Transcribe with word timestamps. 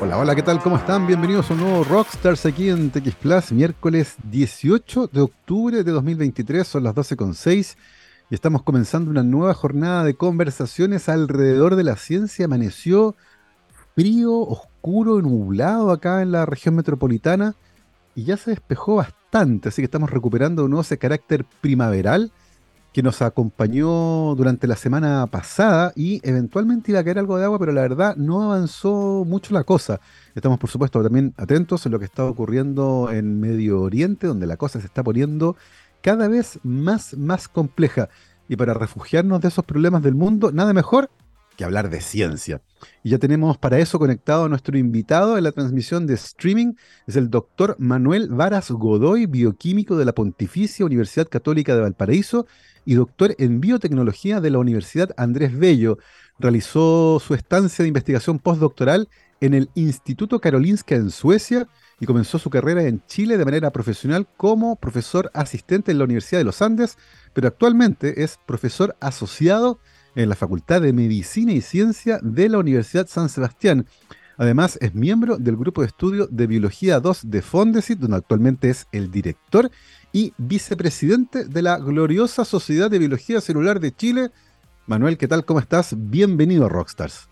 Hola, 0.00 0.16
hola, 0.16 0.36
¿qué 0.36 0.44
tal? 0.44 0.60
¿Cómo 0.62 0.76
están? 0.76 1.08
Bienvenidos 1.08 1.50
a 1.50 1.54
un 1.54 1.60
nuevo 1.60 1.82
Rockstars 1.82 2.46
aquí 2.46 2.68
en 2.68 2.90
TX 2.90 3.50
miércoles 3.50 4.14
18 4.30 5.08
de 5.08 5.22
octubre 5.22 5.82
de 5.82 5.90
2023, 5.90 6.68
son 6.68 6.84
las 6.84 6.94
12.06 6.94 7.76
y 8.30 8.34
estamos 8.36 8.62
comenzando 8.62 9.10
una 9.10 9.24
nueva 9.24 9.54
jornada 9.54 10.04
de 10.04 10.14
conversaciones 10.14 11.08
alrededor 11.08 11.74
de 11.74 11.82
la 11.82 11.96
ciencia. 11.96 12.44
Amaneció 12.44 13.16
frío, 13.96 14.38
oscuro, 14.38 15.20
nublado 15.20 15.90
acá 15.90 16.22
en 16.22 16.30
la 16.30 16.46
región 16.46 16.76
metropolitana 16.76 17.56
y 18.14 18.22
ya 18.22 18.36
se 18.36 18.52
despejó 18.52 18.94
bastante, 18.94 19.70
así 19.70 19.82
que 19.82 19.86
estamos 19.86 20.10
recuperando 20.10 20.62
de 20.62 20.68
nuevo 20.68 20.82
ese 20.82 20.98
carácter 20.98 21.44
primaveral 21.60 22.30
que 22.92 23.02
nos 23.02 23.22
acompañó 23.22 24.34
durante 24.34 24.66
la 24.66 24.76
semana 24.76 25.26
pasada 25.26 25.92
y 25.94 26.20
eventualmente 26.22 26.90
iba 26.90 27.00
a 27.00 27.04
caer 27.04 27.18
algo 27.18 27.38
de 27.38 27.44
agua, 27.44 27.58
pero 27.58 27.72
la 27.72 27.82
verdad 27.82 28.16
no 28.16 28.42
avanzó 28.42 29.24
mucho 29.26 29.54
la 29.54 29.64
cosa. 29.64 30.00
Estamos, 30.34 30.58
por 30.58 30.70
supuesto, 30.70 31.02
también 31.02 31.34
atentos 31.36 31.84
en 31.86 31.92
lo 31.92 31.98
que 31.98 32.06
está 32.06 32.24
ocurriendo 32.24 33.10
en 33.12 33.40
Medio 33.40 33.82
Oriente, 33.82 34.26
donde 34.26 34.46
la 34.46 34.56
cosa 34.56 34.80
se 34.80 34.86
está 34.86 35.02
poniendo 35.02 35.56
cada 36.02 36.28
vez 36.28 36.58
más, 36.62 37.16
más 37.16 37.48
compleja. 37.48 38.08
Y 38.48 38.56
para 38.56 38.72
refugiarnos 38.72 39.40
de 39.42 39.48
esos 39.48 39.64
problemas 39.64 40.02
del 40.02 40.14
mundo, 40.14 40.50
nada 40.52 40.72
mejor 40.72 41.10
que 41.58 41.64
hablar 41.64 41.90
de 41.90 42.00
ciencia. 42.00 42.62
Y 43.02 43.10
ya 43.10 43.18
tenemos 43.18 43.58
para 43.58 43.80
eso 43.80 43.98
conectado 43.98 44.44
a 44.44 44.48
nuestro 44.48 44.78
invitado 44.78 45.36
en 45.36 45.42
la 45.42 45.50
transmisión 45.50 46.06
de 46.06 46.14
streaming, 46.14 46.74
es 47.08 47.16
el 47.16 47.30
doctor 47.30 47.74
Manuel 47.80 48.28
Varas 48.28 48.70
Godoy, 48.70 49.26
bioquímico 49.26 49.96
de 49.96 50.04
la 50.04 50.14
Pontificia 50.14 50.86
Universidad 50.86 51.28
Católica 51.28 51.74
de 51.74 51.80
Valparaíso 51.80 52.46
y 52.88 52.94
doctor 52.94 53.34
en 53.36 53.60
biotecnología 53.60 54.40
de 54.40 54.48
la 54.48 54.58
Universidad 54.58 55.10
Andrés 55.18 55.54
Bello. 55.54 55.98
Realizó 56.38 57.20
su 57.22 57.34
estancia 57.34 57.82
de 57.82 57.88
investigación 57.88 58.38
postdoctoral 58.38 59.10
en 59.42 59.52
el 59.52 59.68
Instituto 59.74 60.40
Karolinska 60.40 60.94
en 60.94 61.10
Suecia 61.10 61.68
y 62.00 62.06
comenzó 62.06 62.38
su 62.38 62.48
carrera 62.48 62.84
en 62.84 63.02
Chile 63.06 63.36
de 63.36 63.44
manera 63.44 63.72
profesional 63.72 64.26
como 64.38 64.76
profesor 64.76 65.30
asistente 65.34 65.92
en 65.92 65.98
la 65.98 66.04
Universidad 66.04 66.40
de 66.40 66.46
los 66.46 66.62
Andes, 66.62 66.96
pero 67.34 67.48
actualmente 67.48 68.22
es 68.22 68.38
profesor 68.46 68.96
asociado 69.00 69.80
en 70.14 70.30
la 70.30 70.34
Facultad 70.34 70.80
de 70.80 70.94
Medicina 70.94 71.52
y 71.52 71.60
Ciencia 71.60 72.18
de 72.22 72.48
la 72.48 72.56
Universidad 72.56 73.06
San 73.06 73.28
Sebastián. 73.28 73.84
Además, 74.38 74.78
es 74.80 74.94
miembro 74.94 75.36
del 75.36 75.56
grupo 75.56 75.82
de 75.82 75.88
estudio 75.88 76.26
de 76.30 76.46
Biología 76.46 77.00
2 77.00 77.28
de 77.28 77.42
Fondesit, 77.42 77.98
donde 77.98 78.16
actualmente 78.16 78.70
es 78.70 78.86
el 78.92 79.10
director 79.10 79.70
y 80.12 80.32
vicepresidente 80.38 81.44
de 81.44 81.62
la 81.62 81.78
gloriosa 81.78 82.44
Sociedad 82.44 82.90
de 82.90 82.98
Biología 82.98 83.40
Celular 83.40 83.80
de 83.80 83.94
Chile. 83.94 84.30
Manuel, 84.86 85.18
¿qué 85.18 85.28
tal? 85.28 85.44
¿Cómo 85.44 85.60
estás? 85.60 85.94
Bienvenido 85.96 86.66
a 86.66 86.68
Rockstars. 86.68 87.28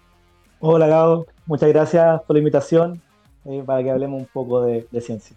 Hola, 0.61 0.87
Gabo. 0.87 1.27
Muchas 1.47 1.69
gracias 1.69 2.21
por 2.23 2.35
la 2.35 2.39
invitación 2.39 3.01
eh, 3.45 3.63
para 3.65 3.83
que 3.83 3.91
hablemos 3.91 4.21
un 4.21 4.29
poco 4.33 4.63
de, 4.63 4.87
ciencia. 5.01 5.37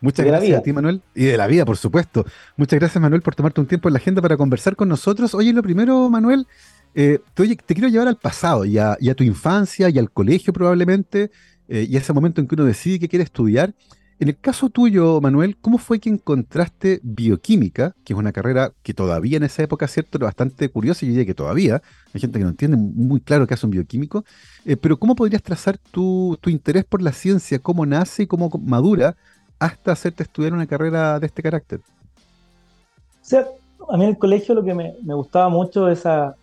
Muchas 0.00 0.24
gracias 0.26 0.58
a 0.58 0.62
ti, 0.62 0.72
Manuel. 0.72 1.02
Y 1.14 1.24
de 1.24 1.36
la 1.36 1.46
vida, 1.46 1.64
por 1.64 1.76
supuesto. 1.76 2.24
Muchas 2.56 2.78
gracias, 2.78 3.02
Manuel, 3.02 3.22
por 3.22 3.34
tomarte 3.34 3.60
un 3.60 3.66
tiempo 3.66 3.88
en 3.88 3.94
la 3.94 3.98
agenda 3.98 4.22
para 4.22 4.36
conversar 4.36 4.76
con 4.76 4.88
nosotros. 4.88 5.34
Oye, 5.34 5.52
lo 5.52 5.62
primero, 5.62 6.08
Manuel, 6.08 6.46
eh, 6.94 7.18
te, 7.34 7.56
quiero 7.74 7.88
llevar 7.88 8.08
al 8.08 8.16
pasado 8.16 8.64
y 8.64 8.78
a, 8.78 8.96
tu 9.16 9.24
infancia 9.24 9.88
y 9.88 9.98
al 9.98 10.10
colegio 10.10 10.52
probablemente, 10.52 11.30
eh, 11.68 11.86
y 11.88 11.96
a 11.96 11.98
ese 11.98 12.12
momento 12.12 12.40
en 12.40 12.46
que 12.46 12.54
uno 12.54 12.64
decide 12.64 13.00
que 13.00 13.08
quiere 13.08 13.24
estudiar. 13.24 13.74
En 14.20 14.28
el 14.28 14.36
caso 14.36 14.68
tuyo, 14.68 15.20
Manuel, 15.20 15.56
¿cómo 15.60 15.78
fue 15.78 16.00
que 16.00 16.10
encontraste 16.10 16.98
bioquímica, 17.04 17.94
que 18.04 18.14
es 18.14 18.18
una 18.18 18.32
carrera 18.32 18.72
que 18.82 18.92
todavía 18.92 19.36
en 19.36 19.44
esa 19.44 19.62
época, 19.62 19.86
cierto, 19.86 20.18
era 20.18 20.26
bastante 20.26 20.68
curiosa, 20.70 21.06
yo 21.06 21.10
diría 21.10 21.24
que 21.24 21.34
todavía, 21.34 21.82
hay 22.12 22.20
gente 22.20 22.40
que 22.40 22.44
no 22.44 22.50
entiende 22.50 22.76
muy 22.76 23.20
claro 23.20 23.46
qué 23.46 23.54
hace 23.54 23.66
un 23.66 23.70
bioquímico, 23.70 24.24
eh, 24.64 24.76
pero 24.76 24.98
¿cómo 24.98 25.14
podrías 25.14 25.40
trazar 25.40 25.78
tu, 25.78 26.36
interés 26.46 26.84
por 26.84 27.00
la 27.00 27.12
ciencia, 27.12 27.60
cómo 27.60 27.86
nace 27.86 28.24
y 28.24 28.26
cómo 28.26 28.50
madura 28.60 29.14
hasta 29.60 29.92
hacerte 29.92 30.24
estudiar 30.24 30.52
una 30.52 30.66
carrera 30.66 31.20
de 31.20 31.26
este 31.26 31.40
carácter? 31.40 31.78
O 31.78 33.24
sea, 33.24 33.46
a 33.88 33.96
mí 33.96 34.02
en 34.02 34.10
el 34.10 34.18
colegio 34.18 34.52
lo 34.52 34.64
que 34.64 34.74
me, 34.74 34.96
me 35.04 35.14
gustaba 35.14 35.48
mucho 35.48 35.88
esa 35.88 36.34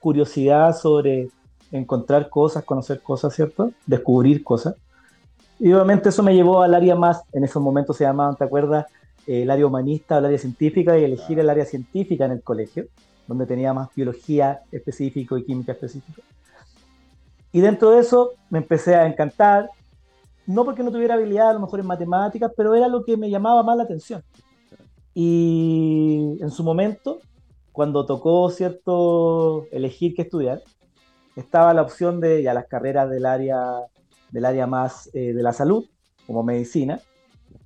curiosidad 0.00 0.76
sobre 0.76 1.28
encontrar 1.70 2.28
cosas, 2.28 2.64
conocer 2.64 3.00
cosas, 3.00 3.36
¿cierto? 3.36 3.70
Descubrir 3.86 4.42
cosas. 4.42 4.74
Y 5.60 5.70
obviamente 5.74 6.08
eso 6.08 6.22
me 6.22 6.34
llevó 6.34 6.62
al 6.62 6.74
área 6.74 6.96
más, 6.96 7.22
en 7.32 7.44
esos 7.44 7.62
momentos 7.62 7.98
se 7.98 8.04
llamaban, 8.04 8.34
¿te 8.34 8.44
acuerdas? 8.44 8.86
Eh, 9.26 9.42
el 9.42 9.50
área 9.50 9.66
humanista, 9.66 10.16
el 10.16 10.24
área 10.24 10.38
científica 10.38 10.98
y 10.98 11.04
elegir 11.04 11.38
el 11.38 11.50
área 11.50 11.66
científica 11.66 12.24
en 12.24 12.32
el 12.32 12.42
colegio, 12.42 12.86
donde 13.28 13.44
tenía 13.44 13.74
más 13.74 13.94
biología 13.94 14.62
específico 14.72 15.36
y 15.36 15.44
química 15.44 15.72
específica. 15.72 16.22
Y 17.52 17.60
dentro 17.60 17.90
de 17.90 18.00
eso 18.00 18.30
me 18.48 18.58
empecé 18.58 18.94
a 18.94 19.06
encantar, 19.06 19.68
no 20.46 20.64
porque 20.64 20.82
no 20.82 20.90
tuviera 20.90 21.14
habilidad 21.14 21.50
a 21.50 21.52
lo 21.52 21.60
mejor 21.60 21.80
en 21.80 21.86
matemáticas, 21.86 22.50
pero 22.56 22.74
era 22.74 22.88
lo 22.88 23.04
que 23.04 23.18
me 23.18 23.28
llamaba 23.28 23.62
más 23.62 23.76
la 23.76 23.82
atención. 23.82 24.22
Y 25.12 26.38
en 26.40 26.50
su 26.50 26.64
momento, 26.64 27.18
cuando 27.72 28.06
tocó, 28.06 28.48
¿cierto?, 28.48 29.66
elegir 29.72 30.14
qué 30.14 30.22
estudiar, 30.22 30.62
estaba 31.36 31.74
la 31.74 31.82
opción 31.82 32.18
de 32.18 32.42
ya 32.42 32.54
las 32.54 32.66
carreras 32.66 33.10
del 33.10 33.26
área 33.26 33.58
del 34.30 34.44
área 34.44 34.66
más 34.66 35.10
eh, 35.12 35.32
de 35.32 35.42
la 35.42 35.52
salud, 35.52 35.84
como 36.26 36.42
medicina, 36.42 37.00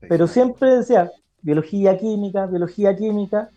pero 0.09 0.27
siempre 0.27 0.79
decía 0.79 1.11
biología 1.43 1.99
química, 1.99 2.47
biología 2.47 2.97
química, 2.97 3.51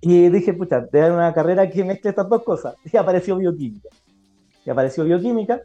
y 0.00 0.28
dije, 0.30 0.54
pucha, 0.54 0.80
de 0.80 0.98
dar 0.98 1.12
una 1.12 1.34
carrera 1.34 1.68
que 1.68 1.84
mezcle 1.84 2.10
estas 2.10 2.28
dos 2.28 2.42
cosas, 2.42 2.74
y 2.92 2.96
apareció 2.96 3.36
bioquímica. 3.36 3.88
Y 4.64 4.70
apareció 4.70 5.04
bioquímica, 5.04 5.62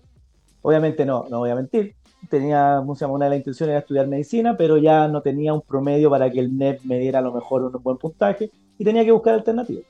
obviamente 0.62 1.06
no, 1.06 1.26
no 1.30 1.40
voy 1.40 1.50
a 1.50 1.56
mentir, 1.56 1.96
tenía, 2.30 2.80
una 2.80 3.26
de 3.26 3.30
las 3.30 3.38
intenciones 3.38 3.72
era 3.72 3.80
estudiar 3.80 4.08
medicina, 4.08 4.56
pero 4.58 4.78
ya 4.78 5.08
no 5.08 5.22
tenía 5.22 5.54
un 5.54 5.62
promedio 5.62 6.10
para 6.10 6.30
que 6.30 6.40
el 6.40 6.58
NEP 6.58 6.82
me 6.84 7.00
diera 7.00 7.20
a 7.20 7.22
lo 7.22 7.34
mejor 7.34 7.64
un 7.64 7.84
buen 7.84 7.98
puntaje, 7.98 8.52
y 8.78 8.84
tenía 8.84 9.06
que 9.06 9.12
buscar 9.12 9.36
alternativas. 9.36 9.86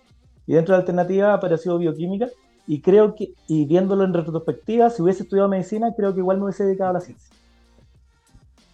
Y 0.48 0.54
dentro 0.54 0.76
de 0.76 0.82
alternativa 0.82 1.34
apareció 1.34 1.78
bioquímica, 1.78 2.28
y 2.68 2.82
creo 2.82 3.16
que, 3.16 3.34
y 3.48 3.66
viéndolo 3.66 4.04
en 4.04 4.14
retrospectiva, 4.14 4.90
si 4.90 5.02
hubiese 5.02 5.24
estudiado 5.24 5.50
medicina, 5.50 5.94
creo 5.96 6.14
que 6.14 6.20
igual 6.20 6.38
me 6.38 6.46
hubiese 6.46 6.64
dedicado 6.64 6.92
a 6.92 6.94
la 6.94 7.02
ciencia. 7.02 7.30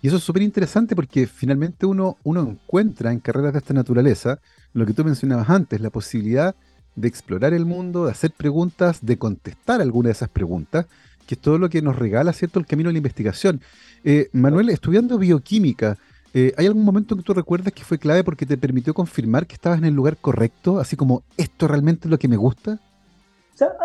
Y 0.02 0.08
eso 0.08 0.18
es 0.18 0.24
súper 0.24 0.42
interesante 0.42 0.96
porque 0.96 1.28
finalmente 1.28 1.86
uno, 1.86 2.18
uno 2.24 2.42
encuentra 2.42 3.12
en 3.12 3.20
carreras 3.20 3.54
de 3.54 3.60
esta 3.60 3.74
naturaleza 3.74 4.40
lo 4.74 4.86
que 4.86 4.94
tú 4.94 5.04
mencionabas 5.04 5.50
antes, 5.50 5.80
la 5.80 5.92
posibilidad 5.92 6.56
de 6.96 7.08
explorar 7.08 7.54
el 7.54 7.66
mundo, 7.66 8.06
de 8.06 8.12
hacer 8.12 8.32
preguntas, 8.32 9.00
de 9.02 9.18
contestar 9.18 9.80
alguna 9.82 10.08
de 10.08 10.14
esas 10.14 10.30
preguntas, 10.30 10.88
que 11.28 11.36
es 11.36 11.42
todo 11.42 11.58
lo 11.58 11.70
que 11.70 11.82
nos 11.82 11.96
regala, 11.96 12.34
¿cierto?, 12.34 12.60
el 12.60 12.66
camino 12.66 12.90
de 12.90 12.94
la 12.94 13.00
investigación. 13.00 13.62
Eh, 14.04 14.30
Manuel, 14.34 14.70
estudiando 14.70 15.18
bioquímica, 15.18 15.98
eh, 16.34 16.54
¿hay 16.58 16.66
algún 16.66 16.84
momento 16.84 17.16
que 17.16 17.24
tú 17.24 17.34
recuerdas 17.34 17.72
que 17.72 17.84
fue 17.84 18.00
clave 18.00 18.24
porque 18.24 18.46
te 18.46 18.58
permitió 18.58 18.94
confirmar 18.94 19.46
que 19.46 19.54
estabas 19.54 19.78
en 19.78 19.86
el 19.86 19.94
lugar 19.94 20.18
correcto, 20.18 20.80
así 20.80 20.96
como 20.96 21.24
esto 21.38 21.68
realmente 21.68 22.08
es 22.08 22.12
lo 22.12 22.18
que 22.18 22.28
me 22.28 22.38
gusta? 22.38 22.80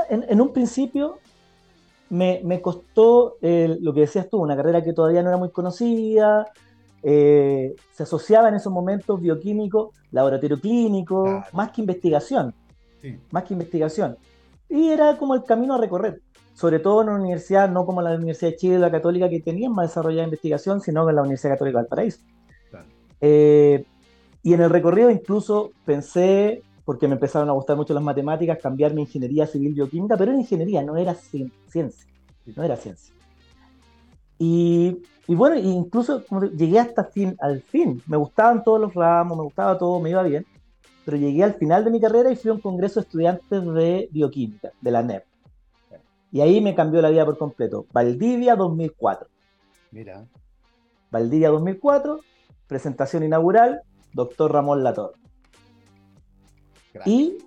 En, 0.09 0.41
un 0.41 0.53
principio 0.53 1.19
me, 2.10 2.60
costó 2.60 3.37
lo 3.41 3.94
que 3.94 4.00
decías 4.00 4.28
tú, 4.28 4.38
una 4.38 4.56
carrera 4.56 4.82
que 4.82 4.93
todavía 4.93 5.22
no 5.22 5.28
era 5.28 5.38
muy 5.38 5.50
conocida, 5.50 6.47
eh, 7.09 7.76
se 7.93 8.03
asociaba 8.03 8.49
en 8.49 8.56
esos 8.56 8.72
momentos 8.72 9.21
bioquímico, 9.21 9.93
laboratorio 10.10 10.60
clínico, 10.60 11.44
más 11.53 11.71
que 11.71 11.81
investigación, 11.81 12.53
más 13.31 13.44
que 13.44 13.55
investigación. 13.55 14.16
Y 14.69 14.88
era 14.88 15.16
como 15.16 15.34
el 15.34 15.44
camino 15.44 15.75
a 15.75 15.78
recorrer, 15.78 16.21
sobre 16.55 16.81
todo 16.81 17.03
en 17.03 17.10
una 17.10 17.21
universidad, 17.21 17.71
no 17.71 17.87
como 17.87 18.03
la 18.03 18.16
Universidad 18.16 18.50
de 18.50 18.56
Chile 18.56 18.76
o 18.76 18.81
la 18.81 18.91
Católica, 18.91 19.28
que 19.28 19.41
tenían 19.41 19.72
más 19.72 19.91
desarrollada 19.91 20.25
investigación, 20.25 20.81
sino 20.81 21.09
en 21.09 21.15
la 21.15 21.22
Universidad 21.22 21.53
Católica 21.53 21.78
del 21.78 21.87
Paraíso. 21.87 22.19
Eh, 23.21 23.84
y 24.43 24.55
en 24.55 24.60
el 24.60 24.71
recorrido 24.71 25.09
incluso 25.10 25.71
pensé 25.84 26.62
porque 26.87 27.09
me 27.09 27.15
empezaron 27.15 27.51
a 27.51 27.53
gustar 27.53 27.77
mucho 27.77 27.93
las 27.93 28.03
matemáticas, 28.03 28.59
cambiar 28.63 28.95
mi 28.95 29.03
ingeniería 29.03 29.45
civil 29.47 29.75
bioquímica, 29.75 30.17
pero 30.17 30.31
era 30.31 30.41
ingeniería, 30.41 30.83
no 30.83 30.97
era 30.97 31.15
ciencia, 31.15 32.07
no 32.55 32.63
era 32.63 32.77
ciencia. 32.77 33.13
Y, 34.39 35.03
bueno, 35.27 35.56
incluso 35.56 36.23
llegué 36.56 36.79
hasta 36.79 37.03
fin, 37.03 37.37
al 37.41 37.61
fin, 37.61 38.00
me 38.06 38.17
gustaban 38.17 38.62
todos 38.62 38.81
los 38.81 38.94
ramos, 38.94 39.37
me 39.37 39.43
gustaba 39.43 39.77
todo, 39.77 39.99
me 39.99 40.11
iba 40.11 40.23
bien, 40.23 40.47
pero 41.05 41.17
llegué 41.17 41.43
al 41.43 41.55
final 41.55 41.85
de 41.85 41.91
mi 41.91 42.00
carrera 42.00 42.31
y 42.31 42.37
fui 42.37 42.50
a 42.50 42.55
un 42.55 42.61
congreso 42.61 43.00
de 43.00 43.06
estudiantes 43.06 43.67
de 43.75 44.09
bioquímica, 44.12 44.71
de 44.81 44.91
la 44.93 45.03
NEP. 45.03 45.25
Y 46.31 46.41
ahí 46.41 46.61
me 46.61 46.77
cambió 46.77 47.03
la 47.03 47.11
vida 47.11 47.25
por 47.25 47.37
completo. 47.37 47.87
Valdivia 47.93 48.55
2004. 48.55 49.29
Mira. 49.91 50.25
Valdivia 51.11 51.49
2004, 51.49 52.21
presentación 52.69 53.25
inaugural, 53.25 53.81
doctor 54.12 54.53
Ramón 54.53 54.85
Lator. 54.85 55.15
Y, 57.04 57.38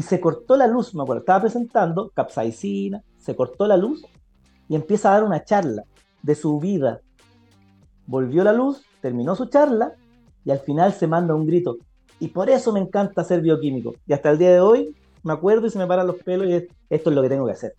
se 0.00 0.20
cortó 0.20 0.56
la 0.56 0.66
luz, 0.66 0.94
me 0.94 1.02
acuerdo, 1.02 1.20
estaba 1.20 1.42
presentando 1.42 2.10
capsaicina, 2.14 3.02
se 3.18 3.36
cortó 3.36 3.66
la 3.66 3.76
luz 3.76 4.04
y 4.68 4.74
empieza 4.74 5.10
a 5.10 5.14
dar 5.14 5.24
una 5.24 5.44
charla 5.44 5.84
de 6.22 6.34
su 6.34 6.58
vida. 6.58 7.00
Volvió 8.06 8.42
la 8.42 8.52
luz, 8.52 8.82
terminó 9.00 9.36
su 9.36 9.46
charla 9.46 9.92
y 10.44 10.50
al 10.50 10.60
final 10.60 10.94
se 10.94 11.06
manda 11.06 11.34
un 11.34 11.46
grito. 11.46 11.76
Y 12.20 12.28
por 12.28 12.48
eso 12.48 12.72
me 12.72 12.80
encanta 12.80 13.24
ser 13.24 13.42
bioquímico. 13.42 13.94
Y 14.06 14.12
hasta 14.12 14.30
el 14.30 14.38
día 14.38 14.52
de 14.52 14.60
hoy 14.60 14.96
me 15.22 15.32
acuerdo 15.32 15.66
y 15.66 15.70
se 15.70 15.78
me 15.78 15.86
paran 15.86 16.06
los 16.06 16.16
pelos 16.16 16.48
y 16.48 16.68
esto 16.88 17.10
es 17.10 17.16
lo 17.16 17.22
que 17.22 17.28
tengo 17.28 17.46
que 17.46 17.52
hacer. 17.52 17.74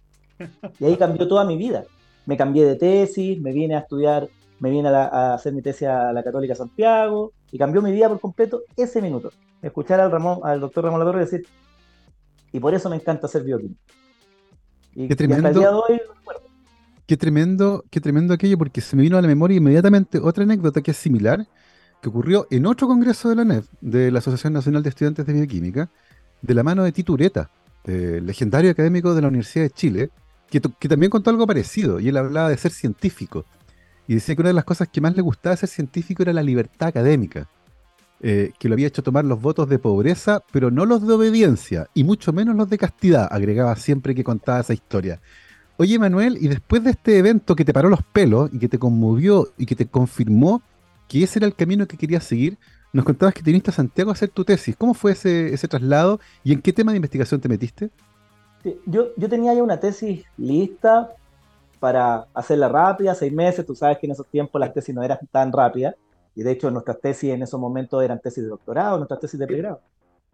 Y 0.80 0.86
ahí 0.86 0.98
cambió 0.98 1.28
toda 1.28 1.46
mi 1.46 1.58
vida. 1.58 1.86
me 2.26 2.38
cambié 2.38 2.66
de 2.66 2.76
tesis, 2.76 3.42
me 3.42 3.52
vine 3.52 3.76
a 3.76 3.80
estudiar, 3.80 4.30
me 4.64 4.70
vine 4.70 4.88
a, 4.88 5.34
hacer 5.34 5.52
mi 5.52 5.62
tesis 5.62 5.90
a 5.90 6.14
la 6.14 6.24
Católica 6.24 6.56
Santiago 6.56 7.34
y 7.52 7.58
cambió 7.58 7.82
mi 7.82 7.92
vida 7.92 8.08
por 8.08 8.22
completo 8.22 8.62
ese 8.78 9.02
minuto. 9.02 9.30
Escuchar 9.62 10.00
al, 10.00 10.10
Ramón, 10.10 10.40
al 10.42 10.62
doctor 10.62 10.86
Ramón 10.86 11.02
Latorre 11.02 11.20
decir, 11.20 11.46
y 12.54 12.62
por 12.62 12.74
eso 12.74 12.90
me 12.90 12.96
encanta 12.96 13.28
hacer 13.28 13.44
bioquímica. 13.44 13.82
Y, 14.96 15.10
qué 15.10 15.18
tremendo, 15.18 15.50
día 15.50 15.68
de 15.70 15.76
hoy 15.76 16.02
Qué 17.06 17.18
tremendo, 17.18 17.84
qué 17.90 18.00
tremendo 18.00 18.34
aquello, 18.34 18.58
porque 18.58 18.80
se 18.80 18.96
me 18.96 19.02
vino 19.02 19.18
a 19.18 19.22
la 19.22 19.28
memoria 19.28 19.58
inmediatamente 19.58 20.18
otra 20.18 20.46
anécdota 20.46 20.82
que 20.82 20.92
es 20.92 20.98
similar, 20.98 21.46
que 22.02 22.08
ocurrió 22.08 22.48
en 22.50 22.66
otro 22.66 22.88
congreso 22.88 23.28
de 23.28 23.36
la 23.36 23.44
NEF, 23.44 23.68
de 23.82 24.12
la 24.12 24.20
Asociación 24.20 24.54
Nacional 24.54 24.82
de 24.82 24.90
Estudiantes 24.90 25.26
de 25.26 25.34
Bioquímica, 25.34 25.90
de 26.42 26.54
la 26.54 26.64
mano 26.64 26.86
de 26.86 26.94
Tito 26.94 27.12
Ureta, 27.12 27.52
legendario 27.84 28.72
académico 28.72 29.14
de 29.14 29.24
la 29.24 29.28
Universidad 29.28 29.66
de 29.66 29.72
Chile, 29.72 30.10
que, 30.50 30.88
también 30.88 31.10
contó 31.10 31.32
algo 31.32 31.46
parecido, 31.46 32.00
y 32.00 32.08
él 32.08 32.16
hablaba 32.16 32.48
de 32.48 32.56
ser 32.56 32.72
científico. 32.72 33.44
Y 34.08 34.16
decía 34.16 34.36
que 34.36 34.42
una 34.42 34.50
de 34.50 34.56
las 34.56 34.66
cosas 34.66 34.90
que 34.90 35.02
más 35.02 35.16
le 35.16 35.22
gustaba 35.22 35.56
ser 35.56 35.70
científico 35.70 36.24
era 36.24 36.34
la 36.34 36.44
libertad 36.44 36.90
académica, 36.90 37.48
eh, 38.22 38.52
que 38.58 38.70
lo 38.70 38.76
había 38.76 38.88
hecho 38.88 39.04
tomar 39.04 39.26
los 39.26 39.42
votos 39.42 39.68
de 39.70 39.80
pobreza, 39.80 40.44
pero 40.52 40.72
no 40.72 40.86
los 40.86 41.06
de 41.06 41.14
obediencia, 41.14 41.88
y 41.94 42.04
mucho 42.04 42.32
menos 42.34 42.56
los 42.56 42.70
de 42.70 42.78
castidad, 42.78 43.28
agregaba 43.32 43.76
siempre 43.76 44.16
que 44.16 44.24
contaba 44.24 44.60
esa 44.60 44.74
historia. 44.74 45.20
Oye, 45.78 45.98
Manuel, 45.98 46.38
y 46.40 46.48
después 46.48 46.84
de 46.84 46.92
este 46.92 47.18
evento 47.18 47.56
que 47.56 47.66
te 47.66 47.74
paró 47.74 47.90
los 47.90 48.04
pelos 48.04 48.50
y 48.54 48.60
que 48.60 48.70
te 48.70 48.80
conmovió 48.80 49.50
y 49.58 49.66
que 49.66 49.76
te 49.76 49.88
confirmó 49.88 50.62
que 51.08 51.24
ese 51.24 51.40
era 51.40 51.48
el 51.48 51.56
camino 51.56 51.88
que 51.88 51.98
querías 51.98 52.24
seguir, 52.24 52.58
nos 52.94 53.06
contabas 53.06 53.34
que 53.34 53.42
te 53.42 53.50
viniste 53.50 53.72
a 53.72 53.74
Santiago 53.74 54.12
a 54.12 54.14
hacer 54.14 54.30
tu 54.30 54.46
tesis. 54.46 54.76
¿Cómo 54.78 54.94
fue 54.94 55.14
ese, 55.14 55.54
ese 55.54 55.68
traslado 55.68 56.20
y 56.44 56.54
en 56.54 56.62
qué 56.62 56.72
tema 56.72 56.92
de 56.92 56.98
investigación 56.98 57.42
te 57.42 57.50
metiste? 57.50 57.90
yo, 58.86 59.10
yo 59.18 59.30
tenía 59.30 59.54
ya 59.54 59.62
una 59.62 59.80
tesis 59.80 60.24
lista 60.38 61.10
para 61.84 62.28
hacerla 62.34 62.70
rápida, 62.70 63.14
seis 63.14 63.34
meses. 63.34 63.66
Tú 63.66 63.76
sabes 63.76 63.98
que 63.98 64.06
en 64.06 64.14
esos 64.14 64.26
tiempos 64.28 64.58
las 64.58 64.72
tesis 64.72 64.96
no 64.96 65.04
eran 65.04 65.20
tan 65.30 65.52
rápidas. 65.52 65.94
Y 66.34 66.42
de 66.42 66.52
hecho 66.54 66.72
nuestras 66.72 67.02
tesis 67.02 67.34
en 67.34 67.44
esos 67.44 67.60
momentos 67.60 68.02
eran 68.02 68.22
tesis 68.22 68.42
de 68.42 68.50
doctorado, 68.50 68.96
nuestras 68.96 69.20
tesis 69.20 69.38
de 69.38 69.46
pregrado. 69.46 69.82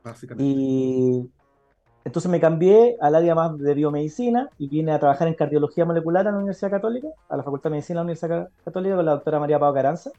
Básicamente. 0.03 0.43
Y 0.43 1.27
entonces 2.05 2.29
me 2.29 2.39
cambié 2.39 2.97
al 3.01 3.15
área 3.15 3.33
más 3.33 3.57
de 3.57 3.73
biomedicina 3.73 4.47
y 4.59 4.67
vine 4.67 4.91
a 4.91 4.99
trabajar 4.99 5.27
en 5.27 5.33
cardiología 5.33 5.85
molecular 5.85 6.27
a 6.27 6.31
la 6.31 6.37
Universidad 6.37 6.69
Católica, 6.69 7.07
a 7.27 7.37
la 7.37 7.41
Facultad 7.41 7.71
de 7.71 7.77
Medicina 7.77 7.95
de 7.95 7.95
la 7.95 8.03
Universidad 8.03 8.49
Católica 8.63 8.95
con 8.97 9.05
la 9.07 9.11
doctora 9.13 9.39
María 9.39 9.57
Pau 9.57 9.73
Caranza. 9.73 10.11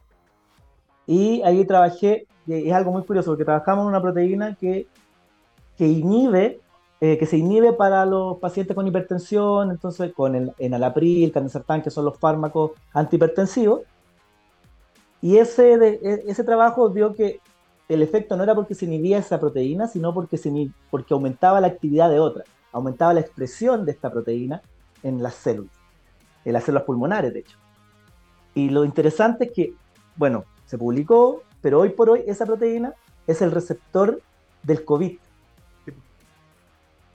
Y 1.06 1.43
ahí 1.43 1.65
trabajé, 1.65 2.26
y 2.44 2.69
es 2.71 2.75
algo 2.75 2.91
muy 2.91 3.05
curioso, 3.05 3.31
porque 3.31 3.44
trabajamos 3.44 3.85
en 3.85 3.91
una 3.91 4.03
proteína 4.03 4.56
que, 4.56 4.88
que 5.76 5.87
inhibe, 5.87 6.61
eh, 7.00 7.17
que 7.17 7.25
se 7.25 7.38
inhibe 7.38 7.73
para 7.73 8.05
los 8.05 8.38
pacientes 8.38 8.75
con 8.75 8.87
hipertensión, 8.87 9.70
entonces 9.70 10.12
con 10.12 10.35
el 10.35 10.52
enalapril, 10.58 11.32
candesartán, 11.32 11.82
que 11.82 11.91
son 11.91 12.05
los 12.05 12.19
fármacos 12.19 12.73
antihipertensivos. 12.93 13.82
Y 15.23 15.38
ese, 15.38 15.79
de, 15.79 16.00
e, 16.02 16.25
ese 16.26 16.44
trabajo 16.44 16.91
dio 16.91 17.14
que 17.14 17.41
el 17.88 18.02
efecto 18.02 18.37
no 18.37 18.43
era 18.43 18.55
porque 18.55 18.75
se 18.75 18.85
inhibía 18.85 19.19
esa 19.19 19.41
proteína, 19.41 19.88
sino 19.88 20.12
porque, 20.12 20.37
se 20.37 20.70
porque 20.91 21.14
aumentaba 21.14 21.61
la 21.61 21.69
actividad 21.69 22.11
de 22.11 22.20
otra, 22.20 22.44
aumentaba 22.70 23.14
la 23.14 23.20
expresión 23.20 23.85
de 23.87 23.93
esta 23.93 24.11
proteína 24.11 24.62
en 25.02 25.23
las 25.23 25.35
células, 25.35 25.73
en 26.44 26.52
las 26.52 26.64
células 26.64 26.85
pulmonares, 26.85 27.32
de 27.32 27.41
hecho. 27.41 27.56
Y 28.55 28.69
lo 28.69 28.85
interesante 28.85 29.44
es 29.44 29.52
que, 29.52 29.75
bueno, 30.17 30.44
se 30.67 30.76
publicó, 30.76 31.43
pero 31.62 31.81
hoy 31.81 31.91
por 31.91 32.11
hoy 32.11 32.25
esa 32.26 32.44
proteína 32.44 32.94
es 33.26 33.41
el 33.43 33.52
receptor 33.52 34.20
del 34.62 34.85
COVID. 34.85 35.19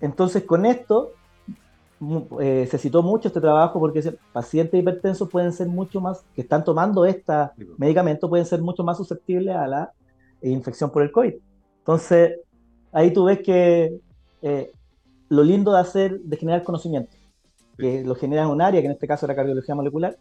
Entonces, 0.01 0.43
con 0.43 0.65
esto 0.65 1.13
eh, 2.41 2.67
se 2.69 2.77
citó 2.77 3.01
mucho 3.01 3.29
este 3.29 3.39
trabajo 3.39 3.79
porque 3.79 4.17
pacientes 4.33 4.79
hipertensos 4.79 5.29
pueden 5.29 5.53
ser 5.53 5.67
mucho 5.67 6.01
más, 6.01 6.23
que 6.35 6.41
están 6.41 6.63
tomando 6.63 7.05
este 7.05 7.33
medicamento, 7.77 8.29
pueden 8.29 8.45
ser 8.45 8.61
mucho 8.61 8.83
más 8.83 8.97
susceptibles 8.97 9.55
a 9.55 9.67
la 9.67 9.91
e 10.41 10.49
infección 10.49 10.89
por 10.91 11.03
el 11.03 11.11
COVID. 11.11 11.33
Entonces, 11.79 12.39
ahí 12.91 13.13
tú 13.13 13.25
ves 13.25 13.39
que 13.39 13.99
eh, 14.41 14.71
lo 15.29 15.43
lindo 15.43 15.71
de 15.71 15.79
hacer, 15.79 16.19
de 16.19 16.37
generar 16.37 16.63
conocimiento, 16.63 17.15
que 17.77 18.03
lo 18.03 18.15
genera 18.15 18.43
en 18.43 18.49
un 18.49 18.61
área, 18.61 18.81
que 18.81 18.87
en 18.87 18.93
este 18.93 19.07
caso 19.07 19.25
era 19.25 19.35
cardiología 19.35 19.73
molecular, 19.73 20.17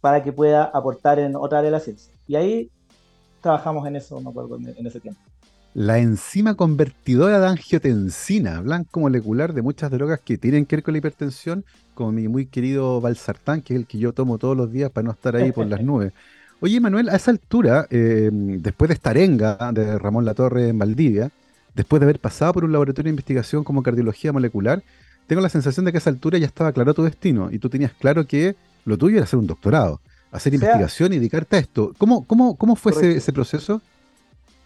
para 0.00 0.22
que 0.22 0.32
pueda 0.32 0.64
aportar 0.64 1.18
en 1.18 1.36
otra 1.36 1.58
área 1.58 1.70
de 1.70 1.76
la 1.76 1.80
ciencia. 1.80 2.12
Y 2.26 2.36
ahí 2.36 2.70
trabajamos 3.40 3.86
en 3.86 3.96
eso, 3.96 4.20
me 4.20 4.30
acuerdo, 4.30 4.56
en 4.56 4.86
ese 4.86 5.00
tiempo. 5.00 5.20
La 5.74 5.98
enzima 5.98 6.54
convertidora 6.54 7.40
de 7.40 7.48
angiotensina, 7.48 8.60
blanco 8.60 9.00
molecular 9.00 9.52
de 9.52 9.60
muchas 9.60 9.90
drogas 9.90 10.20
que 10.20 10.38
tienen 10.38 10.66
que 10.66 10.76
ver 10.76 10.82
con 10.84 10.92
la 10.92 10.98
hipertensión, 10.98 11.64
como 11.94 12.12
mi 12.12 12.28
muy 12.28 12.46
querido 12.46 13.00
Valsartán, 13.00 13.60
que 13.60 13.74
es 13.74 13.80
el 13.80 13.86
que 13.86 13.98
yo 13.98 14.12
tomo 14.12 14.38
todos 14.38 14.56
los 14.56 14.70
días 14.70 14.92
para 14.92 15.04
no 15.04 15.10
estar 15.10 15.34
ahí 15.34 15.50
por 15.50 15.66
las 15.66 15.80
nubes. 15.82 16.12
Oye, 16.60 16.80
Manuel, 16.80 17.08
a 17.08 17.16
esa 17.16 17.32
altura, 17.32 17.88
eh, 17.90 18.30
después 18.32 18.88
de 18.88 18.94
esta 18.94 19.10
arenga 19.10 19.72
de 19.72 19.98
Ramón 19.98 20.24
Latorre 20.24 20.68
en 20.68 20.78
Valdivia, 20.78 21.32
después 21.74 21.98
de 21.98 22.04
haber 22.04 22.20
pasado 22.20 22.52
por 22.52 22.64
un 22.64 22.70
laboratorio 22.70 23.08
de 23.08 23.10
investigación 23.10 23.64
como 23.64 23.82
cardiología 23.82 24.32
molecular, 24.32 24.80
tengo 25.26 25.42
la 25.42 25.48
sensación 25.48 25.84
de 25.84 25.90
que 25.90 25.98
a 25.98 26.00
esa 26.00 26.10
altura 26.10 26.38
ya 26.38 26.46
estaba 26.46 26.72
claro 26.72 26.94
tu 26.94 27.02
destino 27.02 27.50
y 27.50 27.58
tú 27.58 27.68
tenías 27.68 27.92
claro 27.92 28.26
que 28.28 28.54
lo 28.84 28.96
tuyo 28.96 29.16
era 29.16 29.24
hacer 29.24 29.40
un 29.40 29.48
doctorado, 29.48 30.00
hacer 30.30 30.54
investigación 30.54 31.12
y 31.12 31.16
dedicarte 31.16 31.56
a 31.56 31.58
esto. 31.58 31.92
¿Cómo, 31.98 32.24
cómo, 32.24 32.54
cómo 32.54 32.76
fue 32.76 32.92
ese, 32.92 33.32
proceso? 33.32 33.82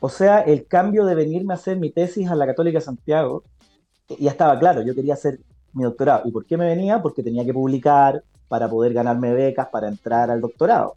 O 0.01 0.09
sea, 0.09 0.41
el 0.41 0.67
cambio 0.67 1.05
de 1.05 1.15
venirme 1.15 1.55
a 1.55 1.57
hacer 1.57 1.77
mi 1.77 1.91
tesis 1.91 2.29
a 2.29 2.35
la 2.35 2.47
Católica 2.47 2.81
Santiago, 2.81 3.43
ya 4.19 4.31
estaba 4.31 4.59
claro, 4.59 4.83
yo 4.83 4.95
quería 4.95 5.15
hacer 5.15 5.41
mi 5.73 5.85
doctorado. 5.85 6.23
¿Y 6.25 6.31
por 6.31 6.47
qué 6.47 6.57
me 6.57 6.67
venía? 6.67 7.03
Porque 7.03 7.23
tenía 7.23 7.45
que 7.45 7.53
publicar 7.53 8.23
para 8.49 8.69
poder 8.69 8.93
ganarme 8.93 9.33
becas 9.33 9.69
para 9.69 9.89
entrar 9.89 10.31
al 10.31 10.41
doctorado 10.41 10.97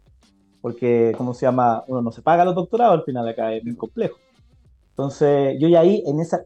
porque, 0.62 1.12
¿cómo 1.18 1.34
se 1.34 1.44
llama? 1.44 1.84
Uno 1.88 2.00
no 2.00 2.12
se 2.12 2.22
paga 2.22 2.44
los 2.44 2.54
doctorados, 2.54 3.00
al 3.00 3.04
final 3.04 3.28
acá 3.28 3.52
es 3.52 3.64
muy 3.64 3.74
complejo. 3.74 4.16
Entonces, 4.90 5.56
yo 5.58 5.68
ya 5.68 5.80
ahí, 5.80 6.02
en 6.06 6.20
esa, 6.20 6.44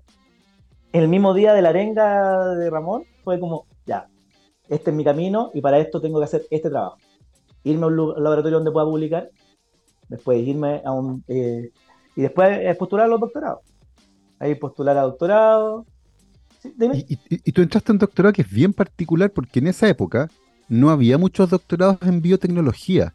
el 0.93 1.07
mismo 1.07 1.35
día 1.35 1.53
de 1.53 1.63
la 1.63 1.69
arenga 1.69 2.55
de 2.55 2.71
Ramón, 2.71 3.05
fue 3.23 3.39
como, 3.39 3.67
ya, 3.85 4.09
este 4.69 4.91
es 4.91 4.97
mi 4.97 5.05
camino 5.05 5.51
y 5.53 5.61
para 5.61 5.79
esto 5.79 6.01
tengo 6.01 6.19
que 6.19 6.25
hacer 6.25 6.47
este 6.51 6.71
trabajo. 6.71 6.97
Irme 7.63 7.85
a 7.85 7.87
un 7.89 7.97
laboratorio 7.97 8.57
donde 8.59 8.73
pueda 8.73 8.87
publicar, 8.87 9.31
después 10.09 10.41
irme 10.41 10.81
a 10.85 10.93
un... 10.93 11.23
Eh, 11.29 11.71
y 12.17 12.23
después 12.23 12.77
postular 12.77 13.07
a 13.07 13.09
los 13.09 13.21
doctorados. 13.21 13.61
Ahí 14.39 14.55
postular 14.55 14.97
a 14.97 15.03
doctorado. 15.03 15.87
y, 16.65 17.19
y, 17.29 17.53
tú 17.53 17.63
entraste 17.63 17.93
en 17.93 17.99
doctorado 17.99 18.33
que 18.33 18.43
es 18.43 18.51
bien 18.51 18.73
particular 18.73 19.31
porque 19.31 19.61
en 19.61 19.69
esa 19.69 19.89
época 19.89 20.29
no 20.69 20.91
había 20.91 21.19
muchos 21.19 21.49
doctorados 21.51 21.99
en 22.03 22.21
biotecnología. 22.21 23.13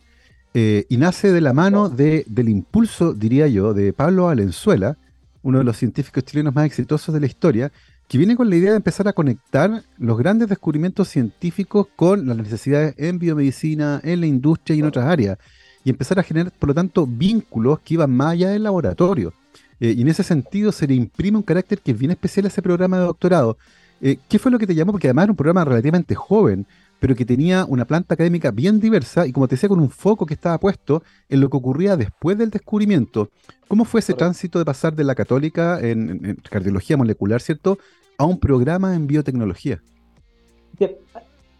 Eh, 0.54 0.86
y 0.90 0.98
nace 0.98 1.32
de 1.32 1.42
la 1.42 1.54
mano 1.54 1.90
de, 1.90 2.26
del 2.28 2.50
impulso, 2.50 3.14
diría 3.14 3.48
yo, 3.48 3.74
de 3.74 3.94
Pablo 3.94 4.26
Valenzuela, 4.26 4.98
uno 5.44 5.60
de 5.60 5.64
los 5.64 5.78
científicos 5.78 6.24
chilenos 6.26 6.54
más 6.54 6.66
exitosos 6.66 7.14
de 7.14 7.22
la 7.22 7.26
historia, 7.26 7.72
que 8.08 8.18
viene 8.18 8.36
con 8.36 8.50
la 8.50 8.58
idea 8.58 8.72
de 8.72 8.78
empezar 8.78 9.08
a 9.08 9.14
conectar 9.14 9.84
los 9.98 10.18
grandes 10.18 10.50
descubrimientos 10.50 11.08
científicos 11.08 11.88
con 11.96 12.28
las 12.28 12.36
necesidades 12.36 12.96
en 12.98 13.18
biomedicina, 13.18 14.02
en 14.04 14.20
la 14.20 14.28
industria 14.28 14.76
y 14.76 14.80
en 14.80 14.86
otras 14.86 15.06
áreas, 15.06 15.38
y 15.84 15.90
empezar 15.90 16.20
a 16.20 16.24
generar, 16.24 16.52
por 16.52 16.70
lo 16.70 16.76
tanto, 16.76 17.08
vínculos 17.08 17.80
que 17.80 17.96
iban 17.96 18.12
más 18.12 18.34
allá 18.34 18.50
del 18.50 18.64
laboratorio. 18.64 19.34
Eh, 19.80 19.96
y 19.98 20.02
en 20.02 20.08
ese 20.08 20.24
sentido 20.24 20.72
se 20.72 20.88
le 20.88 20.94
imprime 20.94 21.38
un 21.38 21.44
carácter 21.44 21.80
que 21.80 21.92
es 21.92 21.98
bien 21.98 22.12
especial 22.12 22.46
a 22.46 22.50
ese 22.50 22.62
programa 22.62 23.00
de 23.00 23.06
doctorado. 23.06 23.58
Eh, 24.00 24.18
¿Qué 24.30 24.40
fue 24.40 24.52
lo 24.52 24.60
que 24.60 24.68
te 24.68 24.76
llamó? 24.76 24.92
Porque 24.92 25.08
además 25.08 25.24
era 25.24 25.32
un 25.32 25.38
programa 25.38 25.66
relativamente 25.66 26.16
joven, 26.16 26.68
pero 27.00 27.16
que 27.16 27.26
tenía 27.26 27.66
una 27.68 27.86
planta 27.86 28.14
académica 28.14 28.52
bien 28.52 28.80
diversa 28.80 29.26
y 29.26 29.32
como 29.32 29.48
te 29.48 29.56
decía, 29.56 29.70
con 29.70 29.80
un 29.80 29.90
foco 29.90 30.28
que 30.28 30.36
estaba 30.36 30.60
puesto 30.60 31.02
en 31.30 31.42
lo 31.42 31.50
que 31.50 31.58
ocurría 31.58 31.98
después 31.98 32.38
del 32.38 32.52
descubrimiento. 32.52 33.30
¿Cómo 33.68 33.86
fue 33.86 34.02
ese 34.02 34.14
tránsito 34.14 34.60
de 34.60 34.66
pasar 34.66 34.96
de 34.96 35.04
la 35.04 35.16
católica 35.16 35.80
en, 35.80 36.38
cardiología 36.48 36.98
molecular, 36.98 37.42
¿cierto?, 37.42 37.80
a 38.20 38.26
un 38.26 38.40
programa 38.40 38.94
en 38.94 39.08
biotecnología. 39.08 39.82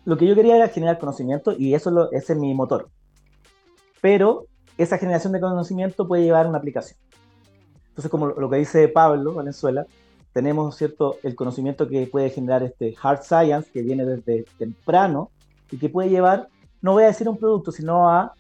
lo 0.06 0.18
que 0.18 0.28
yo 0.28 0.36
quería 0.36 0.58
era 0.58 0.68
generar 0.68 1.00
conocimiento 1.00 1.56
y 1.58 1.74
eso 1.74 1.90
lo, 1.90 2.12
ese 2.12 2.34
es 2.34 2.40
mi 2.40 2.54
motor. 2.54 2.90
Pero 4.02 4.48
esa 4.78 4.98
generación 4.98 5.34
de 5.34 5.40
conocimiento 5.40 6.08
puede 6.08 6.24
llevar 6.24 6.46
a 6.46 6.50
una 6.50 6.58
aplicación. 6.58 6.98
Entonces, 7.90 8.10
como 8.10 8.28
lo 8.28 8.50
que 8.50 8.58
dice 8.58 8.88
Pablo 8.88 9.34
Valenzuela, 9.34 9.86
tenemos 10.34 10.76
cierto 10.76 11.18
el 11.24 11.36
conocimiento 11.36 11.88
que 11.88 12.08
puede 12.08 12.30
generar 12.30 12.64
este 12.64 12.96
hard 13.02 13.22
science 13.24 13.70
que 13.72 13.82
viene 13.82 14.06
desde 14.06 14.46
temprano 14.58 15.30
y 15.70 15.78
que 15.78 15.90
puede 15.90 16.10
llevar 16.10 16.48
no 16.82 16.94
voy 16.94 17.04
a 17.04 17.08
decir 17.08 17.30
un 17.30 17.38
producto 17.38 17.72
sino 17.72 18.10
a 18.10 18.34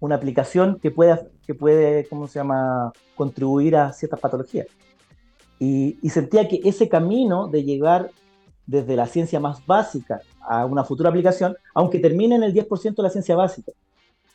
una 0.00 0.16
aplicación 0.16 0.78
que 0.80 0.90
pueda 0.90 1.22
que 1.46 1.54
puede 1.54 2.06
cómo 2.08 2.26
se 2.28 2.38
llama 2.38 2.92
contribuir 3.14 3.76
a 3.76 3.92
ciertas 3.92 4.20
patologías. 4.20 4.66
Y, 5.60 5.98
y 6.02 6.10
sentía 6.10 6.48
que 6.48 6.60
ese 6.64 6.88
camino 6.88 7.46
de 7.46 7.62
llegar 7.62 8.10
desde 8.66 8.96
la 8.96 9.06
ciencia 9.06 9.38
más 9.38 9.64
básica 9.66 10.20
a 10.40 10.64
una 10.64 10.84
futura 10.84 11.10
aplicación 11.10 11.56
aunque 11.74 11.98
termine 11.98 12.34
en 12.34 12.42
el 12.42 12.54
10% 12.54 12.96
de 12.96 13.02
la 13.02 13.10
ciencia 13.10 13.36
básica 13.36 13.72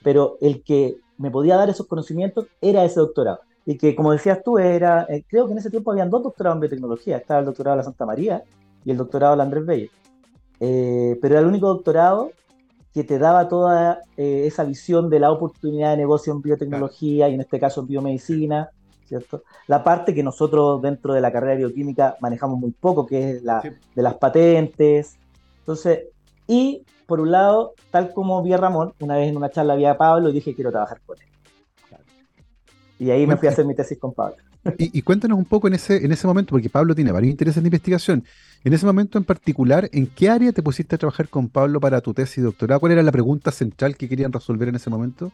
pero 0.03 0.37
el 0.41 0.63
que 0.63 0.97
me 1.17 1.31
podía 1.31 1.57
dar 1.57 1.69
esos 1.69 1.87
conocimientos 1.87 2.47
era 2.61 2.83
ese 2.83 2.99
doctorado 2.99 3.39
y 3.65 3.77
que, 3.77 3.95
como 3.95 4.11
decías 4.11 4.41
tú, 4.43 4.57
era, 4.57 5.05
eh, 5.09 5.23
creo 5.27 5.45
que 5.45 5.51
en 5.51 5.59
ese 5.59 5.69
tiempo 5.69 5.91
habían 5.91 6.09
dos 6.09 6.23
doctorados 6.23 6.55
en 6.55 6.61
biotecnología, 6.61 7.17
estaba 7.17 7.41
el 7.41 7.45
doctorado 7.45 7.75
de 7.75 7.81
la 7.81 7.83
Santa 7.83 8.05
María 8.05 8.43
y 8.83 8.89
el 8.89 8.97
doctorado 8.97 9.33
de 9.33 9.37
la 9.37 9.43
Andrés 9.43 9.65
Bello. 9.65 9.89
Eh, 10.59 11.19
pero 11.21 11.35
era 11.35 11.41
el 11.41 11.45
único 11.45 11.67
doctorado 11.67 12.31
que 12.93 13.03
te 13.03 13.19
daba 13.19 13.47
toda 13.47 14.01
eh, 14.17 14.45
esa 14.47 14.63
visión 14.63 15.09
de 15.09 15.19
la 15.19 15.31
oportunidad 15.31 15.91
de 15.91 15.97
negocio 15.97 16.33
en 16.33 16.41
biotecnología 16.41 17.29
y 17.29 17.35
en 17.35 17.41
este 17.41 17.59
caso 17.59 17.81
en 17.81 17.87
biomedicina, 17.87 18.69
¿cierto? 19.05 19.43
La 19.67 19.83
parte 19.83 20.15
que 20.15 20.23
nosotros 20.23 20.81
dentro 20.81 21.13
de 21.13 21.21
la 21.21 21.31
carrera 21.31 21.53
de 21.53 21.59
bioquímica 21.59 22.17
manejamos 22.21 22.59
muy 22.59 22.71
poco, 22.71 23.05
que 23.05 23.31
es 23.31 23.43
la 23.43 23.61
de 23.61 24.01
las 24.01 24.15
patentes. 24.15 25.17
Entonces, 25.59 26.05
y 26.47 26.83
por 27.09 27.19
un 27.19 27.31
lado, 27.31 27.73
tal 27.91 28.13
como 28.13 28.41
vi 28.43 28.53
a 28.53 28.57
Ramón, 28.57 28.93
una 29.01 29.17
vez 29.17 29.29
en 29.29 29.35
una 29.35 29.49
charla 29.49 29.75
vi 29.75 29.85
a 29.85 29.97
Pablo 29.97 30.29
y 30.29 30.33
dije 30.33 30.55
quiero 30.55 30.71
trabajar 30.71 31.01
con 31.05 31.17
él. 31.19 31.27
Y 32.99 33.11
ahí 33.11 33.25
me 33.25 33.35
fui 33.35 33.47
a 33.47 33.51
hacer 33.51 33.65
mi 33.65 33.75
tesis 33.75 33.97
con 33.97 34.13
Pablo. 34.13 34.37
Y, 34.77 35.01
cuéntanos 35.01 35.37
un 35.37 35.45
poco 35.45 35.67
en 35.69 35.75
ese, 35.75 36.03
en 36.05 36.11
ese 36.11 36.27
momento, 36.27 36.51
porque 36.51 36.69
Pablo 36.69 36.93
tiene 36.93 37.13
varios 37.13 37.31
intereses 37.31 37.63
de 37.63 37.67
investigación. 37.67 38.25
En 38.65 38.73
ese 38.73 38.85
momento 38.85 39.17
en 39.17 39.23
particular, 39.23 39.89
¿en 39.93 40.05
qué 40.07 40.29
área 40.29 40.51
te 40.51 40.61
pusiste 40.61 40.95
a 40.95 40.97
trabajar 40.97 41.29
con 41.29 41.47
Pablo 41.47 41.79
para 41.79 42.01
tu 42.01 42.13
tesis 42.13 42.43
doctorado? 42.43 42.81
¿Cuál 42.81 42.91
era 42.91 43.01
la 43.01 43.11
pregunta 43.11 43.51
central 43.51 43.95
que 43.95 44.09
querían 44.09 44.33
resolver 44.33 44.67
en 44.67 44.75
ese 44.75 44.89
momento? 44.89 45.31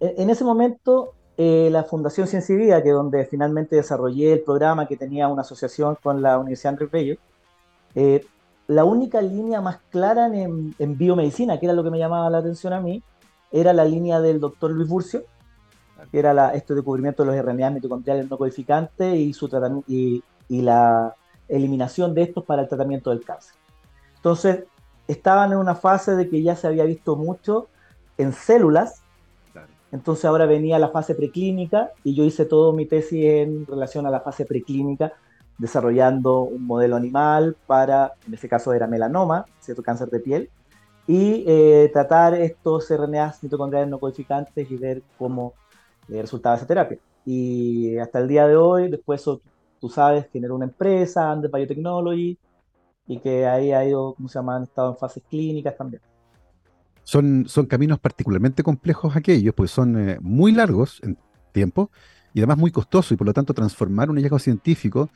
En 0.00 0.28
ese 0.28 0.42
momento, 0.42 1.14
eh, 1.36 1.68
la 1.70 1.84
Fundación 1.84 2.26
Ciencia 2.26 2.52
y 2.52 2.58
Vida, 2.58 2.82
que 2.82 2.88
es 2.88 2.94
donde 2.94 3.24
finalmente 3.26 3.76
desarrollé 3.76 4.32
el 4.32 4.40
programa 4.40 4.88
que 4.88 4.96
tenía 4.96 5.28
una 5.28 5.42
asociación 5.42 5.96
con 6.02 6.20
la 6.20 6.36
Universidad 6.38 6.72
Andrés 6.72 6.90
Bello, 6.90 7.16
eh, 7.94 8.26
la 8.66 8.84
única 8.84 9.20
línea 9.20 9.60
más 9.60 9.78
clara 9.90 10.26
en, 10.26 10.74
en, 10.78 10.98
biomedicina, 10.98 11.58
que 11.58 11.66
era 11.66 11.74
lo 11.74 11.84
que 11.84 11.90
me 11.90 11.98
llamaba 11.98 12.30
la 12.30 12.38
atención 12.38 12.72
a 12.72 12.80
mí, 12.80 13.02
era 13.52 13.72
la 13.72 13.84
línea 13.84 14.20
del 14.20 14.40
doctor 14.40 14.70
Luis 14.70 14.88
Burcio, 14.88 15.24
que 16.10 16.18
era 16.18 16.34
la, 16.34 16.54
este 16.54 16.74
descubrimiento 16.74 17.24
de 17.24 17.32
los 17.32 17.44
RNA 17.44 17.70
mitocondriales 17.70 18.28
no 18.28 18.38
codificantes 18.38 19.14
y, 19.14 19.32
su 19.32 19.48
y, 19.86 20.22
y 20.48 20.62
la 20.62 21.14
eliminación 21.48 22.14
de 22.14 22.22
estos 22.22 22.44
para 22.44 22.62
el 22.62 22.68
tratamiento 22.68 23.10
del 23.10 23.24
cáncer. 23.24 23.54
Entonces, 24.16 24.64
estaban 25.08 25.52
en 25.52 25.58
una 25.58 25.74
fase 25.74 26.16
de 26.16 26.28
que 26.28 26.42
ya 26.42 26.56
se 26.56 26.66
había 26.66 26.84
visto 26.84 27.16
mucho 27.16 27.68
en 28.16 28.32
células, 28.32 29.02
entonces 29.92 30.24
ahora 30.24 30.46
venía 30.46 30.78
la 30.78 30.88
fase 30.88 31.14
preclínica 31.14 31.92
y 32.02 32.14
yo 32.14 32.24
hice 32.24 32.46
todo 32.46 32.72
mi 32.72 32.86
tesis 32.86 33.24
en 33.24 33.66
relación 33.66 34.06
a 34.06 34.10
la 34.10 34.20
fase 34.20 34.44
preclínica, 34.44 35.12
desarrollando 35.58 36.42
un 36.42 36.66
modelo 36.66 36.96
animal 36.96 37.56
para, 37.66 38.12
en 38.26 38.34
ese 38.34 38.48
caso 38.48 38.72
era 38.72 38.86
melanoma, 38.86 39.44
cierto 39.60 39.82
cáncer 39.82 40.08
de 40.10 40.20
piel, 40.20 40.50
y 41.06 41.44
eh, 41.46 41.90
tratar 41.92 42.34
estos 42.34 42.88
RNAs 42.90 43.42
mitocondriales 43.42 43.90
no 43.90 43.98
codificantes 43.98 44.70
y 44.70 44.76
ver 44.76 45.02
cómo 45.18 45.54
eh, 46.08 46.22
resultaba 46.22 46.56
esa 46.56 46.66
terapia. 46.66 46.98
Y 47.26 47.96
hasta 47.98 48.18
el 48.18 48.28
día 48.28 48.46
de 48.46 48.56
hoy, 48.56 48.90
después 48.90 49.22
tú 49.80 49.88
sabes, 49.88 50.26
generó 50.32 50.56
una 50.56 50.64
empresa, 50.64 51.30
Andes 51.30 51.50
Biotechnology, 51.52 52.38
y 53.06 53.18
que 53.20 53.46
ahí 53.46 53.72
ha 53.72 53.84
ido, 53.84 54.14
¿cómo 54.14 54.28
se 54.28 54.38
llama? 54.38 54.56
Han 54.56 54.62
estado 54.64 54.90
en 54.90 54.96
fases 54.96 55.22
clínicas 55.28 55.76
también. 55.76 56.02
Son, 57.02 57.44
son 57.46 57.66
caminos 57.66 57.98
particularmente 57.98 58.62
complejos 58.62 59.14
aquellos, 59.14 59.54
pues 59.54 59.70
son 59.70 60.08
eh, 60.08 60.18
muy 60.22 60.52
largos 60.52 61.00
en 61.02 61.18
tiempo 61.52 61.90
y 62.32 62.40
además 62.40 62.56
muy 62.56 62.70
costosos, 62.70 63.12
y 63.12 63.16
por 63.16 63.26
lo 63.26 63.34
tanto 63.34 63.52
transformar 63.52 64.08
un 64.08 64.16
hallazgo 64.16 64.38
científico 64.38 65.10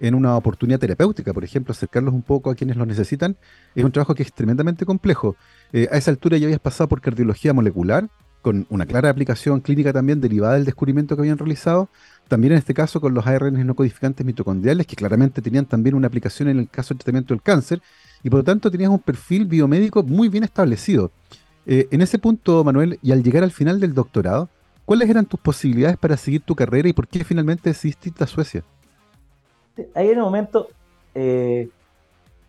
en 0.00 0.14
una 0.14 0.36
oportunidad 0.36 0.80
terapéutica, 0.80 1.32
por 1.32 1.44
ejemplo, 1.44 1.72
acercarlos 1.72 2.14
un 2.14 2.22
poco 2.22 2.50
a 2.50 2.54
quienes 2.54 2.76
lo 2.76 2.86
necesitan, 2.86 3.36
es 3.74 3.84
un 3.84 3.92
trabajo 3.92 4.14
que 4.14 4.22
es 4.22 4.32
tremendamente 4.32 4.86
complejo. 4.86 5.36
Eh, 5.72 5.88
a 5.92 5.98
esa 5.98 6.10
altura 6.10 6.38
ya 6.38 6.46
habías 6.46 6.60
pasado 6.60 6.88
por 6.88 7.00
cardiología 7.00 7.52
molecular, 7.52 8.08
con 8.42 8.66
una 8.70 8.86
clara 8.86 9.10
aplicación 9.10 9.60
clínica 9.60 9.92
también 9.92 10.20
derivada 10.20 10.54
del 10.54 10.64
descubrimiento 10.64 11.14
que 11.14 11.22
habían 11.22 11.36
realizado, 11.36 11.90
también 12.26 12.54
en 12.54 12.58
este 12.58 12.72
caso 12.72 13.00
con 13.00 13.12
los 13.12 13.26
ARN 13.26 13.66
no 13.66 13.74
codificantes 13.74 14.24
mitocondriales, 14.24 14.86
que 14.86 14.96
claramente 14.96 15.42
tenían 15.42 15.66
también 15.66 15.94
una 15.94 16.06
aplicación 16.06 16.48
en 16.48 16.58
el 16.58 16.68
caso 16.68 16.94
del 16.94 16.98
tratamiento 16.98 17.34
del 17.34 17.42
cáncer, 17.42 17.82
y 18.22 18.30
por 18.30 18.38
lo 18.38 18.44
tanto 18.44 18.70
tenías 18.70 18.90
un 18.90 18.98
perfil 18.98 19.44
biomédico 19.46 20.02
muy 20.02 20.28
bien 20.28 20.44
establecido. 20.44 21.12
Eh, 21.66 21.88
en 21.90 22.00
ese 22.00 22.18
punto, 22.18 22.64
Manuel, 22.64 22.98
y 23.02 23.12
al 23.12 23.22
llegar 23.22 23.44
al 23.44 23.50
final 23.50 23.78
del 23.78 23.92
doctorado, 23.92 24.48
¿cuáles 24.86 25.10
eran 25.10 25.26
tus 25.26 25.38
posibilidades 25.40 25.98
para 25.98 26.16
seguir 26.16 26.40
tu 26.40 26.54
carrera 26.54 26.88
y 26.88 26.94
por 26.94 27.06
qué 27.06 27.22
finalmente 27.24 27.68
decidiste 27.68 28.24
a 28.24 28.26
Suecia? 28.26 28.64
Ahí 29.94 30.08
en 30.08 30.18
el 30.18 30.24
momento, 30.24 30.68
eh, 31.14 31.68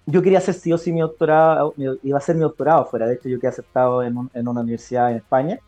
yo 0.06 0.22
quería 0.22 0.40
hacer 0.40 0.56
sí 0.56 0.74
o 0.74 0.78
sí 0.78 0.92
mi 0.92 1.01
doctorado, 1.01 1.74
iba 1.78 2.18
a 2.18 2.20
hacer 2.20 2.36
mi 2.36 2.42
doctorado 2.42 2.86
fuera, 2.86 3.08
de 3.08 3.16
hecho 3.16 3.30
yo 3.30 3.40
quedé 3.40 3.50
aceptado 3.50 4.04
en, 4.04 4.30
en 4.34 4.48
una 4.48 4.62
universidad 4.62 5.12
en 5.12 5.18
España, 5.18 5.60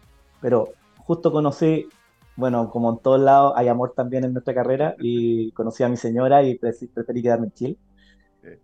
pero 0.41 0.69
justo 0.97 1.31
conocí 1.31 1.87
bueno, 2.35 2.69
como 2.69 2.91
en 2.91 2.97
todos 2.97 3.19
lados, 3.19 3.53
hay 3.55 3.67
amor 3.67 3.93
también 3.95 4.23
en 4.23 4.33
nuestra 4.33 4.53
carrera. 4.53 4.95
Y 4.99 5.51
conocí 5.51 5.83
a 5.83 5.89
mi 5.89 5.97
señora 5.97 6.43
y 6.43 6.55
preferí 6.57 7.21
quedarme 7.21 7.47
en 7.47 7.53
Chile. 7.53 7.77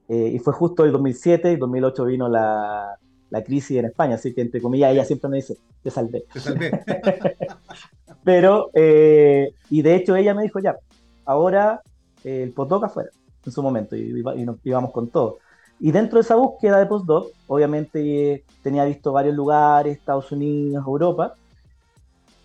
Eh, 0.08 0.32
y 0.34 0.40
fue 0.40 0.54
justo 0.54 0.84
el 0.84 0.92
2007 0.92 1.54
y 1.54 1.56
2008 1.56 2.06
vino 2.06 2.28
la, 2.28 2.98
la, 3.30 3.44
crisis 3.44 3.78
en 3.78 3.86
España, 3.86 4.16
así 4.16 4.34
que 4.34 4.42
entre 4.42 4.60
comillas 4.60 4.92
ella 4.92 5.06
siempre 5.06 5.30
me 5.30 5.38
dice, 5.38 5.58
te 5.82 5.90
salvé. 5.90 6.26
Te 6.34 6.40
salvé. 6.40 6.72
Pero, 8.26 8.72
eh, 8.74 9.54
y 9.70 9.82
de 9.82 9.96
hecho 9.96 10.18
ella 10.18 10.34
me 10.34 10.44
dijo, 10.44 10.60
ya, 10.60 10.76
ahora 11.24 11.82
el 12.24 12.52
postdoc 12.52 12.86
afuera, 12.86 13.10
en 13.46 13.52
su 13.52 13.64
momento, 13.64 13.96
y, 13.96 14.24
y, 14.36 14.46
nos 14.46 14.58
íbamos 14.64 14.92
con 14.92 15.08
todo. 15.10 15.40
Y 15.80 15.92
dentro 15.92 16.18
de 16.18 16.22
esa 16.22 16.36
búsqueda 16.36 16.78
de 16.80 16.86
postdoc, 16.86 17.32
obviamente 17.48 18.44
tenía 18.62 18.86
visto 18.86 19.12
varios 19.12 19.36
lugares, 19.36 19.98
Estados 19.98 20.32
Unidos, 20.32 20.86
Europa, 20.86 21.36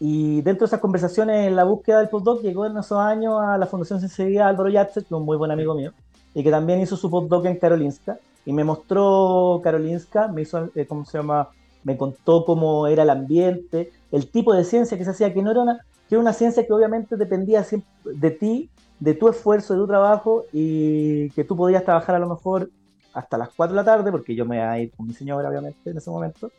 y 0.01 0.43
dentro 0.43 0.67
de 0.67 0.67
esas 0.67 0.81
conversaciones, 0.81 1.47
en 1.47 1.57
la 1.57 1.65
búsqueda 1.65 2.01
del 2.01 2.09
postdoc, 2.09 2.43
llegó 2.43 2.67
en 2.67 2.77
esos 2.77 2.99
años 2.99 3.41
a 3.41 3.57
la 3.57 3.67
Fundación 3.67 4.01
Sensibilidad 4.01 4.49
Álvaro 4.49 4.69
Yatset, 4.69 5.11
un 5.13 5.25
muy 5.25 5.37
buen 5.37 5.51
amigo 5.51 5.75
mío, 5.75 5.93
y 6.35 6.43
que 6.43 6.51
también 6.51 6.81
hizo 6.81 6.97
su 6.97 7.11
postdoc 7.11 7.47
en 7.47 7.57
Karolinska. 7.59 8.19
Y 8.45 8.53
me 8.53 8.65
mostró 8.65 9.61
Karolinska, 9.63 10.29
me 10.29 10.43
hizo, 10.43 10.69
eh, 10.75 10.87
¿cómo 10.87 11.05
se 11.05 11.19
llama? 11.19 11.49
Me 11.85 11.97
contó 11.97 12.45
cómo 12.45 12.87
era 12.87 13.03
el 13.03 13.11
ambiente, 13.11 13.93
el 14.11 14.31
tipo 14.31 14.53
de 14.53 14.65
ciencia 14.65 14.99
que 14.99 15.05
se 15.05 15.11
hacía, 15.11 15.33
que 15.33 15.43
no 15.43 15.51
era 15.51 15.63
una, 15.63 15.79
que 16.09 16.17
era 16.17 16.21
una 16.21 16.33
ciencia 16.33 16.67
que 16.67 16.73
obviamente 16.73 17.17
dependía 17.17 17.65
de 18.05 18.31
ti, 18.31 18.71
de 19.01 19.15
tu 19.15 19.29
esfuerzo, 19.29 19.75
de 19.75 19.81
tu 19.81 19.87
trabajo, 19.87 20.45
y 20.53 21.31
que 21.31 21.45
tú 21.45 21.57
podías 21.57 21.85
trabajar 21.85 22.15
a 22.15 22.19
lo 22.19 22.29
mejor 22.29 22.71
hasta 23.13 23.39
las 23.39 23.51
4 23.51 23.75
de 23.75 23.83
la 23.83 23.85
tarde, 23.85 24.11
porque 24.11 24.35
yo 24.35 24.45
me 24.45 24.57
iba 24.57 24.71
a 24.71 24.81
ir 24.81 24.91
con 24.93 25.07
mi 25.07 25.15
señora, 25.15 25.49
obviamente, 25.49 25.91
en 25.91 25.97
ese 25.97 26.11
momento 26.11 26.51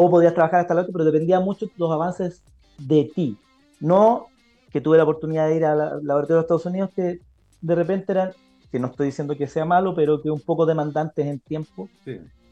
o 0.00 0.08
podías 0.08 0.32
trabajar 0.32 0.60
hasta 0.60 0.74
la 0.74 0.82
otra, 0.82 0.92
pero 0.92 1.04
dependía 1.04 1.40
mucho 1.40 1.66
de 1.66 1.72
los 1.76 1.90
avances 1.90 2.40
de 2.78 3.10
ti. 3.12 3.36
No 3.80 4.28
que 4.70 4.80
tuve 4.80 4.96
la 4.96 5.02
oportunidad 5.02 5.48
de 5.48 5.56
ir 5.56 5.64
al 5.64 6.06
laboratorio 6.06 6.36
de 6.36 6.40
Estados 6.42 6.66
Unidos 6.66 6.90
que 6.94 7.20
de 7.60 7.74
repente 7.74 8.12
eran, 8.12 8.30
que 8.70 8.78
no 8.78 8.88
estoy 8.88 9.06
diciendo 9.06 9.36
que 9.36 9.48
sea 9.48 9.64
malo, 9.64 9.96
pero 9.96 10.22
que 10.22 10.30
un 10.30 10.40
poco 10.40 10.66
demandantes 10.66 11.26
en 11.26 11.40
tiempo 11.40 11.88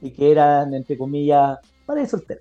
y 0.01 0.11
que 0.11 0.33
eran, 0.33 0.75
entre 0.75 0.99
comillas, 0.99 1.59
para 1.85 2.01
ir 2.01 2.09
soltero. 2.09 2.41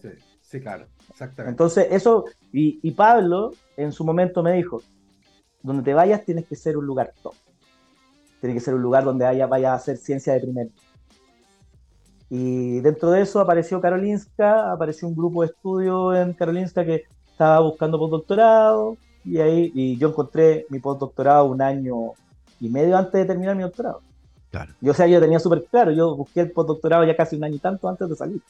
Sí, 0.00 0.10
sí, 0.42 0.60
claro, 0.60 0.86
exactamente. 1.08 1.50
Entonces, 1.50 1.88
eso, 1.90 2.26
y, 2.52 2.78
y, 2.82 2.92
Pablo 2.92 3.50
en 3.76 3.90
su 3.90 4.04
momento 4.04 4.44
me 4.44 4.52
dijo, 4.52 4.80
donde 5.62 5.82
te 5.82 5.94
vayas 5.94 6.24
tienes 6.24 6.46
que 6.46 6.56
ser 6.56 6.76
un 6.76 6.86
lugar 6.86 7.12
top. 7.22 7.34
Tiene 8.40 8.54
que 8.54 8.60
ser 8.60 8.74
un 8.74 8.82
lugar 8.82 9.04
donde 9.04 9.24
vaya, 9.24 9.46
vaya 9.46 9.72
a 9.72 9.76
hacer 9.76 9.96
ciencia 9.96 10.32
de 10.32 10.40
primer 10.40 10.68
y 12.30 12.78
dentro 12.78 13.10
de 13.10 13.22
eso 13.22 13.40
apareció 13.40 13.80
Karolinska, 13.80 14.70
apareció 14.70 15.08
un 15.08 15.16
grupo 15.16 15.42
de 15.42 15.48
estudio 15.48 16.14
en 16.14 16.32
Karolinska 16.32 16.84
que 16.84 17.02
estaba 17.28 17.58
buscando 17.58 17.98
postdoctorado 17.98 18.96
y 19.24 19.38
ahí 19.38 19.72
y 19.74 19.96
yo 19.96 20.08
encontré 20.10 20.64
mi 20.70 20.78
postdoctorado 20.78 21.46
un 21.46 21.60
año 21.60 22.12
y 22.60 22.68
medio 22.68 22.96
antes 22.96 23.14
de 23.14 23.24
terminar 23.24 23.56
mi 23.56 23.64
doctorado. 23.64 24.00
Claro. 24.52 24.72
Yo, 24.80 24.92
o 24.92 24.94
sea, 24.94 25.08
yo 25.08 25.20
tenía 25.20 25.40
súper 25.40 25.64
claro, 25.64 25.90
yo 25.90 26.14
busqué 26.16 26.42
el 26.42 26.52
postdoctorado 26.52 27.04
ya 27.04 27.16
casi 27.16 27.34
un 27.34 27.42
año 27.42 27.56
y 27.56 27.58
tanto 27.58 27.88
antes 27.88 28.08
de 28.08 28.14
salir. 28.14 28.40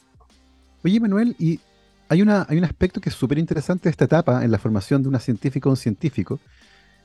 Oye, 0.83 0.99
Manuel, 0.99 1.35
y 1.39 1.59
hay, 2.07 2.21
una, 2.21 2.45
hay 2.47 2.59
un 2.59 2.63
aspecto 2.65 3.01
que 3.01 3.09
es 3.09 3.15
súper 3.15 3.39
interesante 3.39 3.85
de 3.85 3.91
esta 3.91 4.05
etapa 4.05 4.43
en 4.43 4.51
la 4.51 4.59
formación 4.59 5.01
de 5.01 5.09
una 5.09 5.19
científica 5.19 5.69
o 5.69 5.71
un 5.71 5.77
científico, 5.77 6.39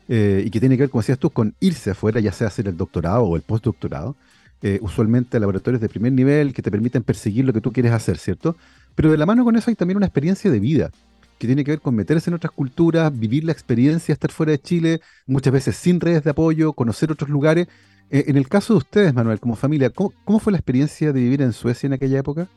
eh, 0.08 0.42
y 0.44 0.50
que 0.50 0.60
tiene 0.60 0.76
que 0.76 0.84
ver, 0.84 0.90
como 0.90 1.02
decías 1.02 1.18
tú, 1.18 1.30
con 1.30 1.54
irse 1.60 1.90
afuera, 1.90 2.20
ya 2.20 2.32
sea 2.32 2.46
hacer 2.46 2.68
el 2.68 2.76
doctorado 2.76 3.24
o 3.24 3.36
el 3.36 3.42
postdoctorado, 3.42 4.16
eh, 4.62 4.78
usualmente 4.80 5.38
laboratorios 5.38 5.80
de 5.80 5.88
primer 5.88 6.12
nivel 6.12 6.54
que 6.54 6.62
te 6.62 6.70
permiten 6.70 7.02
perseguir 7.02 7.44
lo 7.44 7.52
que 7.52 7.60
tú 7.60 7.72
quieres 7.72 7.92
hacer, 7.92 8.18
¿cierto? 8.18 8.56
Pero 8.94 9.10
de 9.10 9.18
la 9.18 9.26
mano 9.26 9.44
con 9.44 9.56
eso 9.56 9.70
hay 9.70 9.76
también 9.76 9.96
una 9.96 10.06
experiencia 10.06 10.50
de 10.50 10.60
vida 10.60 10.90
que 11.38 11.46
tiene 11.46 11.64
que 11.64 11.72
ver 11.72 11.80
con 11.80 11.94
meterse 11.94 12.30
en 12.30 12.34
otras 12.34 12.52
culturas, 12.52 13.16
vivir 13.16 13.44
la 13.44 13.52
experiencia, 13.52 14.12
estar 14.12 14.30
fuera 14.30 14.52
de 14.52 14.58
Chile, 14.58 15.00
muchas 15.26 15.52
veces 15.52 15.76
sin 15.76 16.00
redes 16.00 16.24
de 16.24 16.30
apoyo, 16.30 16.72
conocer 16.72 17.12
otros 17.12 17.28
lugares. 17.28 17.68
Eh, 18.10 18.24
en 18.28 18.36
el 18.36 18.48
caso 18.48 18.72
de 18.72 18.78
ustedes, 18.78 19.12
Manuel, 19.12 19.40
como 19.40 19.56
familia, 19.56 19.90
¿cómo, 19.90 20.38
fue 20.38 20.52
la 20.52 20.58
experiencia 20.58 21.12
de 21.12 21.20
vivir 21.20 21.42
en 21.42 21.52
Suecia 21.52 21.86
en 21.88 21.92
aquella 21.92 22.18
época? 22.18 22.48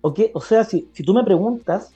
O 0.00 0.40
sea, 0.40 0.64
si, 0.64 0.88
si 0.92 1.04
tú 1.04 1.14
me 1.14 1.22
preguntas 1.22 1.92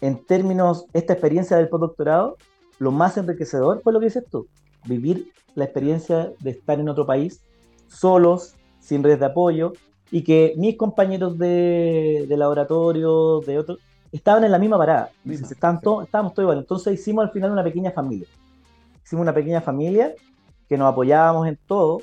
en 0.00 0.22
términos, 0.26 0.84
esta 0.92 1.14
experiencia 1.14 1.56
del 1.56 1.68
postdoctorado, 1.68 2.36
lo 2.78 2.90
más 2.90 3.16
enriquecedor 3.16 3.80
fue 3.82 3.92
lo 3.92 4.00
que 4.00 4.06
dices 4.06 4.24
tú, 4.30 4.46
vivir 4.84 5.28
la 5.54 5.64
experiencia 5.64 6.32
de 6.40 6.50
estar 6.50 6.80
en 6.80 6.88
otro 6.88 7.06
país, 7.06 7.42
solos, 7.88 8.54
sin 8.80 9.02
redes 9.02 9.20
de 9.20 9.26
apoyo, 9.26 9.72
y 10.10 10.22
que 10.22 10.54
mis 10.56 10.76
compañeros 10.76 11.38
de, 11.38 12.26
laboratorio, 12.28 13.40
de 13.40 13.58
otros, 13.58 13.78
estaban 14.12 14.44
en 14.44 14.52
la 14.52 14.58
misma 14.58 14.78
parada. 14.78 15.10
estaban 15.24 15.80
estábamos 16.02 16.34
todos 16.34 16.44
igual. 16.44 16.58
Entonces 16.58 17.00
hicimos 17.00 17.24
al 17.24 17.32
final 17.32 17.50
una 17.50 17.64
pequeña 17.64 17.90
familia. 17.90 18.28
Hicimos 19.04 19.22
una 19.22 19.34
pequeña 19.34 19.60
familia 19.60 20.14
que 20.68 20.78
nos 20.78 20.92
apoyábamos 20.92 21.48
en 21.48 21.58
todo. 21.66 22.02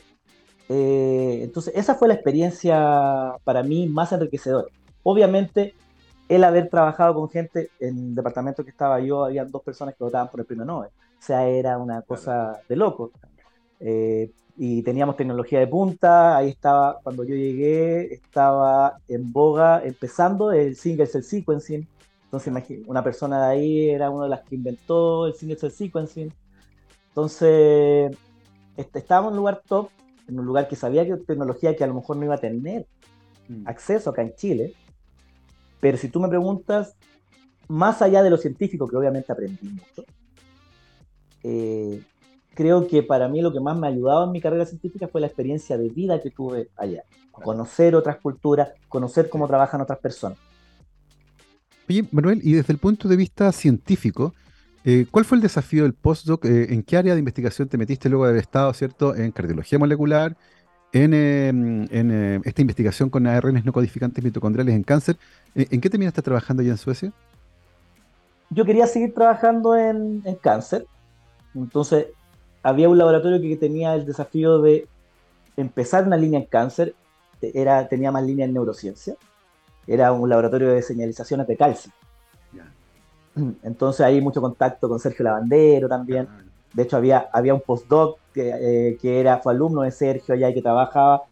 Eh, 0.68 1.40
entonces 1.44 1.74
esa 1.76 1.96
fue 1.96 2.08
la 2.08 2.16
experiencia 2.16 3.34
para 3.44 3.64
mí 3.64 3.88
más 3.88 4.12
enriquecedora. 4.12 4.68
obviamente 5.04 5.74
el 6.30 6.44
haber 6.44 6.70
trabajado 6.70 7.14
con 7.14 7.30
gente 7.30 7.70
en 7.80 7.98
el 7.98 8.16
departamento 8.16 8.64
que 8.64 8.70
estaba 8.72 9.00
yo, 9.00 9.26
había 9.26 9.46
dos 9.46 9.62
personas 9.64 9.96
que 9.96 10.04
votaban 10.04 10.30
por 10.30 10.40
el 10.40 10.46
premio 10.46 10.66
Nobel. 10.66 10.90
O 10.90 11.22
sea, 11.24 11.48
era 11.48 11.78
una 11.78 12.02
cosa 12.02 12.62
de 12.68 12.76
loco. 12.76 13.12
Eh, 13.80 14.32
y 14.58 14.84
teníamos 14.84 15.16
tecnología 15.16 15.60
de 15.60 15.68
punta, 15.68 16.38
ahí 16.38 16.50
estaba, 16.50 17.00
cuando 17.02 17.24
yo 17.24 17.36
llegué, 17.36 18.14
estaba 18.14 18.98
en 19.08 19.32
boga, 19.32 19.82
empezando 19.84 20.52
el 20.52 20.76
single 20.76 21.08
cell 21.08 21.24
sequencing, 21.24 21.88
entonces 22.26 22.54
una 22.86 23.04
persona 23.04 23.48
de 23.48 23.52
ahí 23.54 23.90
era 23.90 24.10
una 24.10 24.26
de 24.26 24.30
las 24.30 24.42
que 24.42 24.56
inventó 24.56 25.26
el 25.26 25.34
single 25.34 25.58
cell 25.58 25.72
sequencing, 25.72 26.34
entonces 27.08 28.16
este, 28.78 29.00
estábamos 29.00 29.32
en 29.32 29.34
un 29.34 29.38
lugar 29.40 29.62
top, 29.68 29.90
en 30.28 30.40
un 30.40 30.46
lugar 30.46 30.68
que 30.68 30.76
sabía 30.76 31.06
que 31.06 31.18
tecnología 31.18 31.76
que 31.76 31.84
a 31.84 31.88
lo 31.88 31.96
mejor 31.96 32.18
no 32.18 32.26
iba 32.26 32.36
a 32.36 32.40
tener 32.40 32.86
mm. 33.48 33.68
acceso 33.68 34.12
acá 34.12 34.22
en 34.22 34.36
Chile, 34.36 34.74
pero 35.82 35.98
si 35.98 36.08
tú 36.08 36.22
me 36.22 36.30
preguntas, 36.30 36.96
más 37.68 38.02
allá 38.02 38.24
de 38.24 38.30
lo 38.30 38.38
científico, 38.38 38.88
que 38.88 38.96
obviamente 38.96 39.32
aprendí 39.32 39.68
mucho, 39.68 40.06
eh, 41.44 42.02
creo 42.54 42.88
que 42.88 43.04
para 43.04 43.28
mí 43.28 43.42
lo 43.42 43.52
que 43.52 43.60
más 43.60 43.78
me 43.78 43.88
ha 43.88 43.90
ayudado 43.90 44.26
en 44.26 44.32
mi 44.32 44.40
carrera 44.40 44.66
científica 44.66 45.08
fue 45.08 45.20
la 45.20 45.28
experiencia 45.28 45.78
de 45.78 45.90
vida 45.90 46.22
que 46.22 46.30
tuve 46.30 46.70
allá. 46.78 47.04
Conocer 47.32 47.96
otras 47.96 48.18
culturas, 48.18 48.70
conocer 48.88 49.30
cómo 49.30 49.48
trabajan 49.48 49.82
otras 49.82 50.00
personas. 50.00 50.38
Oye, 51.90 52.06
Manuel, 52.12 52.40
y 52.44 52.54
desde 52.54 52.72
el 52.72 52.80
punto 52.80 53.08
de 53.08 53.16
vista 53.16 53.52
científico, 53.52 54.34
eh, 54.84 55.08
¿cuál 55.10 55.26
fue 55.26 55.38
el 55.38 55.42
desafío 55.42 55.84
del 55.84 55.94
postdoc? 55.94 56.46
Eh, 56.46 56.74
¿En 56.74 56.84
qué 56.84 56.98
área 56.98 57.14
de 57.14 57.20
investigación 57.20 57.68
te 57.68 57.78
metiste 57.78 58.10
luego 58.10 58.26
de 58.26 58.32
haber 58.32 58.42
estado, 58.42 58.72
cierto, 58.74 59.16
en 59.16 59.32
cardiología 59.32 59.80
molecular, 59.80 60.38
en, 60.94 61.14
em, 61.14 61.88
eh, 61.92 62.42
esta 62.44 62.62
investigación 62.62 63.10
con 63.10 63.28
ARNs 63.28 63.66
no 63.66 63.74
codificantes 63.74 64.24
mitocondriales 64.24 64.76
en 64.76 64.84
cáncer? 64.84 65.18
¿En 65.56 65.82
qué 65.82 65.90
terminaste 65.90 66.22
trabajando 66.22 66.62
allá 66.62 66.72
en 66.72 66.78
Suecia? 66.78 67.12
Yo 68.50 68.66
quería 68.66 68.88
seguir 68.88 69.14
trabajando 69.14 69.76
en, 69.76 70.22
en 70.26 70.36
cáncer, 70.36 70.86
entonces 71.56 72.08
había 72.64 72.90
un 72.90 72.98
laboratorio 72.98 73.42
que 73.42 73.56
tenía 73.56 73.96
el 73.96 74.06
desafío 74.06 74.62
de 74.62 74.88
empezar 75.58 76.06
una 76.06 76.18
línea 76.18 76.40
en 76.40 76.46
cáncer, 76.46 76.96
era, 77.42 77.88
tenía 77.88 78.12
más 78.12 78.24
línea 78.24 78.46
en 78.46 78.54
neurociencia, 78.54 79.16
era 79.88 80.12
un 80.12 80.30
laboratorio 80.30 80.70
de 80.70 80.82
señalizaciones 80.82 81.48
de 81.48 81.58
calcio. 81.58 81.92
Entonces 83.64 84.06
hay 84.06 84.22
mucho 84.22 84.42
contacto 84.42 84.90
con 84.90 85.00
Sergio 85.00 85.24
Lavandero 85.24 85.88
también. 85.88 86.28
De 86.74 86.84
hecho, 86.84 86.98
había, 86.98 87.30
había 87.32 87.54
un 87.54 87.62
postdoc 87.62 88.20
que, 88.34 88.50
eh, 88.50 88.98
que 89.02 89.20
era, 89.20 89.40
fue 89.40 89.54
alumno 89.54 89.82
de 89.82 89.92
Sergio 89.92 90.34
allá 90.34 90.50
y 90.50 90.54
que 90.54 90.62
trabajaba 90.62 91.24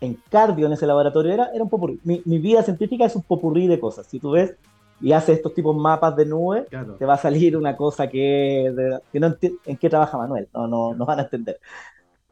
en 0.00 0.18
cardio 0.30 0.66
en 0.66 0.72
ese 0.72 0.86
laboratorio. 0.86 1.32
Era, 1.32 1.50
era 1.52 1.62
un 1.62 1.70
popurrí. 1.70 2.00
Mi, 2.04 2.22
mi, 2.24 2.38
vida 2.38 2.62
científica 2.62 3.04
es 3.04 3.16
un 3.16 3.22
popurrí 3.22 3.66
de 3.66 3.80
cosas. 3.80 4.06
Si 4.06 4.20
tú 4.20 4.32
ves 4.32 4.56
y 5.00 5.12
haces 5.12 5.36
estos 5.36 5.54
tipos 5.54 5.76
mapas 5.76 6.16
de 6.16 6.26
nube, 6.26 6.66
te 6.98 7.04
va 7.04 7.14
a 7.14 7.18
salir 7.18 7.56
una 7.56 7.76
cosa 7.76 8.08
que, 8.08 8.72
no 9.12 9.36
en 9.66 9.76
qué 9.76 9.90
trabaja 9.90 10.16
Manuel, 10.16 10.48
no, 10.54 10.66
no, 10.66 10.94
no 10.94 11.04
van 11.04 11.20
a 11.20 11.22
entender. 11.22 11.58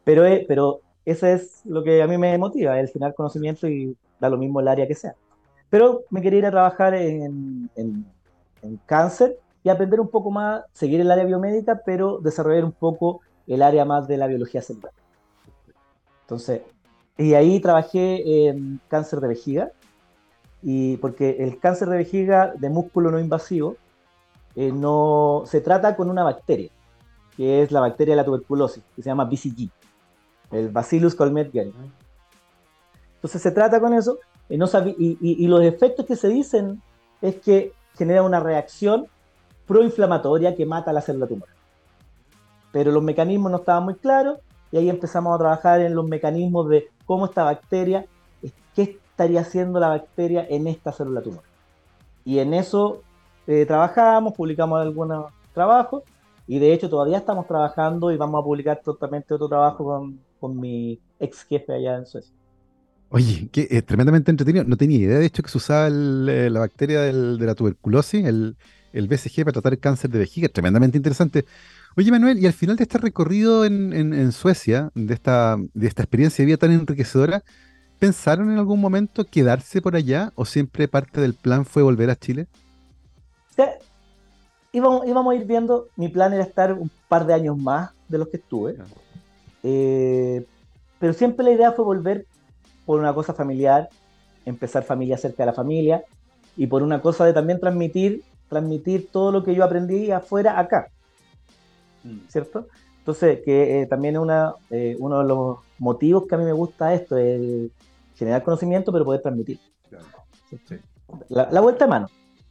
Pero, 0.05 0.25
eh, 0.27 0.45
pero 0.47 0.81
ese 1.05 1.35
es 1.35 1.63
lo 1.65 1.83
que 1.83 2.03
a 2.03 2.07
mí 2.07 2.19
me 2.19 2.37
motiva, 2.39 2.79
el 2.79 2.89
generar 2.89 3.15
conocimiento 3.15 3.69
y 3.69 3.97
da 4.21 4.29
lo 4.29 4.39
mismo 4.39 4.61
el 4.61 4.69
área 4.69 4.87
que 4.87 4.95
sea. 4.95 5.15
Pero 5.71 6.03
me 6.11 6.23
quería 6.23 6.41
ir 6.41 6.47
a 6.47 6.51
trabajar 6.51 6.95
en, 6.95 7.71
en, 7.77 8.07
en 8.63 8.81
cáncer 8.87 9.39
y 9.65 9.69
aprender 9.69 10.01
un 10.01 10.09
poco 10.09 10.31
más, 10.31 10.65
seguir 10.73 11.01
el 11.01 11.11
área 11.11 11.25
biomédica, 11.25 11.83
pero 11.85 12.19
desarrollar 12.19 12.65
un 12.65 12.73
poco 12.73 13.21
el 13.47 13.63
área 13.63 13.85
más 13.85 14.09
de 14.09 14.17
la 14.17 14.27
biología 14.27 14.63
celular. 14.63 14.93
Entonces, 16.23 16.63
y 17.19 17.35
ahí 17.35 17.61
trabajé 17.61 18.49
en 18.49 18.81
cáncer 18.89 19.21
de 19.21 19.29
vejiga, 19.29 19.73
y 20.63 20.97
porque 20.99 21.37
el 21.41 21.59
cáncer 21.59 21.89
de 21.89 21.99
vejiga 21.99 22.53
de 22.57 22.71
músculo 22.71 23.11
no 23.11 23.19
invasivo 23.19 23.77
eh, 24.55 24.71
no 24.71 25.43
se 25.47 25.61
trata 25.61 25.97
con 25.97 26.09
una 26.09 26.23
bacteria, 26.23 26.71
que 27.37 27.63
es 27.63 27.73
la 27.73 27.81
bacteria 27.81 28.13
de 28.13 28.17
la 28.17 28.25
tuberculosis, 28.25 28.83
que 28.95 29.03
se 29.03 29.11
llama 29.11 29.25
BCG, 29.25 29.71
el 30.53 30.69
Bacillus 30.69 31.17
colmet-guerin. 31.17 31.75
Entonces 33.17 33.43
se 33.43 33.51
trata 33.51 33.81
con 33.81 33.95
eso, 33.95 34.19
y, 34.49 34.59
no 34.59 34.67
y, 34.99 35.17
y, 35.21 35.47
los 35.47 35.63
efectos 35.63 36.05
que 36.05 36.17
se 36.17 36.29
dicen 36.29 36.83
es 37.23 37.37
que 37.37 37.73
genera 37.97 38.23
una 38.23 38.41
reacción 38.41 39.07
proinflamatoria 39.67 40.55
que 40.55 40.67
mata 40.67 40.93
la 40.93 41.01
célula 41.01 41.27
tumoral. 41.27 41.55
Pero 42.73 42.91
los 42.91 43.03
mecanismos 43.03 43.53
no 43.53 43.59
estaban 43.59 43.85
muy 43.85 43.95
claros 43.95 44.39
y 44.71 44.79
ahí 44.79 44.89
empezamos 44.89 45.35
a 45.35 45.39
trabajar 45.39 45.81
en 45.81 45.95
los 45.95 46.07
mecanismos 46.07 46.69
de 46.69 46.89
cómo 47.05 47.27
esta 47.27 47.45
bacteria, 47.45 48.07
qué, 48.75 48.99
estaría 49.11 49.43
haciendo 49.43 49.79
la 49.79 49.89
bacteria 49.89 50.47
en 50.49 50.67
esta 50.67 50.93
célula 50.93 51.23
tumor. 51.23 51.43
Y 52.25 52.39
en 52.39 52.55
eso 52.55 53.03
eh, 53.47 53.67
trabajamos, 53.67 54.33
publicamos 54.33 54.81
algunos 54.81 55.27
trabajos 55.53 56.03
y 56.47 56.59
de 56.59 56.73
hecho 56.73 56.89
todavía 56.89 57.19
estamos 57.19 57.47
trabajando 57.47 58.11
y 58.11 58.17
vamos 58.17 58.41
a 58.41 58.45
publicar 58.45 58.81
totalmente 58.83 59.35
otro 59.35 59.49
trabajo 59.49 59.85
con, 59.85 60.19
con 60.41 60.59
mi 60.59 60.99
ex 61.21 61.45
jefe 61.45 61.75
allá 61.75 61.99
en 61.99 62.07
Suecia. 62.07 62.35
Oye, 63.11 63.49
que 63.53 63.69
es 63.71 63.85
tremendamente 63.85 64.31
entretenido. 64.31 64.65
No 64.65 64.79
tenía 64.79 64.99
idea, 64.99 65.19
de 65.19 65.27
hecho, 65.27 65.43
que 65.43 65.51
se 65.51 65.59
usaba 65.59 65.89
eh, 65.89 66.49
la 66.51 66.61
bacteria 66.61 67.03
de 67.03 67.13
la 67.47 67.55
tuberculosis, 67.55 68.25
el, 68.25 68.57
el 68.95 69.07
BCG, 69.07 69.45
para 69.45 69.53
tratar 69.53 69.75
el 69.75 69.81
cáncer 69.81 70.11
de 70.11 70.19
vejiga. 70.19 70.49
Tremendamente 70.49 70.97
interesante. 70.97 71.45
Oye, 71.97 72.11
Manuel, 72.11 72.39
y 72.39 72.47
al 72.47 72.53
final 72.53 72.77
de 72.77 72.85
este 72.85 72.99
recorrido 72.99 73.65
en, 73.65 73.93
en, 73.93 74.15
en 74.15 74.33
Suecia, 74.33 74.91
de 74.95 75.15
esta, 75.15 75.57
de 75.75 75.87
esta 75.87 76.03
experiencia 76.03 76.43
de 76.43 76.47
vida 76.47 76.57
tan 76.57 76.73
enriquecedora, 76.73 77.43
¿Pensaron 78.03 78.51
en 78.51 78.59
algún 78.59 78.81
momento 78.81 79.25
quedarse 79.25 79.81
por 79.81 79.95
allá 79.95 80.33
o 80.35 80.45
siempre 80.45 80.89
parte 80.89 81.21
del 81.21 81.35
plan 81.35 81.65
fue 81.65 81.85
volver 81.85 82.11
a 82.11 82.17
Chile? 82.17 82.49
Sí, 83.55 83.63
íbamos, 84.73 85.07
íbamos 85.07 85.33
a 85.33 85.37
ir 85.37 85.47
viendo, 85.47 85.87
mi 85.95 86.09
plan 86.09 86.33
era 86.33 86.43
estar 86.43 86.73
un 86.73 86.91
par 87.07 87.27
de 87.27 87.35
años 87.35 87.57
más 87.57 87.93
de 88.09 88.19
los 88.19 88.27
que 88.27 88.39
estuve, 88.39 88.75
eh, 89.63 90.45
pero 90.99 91.13
siempre 91.13 91.45
la 91.45 91.53
idea 91.53 91.71
fue 91.71 91.85
volver 91.85 92.27
por 92.87 92.99
una 92.99 93.15
cosa 93.15 93.35
familiar, 93.35 93.89
empezar 94.47 94.83
familia 94.83 95.17
cerca 95.17 95.45
de 95.45 95.47
la 95.47 95.55
familia 95.55 96.03
y 96.57 96.67
por 96.67 96.83
una 96.83 97.01
cosa 97.01 97.25
de 97.25 97.33
también 97.33 97.61
transmitir, 97.61 98.25
transmitir 98.49 99.13
todo 99.13 99.31
lo 99.31 99.45
que 99.45 99.55
yo 99.55 99.63
aprendí 99.63 100.11
afuera 100.11 100.59
acá, 100.59 100.89
mm. 102.05 102.29
¿cierto? 102.29 102.69
Entonces, 102.99 103.41
que 103.45 103.83
eh, 103.83 103.87
también 103.87 104.15
es 104.15 104.21
una, 104.21 104.55
eh, 104.71 104.97
uno 104.99 105.19
de 105.19 105.25
los 105.25 105.59
motivos 105.79 106.27
que 106.29 106.37
a 106.37 106.39
mí 106.39 106.45
me 106.45 106.53
gusta 106.53 106.95
esto, 106.95 107.17
el, 107.17 107.73
generar 108.15 108.45
conocimiento, 108.45 108.93
pero 108.93 109.05
poder 109.05 109.21
transmitir. 109.21 109.59
La, 111.29 111.61
vuelta 111.61 111.85
de 111.87 111.91
mano. 111.91 112.07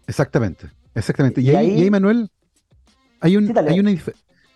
Exactamente, 0.07 0.67
exactamente. 0.93 1.39
Y, 1.41 1.51
ahí, 1.51 1.89
Manuel, 1.89 2.29
hay 3.21 3.37
un, 3.37 3.57
hay, 3.57 4.01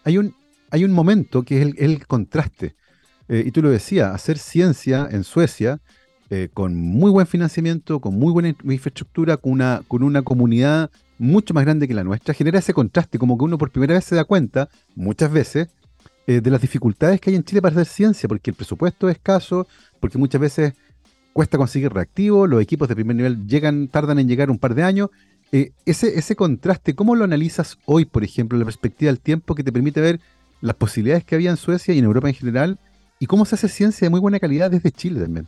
hay, 0.03 0.17
un, 0.17 0.36
hay 0.69 0.84
un 0.84 0.91
momento 0.91 1.43
que 1.43 1.62
es 1.62 1.73
el, 1.77 2.05
contraste. 2.05 2.75
Eh, 3.29 3.43
y 3.45 3.51
tú 3.51 3.62
lo 3.62 3.69
decías, 3.69 4.13
hacer 4.13 4.38
ciencia 4.38 5.08
en 5.10 5.23
Suecia 5.23 5.79
eh, 6.29 6.49
con 6.53 6.75
muy 6.75 7.12
buen 7.12 7.27
financiamiento, 7.27 7.99
con 7.99 8.19
muy 8.19 8.31
buena 8.34 8.49
infraestructura, 8.63 9.38
con 9.38 9.53
una, 9.53 9.81
con 9.88 10.03
una 10.03 10.23
comunidad 10.23 10.91
mucho 11.17 11.54
más 11.54 11.63
grande 11.63 11.88
que 11.88 11.93
la 11.93 12.04
nuestra, 12.04 12.34
genera 12.34 12.60
ese 12.60 12.73
contraste, 12.73 13.17
como 13.17 13.38
que 13.38 13.45
uno 13.45 13.58
por 13.58 13.71
primera 13.71 13.93
vez 13.93 14.06
se 14.06 14.15
da 14.15 14.25
cuenta, 14.25 14.69
muchas 14.95 15.32
veces, 15.32 15.69
eh, 16.28 16.41
de 16.41 16.49
las 16.49 16.62
dificultades 16.62 17.21
que 17.21 17.30
hay 17.30 17.36
en 17.36 17.43
Chile 17.43 17.62
para 17.62 17.73
hacer 17.73 17.86
ciencia, 17.86 18.28
porque 18.28 18.51
el 18.51 18.56
presupuesto 18.56 19.08
es 19.08 19.15
escaso, 19.15 19.67
porque 19.99 20.17
muchas 20.17 20.41
veces 20.41 20.73
cuesta 21.34 21.58
conseguir 21.58 21.93
reactivos, 21.93 22.49
los 22.49 22.62
equipos 22.62 22.88
de 22.88 22.95
primer 22.95 23.15
nivel 23.15 23.45
llegan, 23.45 23.88
tardan 23.88 24.19
en 24.19 24.28
llegar 24.28 24.49
un 24.49 24.58
par 24.58 24.73
de 24.73 24.84
años. 24.84 25.10
Eh, 25.51 25.71
ese, 25.86 26.17
ese 26.17 26.36
contraste, 26.36 26.95
¿cómo 26.95 27.15
lo 27.15 27.23
analizas 27.23 27.78
hoy, 27.86 28.06
por 28.06 28.23
ejemplo, 28.23 28.58
la 28.58 28.65
perspectiva 28.65 29.12
del 29.12 29.19
tiempo 29.19 29.54
que 29.54 29.63
te 29.63 29.71
permite 29.71 30.01
ver 30.01 30.19
las 30.62 30.75
posibilidades 30.75 31.23
que 31.23 31.36
había 31.36 31.51
en 31.51 31.58
Suecia 31.58 31.93
y 31.93 31.99
en 31.99 32.06
Europa 32.06 32.28
en 32.28 32.36
general? 32.36 32.80
¿Y 33.19 33.28
cómo 33.28 33.45
se 33.45 33.56
hace 33.56 33.69
ciencia 33.69 34.06
de 34.06 34.10
muy 34.10 34.19
buena 34.19 34.39
calidad 34.39 34.71
desde 34.71 34.91
Chile 34.91 35.21
también? 35.21 35.47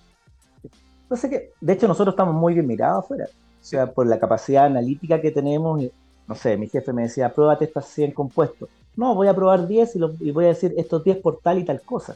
Sé 1.16 1.30
que, 1.30 1.54
de 1.60 1.74
hecho, 1.74 1.88
nosotros 1.88 2.14
estamos 2.14 2.36
muy 2.36 2.54
bien 2.54 2.68
mirados 2.68 3.06
afuera. 3.06 3.26
O 3.68 3.70
sea, 3.70 3.92
por 3.92 4.08
la 4.08 4.18
capacidad 4.18 4.66
analítica 4.66 5.20
que 5.20 5.30
tenemos, 5.30 5.84
no 6.26 6.36
sé, 6.36 6.56
mi 6.56 6.70
jefe 6.70 6.94
me 6.94 7.02
decía, 7.02 7.34
pruébate 7.34 7.66
estas 7.66 7.86
100 7.88 8.14
compuestos. 8.14 8.70
No, 8.96 9.14
voy 9.14 9.28
a 9.28 9.36
probar 9.36 9.68
10 9.68 9.98
y, 10.22 10.32
voy 10.32 10.46
a 10.46 10.48
decir 10.48 10.74
estos 10.78 11.04
10 11.04 11.18
por 11.18 11.40
tal 11.40 11.60
y 11.60 11.66
tal 11.66 11.82
cosa. 11.82 12.16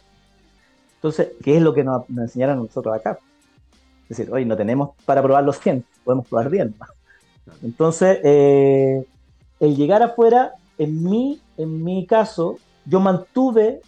Entonces, 0.95 1.33
¿qué 1.43 1.57
es 1.57 1.61
lo 1.61 1.73
que 1.73 1.83
nos, 1.83 2.09
nos 2.09 2.23
enseñaron 2.23 2.59
nosotros 2.59 2.95
acá? 2.95 3.19
Es 4.03 4.17
decir, 4.17 4.33
hoy 4.33 4.45
no 4.45 4.55
tenemos 4.55 4.91
para 5.03 5.21
probar 5.21 5.43
los 5.43 5.59
100, 5.59 5.83
podemos 6.05 6.25
probar 6.25 6.49
10 6.49 6.69
Entonces, 7.63 8.19
eh, 8.23 9.05
el 9.59 9.75
llegar 9.75 10.03
afuera, 10.03 10.53
en 10.77 11.03
mí, 11.03 11.41
en 11.57 11.83
mi 11.83 12.05
caso, 12.05 12.59
yo 12.85 13.01
mantuve 13.01 13.81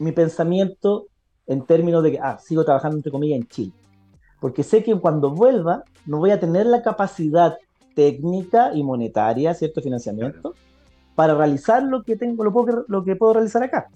mi 0.00 0.10
pensamiento 0.10 1.06
en 1.46 1.64
términos 1.64 2.02
de 2.02 2.10
que, 2.10 2.18
ah, 2.18 2.38
sigo 2.42 2.64
trabajando 2.64 2.96
entre 2.96 3.12
comillas 3.12 3.36
en 3.36 3.46
Chile. 3.46 3.72
Porque 4.40 4.62
sé 4.62 4.82
que 4.82 4.94
cuando 4.98 5.30
vuelva 5.30 5.84
no 6.06 6.18
voy 6.18 6.30
a 6.30 6.40
tener 6.40 6.66
la 6.66 6.82
capacidad 6.82 7.56
técnica 7.94 8.72
y 8.74 8.82
monetaria, 8.82 9.54
cierto 9.54 9.80
financiamiento, 9.80 10.54
para 11.14 11.34
realizar 11.34 11.82
lo 11.82 12.02
que 12.02 12.16
tengo, 12.16 12.44
lo, 12.44 12.84
lo 12.88 13.04
que 13.04 13.16
puedo 13.16 13.34
realizar 13.34 13.62
acá. 13.62 13.88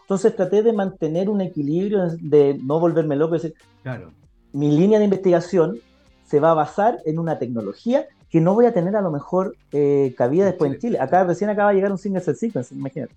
Entonces 0.00 0.36
traté 0.36 0.62
de 0.62 0.72
mantener 0.72 1.28
un 1.28 1.40
equilibrio, 1.40 2.08
de 2.20 2.58
no 2.62 2.78
volverme 2.78 3.16
loco 3.16 3.34
decir, 3.34 3.54
claro 3.82 4.10
mi 4.54 4.70
línea 4.70 4.98
de 4.98 5.04
investigación 5.04 5.80
se 6.24 6.38
va 6.40 6.52
a 6.52 6.54
basar 6.54 7.00
en 7.04 7.18
una 7.18 7.38
tecnología 7.38 8.06
que 8.30 8.40
no 8.40 8.54
voy 8.54 8.66
a 8.66 8.72
tener 8.72 8.94
a 8.94 9.00
lo 9.00 9.10
mejor 9.10 9.56
eh, 9.72 10.14
cabida 10.16 10.46
después 10.46 10.72
en 10.72 10.78
Chile. 10.78 10.98
Acá 11.00 11.24
recién 11.24 11.50
acaba 11.50 11.70
de 11.70 11.76
llegar 11.76 11.90
un 11.90 11.98
single 11.98 12.22
cell 12.22 12.36
sequence, 12.36 12.72
imagínate. 12.72 13.14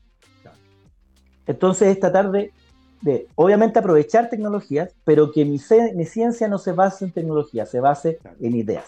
Entonces 1.46 1.90
es 1.90 2.00
tratar 2.00 2.32
de, 3.02 3.28
obviamente, 3.36 3.80
aprovechar 3.80 4.30
tecnologías, 4.30 4.94
pero 5.04 5.32
que 5.32 5.46
mi, 5.46 5.60
mi, 5.96 6.06
ciencia 6.06 6.48
no 6.48 6.58
se 6.58 6.72
base 6.72 7.06
en 7.06 7.12
tecnología, 7.12 7.66
se 7.66 7.80
base 7.80 8.20
en 8.40 8.56
ideas. 8.56 8.86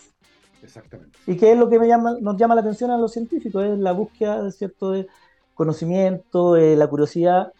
Exactamente. 0.63 1.17
Y 1.27 1.37
que 1.37 1.51
es 1.51 1.57
lo 1.57 1.69
que 1.69 1.79
me 1.79 1.87
llama, 1.87 2.17
nos 2.19 2.37
llama 2.37 2.55
la 2.55 2.61
atención 2.61 2.91
a 2.91 2.97
los 2.97 3.13
científicos, 3.13 3.63
es 3.63 3.77
la 3.77 3.91
búsqueda 3.91 4.43
de 4.43 4.51
cierto 4.51 4.91
de 4.91 5.07
conocimiento, 5.53 6.57
eh, 6.57 6.75
la 6.75 6.87
curiosidad. 6.87 7.53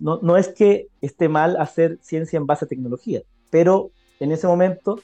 No, 0.00 0.18
no 0.22 0.36
es 0.36 0.48
que 0.48 0.88
esté 1.00 1.28
mal 1.28 1.56
hacer 1.56 1.98
ciencia 2.00 2.36
en 2.36 2.46
base 2.46 2.64
a 2.64 2.68
tecnología, 2.68 3.22
pero 3.50 3.90
en 4.18 4.32
ese 4.32 4.46
momento 4.46 4.98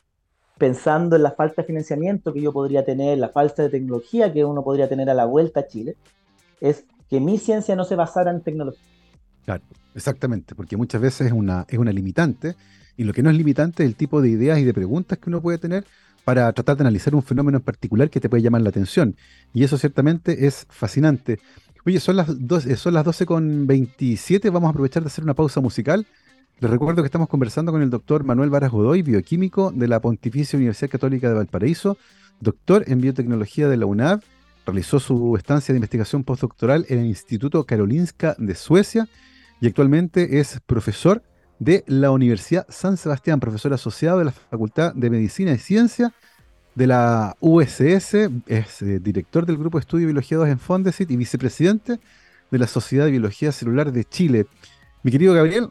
pensando 0.58 1.16
en 1.16 1.22
la 1.22 1.32
falta 1.32 1.62
de 1.62 1.66
financiamiento 1.66 2.32
que 2.32 2.40
yo 2.40 2.52
podría 2.52 2.84
tener, 2.84 3.18
la 3.18 3.28
falta 3.28 3.62
de 3.62 3.70
tecnología 3.70 4.32
que 4.32 4.44
uno 4.44 4.62
podría 4.62 4.88
tener 4.88 5.10
a 5.10 5.14
la 5.14 5.24
vuelta 5.24 5.60
a 5.60 5.66
Chile, 5.66 5.96
es 6.60 6.84
que 7.10 7.20
mi 7.20 7.38
ciencia 7.38 7.76
no 7.76 7.84
se 7.84 7.96
basara 7.96 8.30
en 8.30 8.40
tecnología. 8.40 8.82
Claro, 9.44 9.62
exactamente, 9.94 10.54
porque 10.54 10.76
muchas 10.76 11.00
veces 11.00 11.28
es 11.28 11.32
una, 11.32 11.66
es 11.68 11.78
una 11.78 11.92
limitante, 11.92 12.56
y 12.96 13.04
lo 13.04 13.12
que 13.12 13.22
no 13.22 13.30
es 13.30 13.36
limitante 13.36 13.82
es 13.82 13.88
el 13.88 13.96
tipo 13.96 14.22
de 14.22 14.30
ideas 14.30 14.58
y 14.58 14.64
de 14.64 14.72
preguntas 14.72 15.18
que 15.18 15.28
uno 15.28 15.40
puede 15.40 15.58
tener 15.58 15.84
para 16.24 16.52
tratar 16.52 16.76
de 16.76 16.82
analizar 16.82 17.14
un 17.14 17.22
fenómeno 17.22 17.58
en 17.58 17.64
particular 17.64 18.08
que 18.08 18.20
te 18.20 18.28
puede 18.28 18.42
llamar 18.42 18.62
la 18.62 18.70
atención. 18.70 19.16
Y 19.52 19.64
eso 19.64 19.76
ciertamente 19.76 20.46
es 20.46 20.66
fascinante. 20.70 21.38
Oye, 21.84 22.00
son 22.00 22.16
las, 22.16 22.28
dos, 22.46 22.64
son 22.76 22.94
las 22.94 23.04
12 23.04 23.26
con 23.26 23.66
27, 23.66 24.48
vamos 24.48 24.68
a 24.68 24.70
aprovechar 24.70 25.02
de 25.02 25.08
hacer 25.08 25.24
una 25.24 25.34
pausa 25.34 25.60
musical 25.60 26.06
les 26.60 26.70
recuerdo 26.70 27.02
que 27.02 27.06
estamos 27.06 27.28
conversando 27.28 27.72
con 27.72 27.82
el 27.82 27.90
doctor 27.90 28.22
Manuel 28.22 28.48
Varas 28.48 28.70
Godoy, 28.70 29.02
bioquímico 29.02 29.72
de 29.72 29.88
la 29.88 30.00
Pontificia 30.00 30.56
Universidad 30.56 30.88
Católica 30.88 31.28
de 31.28 31.34
Valparaíso, 31.34 31.98
doctor 32.40 32.84
en 32.86 33.00
biotecnología 33.00 33.68
de 33.68 33.76
la 33.76 33.86
UNAV, 33.86 34.20
realizó 34.64 35.00
su 35.00 35.36
estancia 35.36 35.72
de 35.72 35.78
investigación 35.78 36.22
postdoctoral 36.22 36.86
en 36.88 37.00
el 37.00 37.06
Instituto 37.06 37.64
Karolinska 37.64 38.36
de 38.38 38.54
Suecia 38.54 39.08
y 39.64 39.66
actualmente 39.66 40.40
es 40.40 40.60
profesor 40.66 41.22
de 41.58 41.84
la 41.86 42.10
Universidad 42.10 42.66
San 42.68 42.98
Sebastián, 42.98 43.40
profesor 43.40 43.72
asociado 43.72 44.18
de 44.18 44.26
la 44.26 44.32
Facultad 44.32 44.92
de 44.92 45.08
Medicina 45.08 45.52
y 45.52 45.58
Ciencia 45.58 46.12
de 46.74 46.86
la 46.86 47.34
USS, 47.40 48.14
es 48.46 48.82
eh, 48.82 48.98
director 49.00 49.46
del 49.46 49.56
Grupo 49.56 49.78
de 49.78 49.80
Estudio 49.80 50.02
de 50.02 50.12
Biología 50.12 50.36
2 50.36 50.48
en 50.48 50.58
Fondesit 50.58 51.10
y 51.10 51.16
vicepresidente 51.16 51.98
de 52.50 52.58
la 52.58 52.66
Sociedad 52.66 53.06
de 53.06 53.12
Biología 53.12 53.52
Celular 53.52 53.90
de 53.90 54.04
Chile. 54.04 54.44
Mi 55.02 55.10
querido 55.10 55.32
Gabriel, 55.32 55.70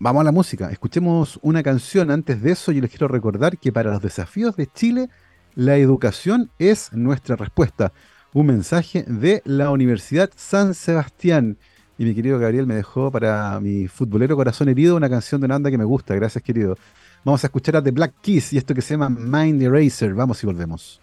Vamos 0.00 0.20
a 0.20 0.24
la 0.24 0.32
música. 0.32 0.72
Escuchemos 0.72 1.38
una 1.40 1.62
canción. 1.62 2.10
Antes 2.10 2.42
de 2.42 2.50
eso, 2.50 2.72
yo 2.72 2.82
les 2.82 2.90
quiero 2.90 3.06
recordar 3.06 3.58
que 3.58 3.70
para 3.70 3.92
los 3.92 4.02
desafíos 4.02 4.56
de 4.56 4.66
Chile, 4.66 5.08
la 5.54 5.76
educación 5.76 6.50
es 6.58 6.92
nuestra 6.92 7.36
respuesta. 7.36 7.92
Un 8.32 8.46
mensaje 8.46 9.04
de 9.06 9.40
la 9.44 9.70
Universidad 9.70 10.30
San 10.34 10.74
Sebastián. 10.74 11.58
Y 11.96 12.04
mi 12.04 12.14
querido 12.14 12.38
Gabriel 12.38 12.66
me 12.66 12.74
dejó 12.74 13.10
para 13.10 13.60
mi 13.60 13.88
futbolero 13.88 14.36
corazón 14.36 14.68
herido 14.68 14.96
una 14.96 15.08
canción 15.08 15.40
de 15.40 15.46
una 15.46 15.70
que 15.70 15.78
me 15.78 15.84
gusta. 15.84 16.14
Gracias, 16.14 16.42
querido. 16.42 16.76
Vamos 17.24 17.44
a 17.44 17.46
escuchar 17.46 17.76
a 17.76 17.82
The 17.82 17.90
Black 17.90 18.14
Keys 18.20 18.52
y 18.52 18.58
esto 18.58 18.74
que 18.74 18.82
se 18.82 18.94
llama 18.94 19.08
Mind 19.08 19.62
Eraser. 19.62 20.14
Vamos 20.14 20.42
y 20.42 20.46
volvemos. 20.46 21.00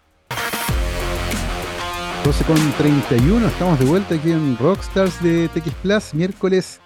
12 2.25 2.43
con 2.43 2.71
31, 2.77 3.47
estamos 3.47 3.79
de 3.79 3.85
vuelta 3.85 4.13
aquí 4.13 4.31
en 4.31 4.55
Rockstars 4.57 5.23
de 5.23 5.49
TX 5.49 5.73
Plus, 5.81 6.13
miércoles 6.13 6.79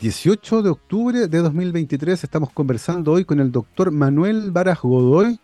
18 0.00 0.62
de 0.62 0.70
octubre 0.70 1.28
de 1.28 1.38
2023 1.38 2.24
estamos 2.24 2.50
conversando 2.50 3.12
hoy 3.12 3.24
con 3.24 3.40
el 3.40 3.52
doctor 3.52 3.90
Manuel 3.90 4.50
Varas 4.50 4.80
Godoy, 4.80 5.38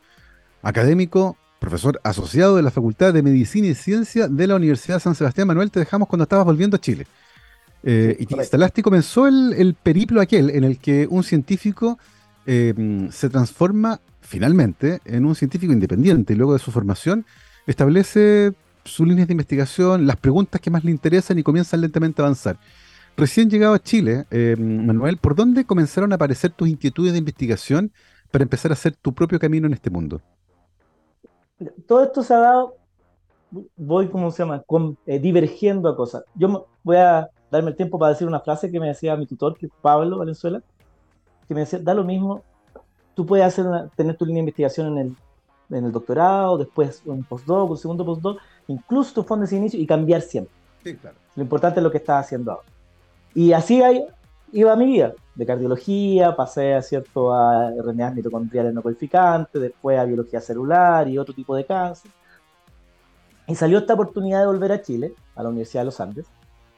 académico, 0.63 1.37
profesor 1.61 2.01
asociado 2.03 2.57
de 2.57 2.63
la 2.63 2.71
Facultad 2.71 3.15
de 3.15 3.23
Medicina 3.23 3.69
y 3.69 3.75
Ciencia 3.75 4.27
de 4.27 4.47
la 4.47 4.57
Universidad 4.57 4.97
de 4.97 5.01
San 5.01 5.15
Sebastián. 5.15 5.47
Manuel, 5.47 5.71
te 5.71 5.81
dejamos 5.81 6.09
cuando 6.09 6.25
estabas 6.25 6.45
volviendo 6.45 6.77
a 6.77 6.81
Chile. 6.81 7.07
Eh, 7.83 8.17
y 8.19 8.27
te 8.27 8.37
instalaste 8.37 8.81
y 8.81 8.85
comenzó 8.85 9.27
el, 9.27 9.75
periplo 9.83 10.21
aquel 10.21 10.51
en 10.51 10.65
el 10.65 10.79
que 10.79 11.07
un 11.11 11.25
científico 11.25 11.99
eh, 12.47 13.09
se 13.11 13.31
transforma 13.31 14.01
finalmente 14.21 15.01
en 15.05 15.25
un 15.25 15.35
científico 15.35 15.73
independiente 15.73 16.35
y 16.35 16.37
luego 16.37 16.53
de 16.53 16.59
su 16.59 16.71
formación 16.71 17.25
establece 17.67 18.53
sus 18.85 19.07
líneas 19.07 19.29
de 19.29 19.33
investigación, 19.33 20.07
las 20.07 20.17
preguntas 20.17 20.61
que 20.61 20.71
más 20.71 20.85
le 20.85 20.91
interesan 20.91 21.39
y 21.39 21.43
comienzan 21.43 21.81
lentamente 21.81 22.21
a 22.21 22.27
avanzar. 22.27 22.59
Recién 23.17 23.51
llegado 23.51 23.75
a 23.75 23.79
Chile, 23.79 24.25
eh, 24.31 24.57
Manuel, 24.59 25.19
¿por 25.19 25.35
dónde 25.35 25.65
comenzaron 25.65 26.13
a 26.13 26.15
aparecer 26.15 26.53
tus 26.53 26.69
inquietudes 26.69 27.13
de 27.13 27.19
investigación 27.19 27.93
para 28.31 28.45
empezar 28.45 28.71
a 28.71 28.75
hacer 28.75 28.97
tu 28.97 29.13
propio 29.13 29.39
camino 29.39 29.67
en 29.67 29.75
este 29.75 29.91
mundo? 29.91 30.23
Todo 31.87 32.05
esto 32.05 32.23
se 32.23 32.33
ha 32.33 32.39
dado, 32.39 32.77
voy, 33.77 34.09
¿cómo 34.09 34.31
se 34.31 34.43
llama?, 34.43 34.63
eh, 35.07 35.19
divergiendo 35.19 35.89
a 35.89 35.97
cosas. 35.97 36.25
Yo 36.35 36.69
voy 36.83 36.97
a 36.97 37.29
darme 37.51 37.71
el 37.71 37.77
tiempo 37.77 37.99
para 37.99 38.13
decir 38.13 38.27
una 38.27 38.41
frase 38.41 38.71
que 38.71 38.81
me 38.81 38.89
decía 38.89 39.17
mi 39.17 39.27
tutor, 39.27 39.57
que 39.57 39.67
es 39.67 39.73
Pablo 39.81 40.19
Valenzuela, 40.19 40.63
que 41.49 41.55
me 41.55 41.61
decía, 41.61 41.79
da 41.81 41.95
lo 41.95 42.05
mismo, 42.05 42.43
tú 43.15 43.27
puedes 43.27 43.45
hacer 43.47 43.67
tener 43.97 44.17
tu 44.17 44.25
línea 44.25 44.39
de 44.39 44.41
investigación 44.41 44.87
en 44.87 44.99
el, 44.99 45.17
en 45.77 45.85
el 45.85 45.93
doctorado, 45.93 46.59
después 46.59 47.03
un 47.05 47.25
postdoc, 47.25 47.71
un 47.71 47.77
segundo 47.77 48.05
postdoc, 48.05 48.41
incluso 48.69 49.15
tu 49.15 49.23
fondo 49.23 49.47
de 49.47 49.57
inicio 49.57 49.81
y 49.81 49.87
cambiar 49.87 50.23
siempre. 50.23 50.55
Sí, 50.85 50.97
claro. 50.97 51.17
Lo 51.37 51.43
importante 51.43 51.81
es 51.81 51.85
lo 51.85 51.91
que 51.91 51.99
estás 51.99 52.25
haciendo 52.25 52.53
ahora. 52.53 52.67
Y 53.35 53.53
así 53.53 53.83
iba 54.53 54.77
mi 54.77 54.87
vida, 54.87 55.13
de 55.35 55.47
cardiología, 55.47 56.35
pasé 56.35 56.75
a, 56.75 56.83
cierto, 56.83 57.33
a 57.33 57.71
RNAs 57.71 58.15
mitocondriales 58.15 58.75
no 58.75 58.83
codificantes, 58.83 59.61
después 59.61 59.99
a 59.99 60.05
biología 60.05 60.41
celular 60.41 61.09
y 61.09 61.19
otro 61.19 61.35
tipo 61.35 61.55
de 61.55 61.65
cáncer. 61.65 62.11
Y 63.47 63.55
salió 63.55 63.79
esta 63.79 63.95
oportunidad 63.95 64.41
de 64.41 64.47
volver 64.47 64.73
a 64.73 64.83
Chile, 64.83 65.15
a 65.35 65.43
la 65.43 65.49
Universidad 65.49 65.83
de 65.83 65.87
los 65.87 66.01
Andes, 66.01 66.27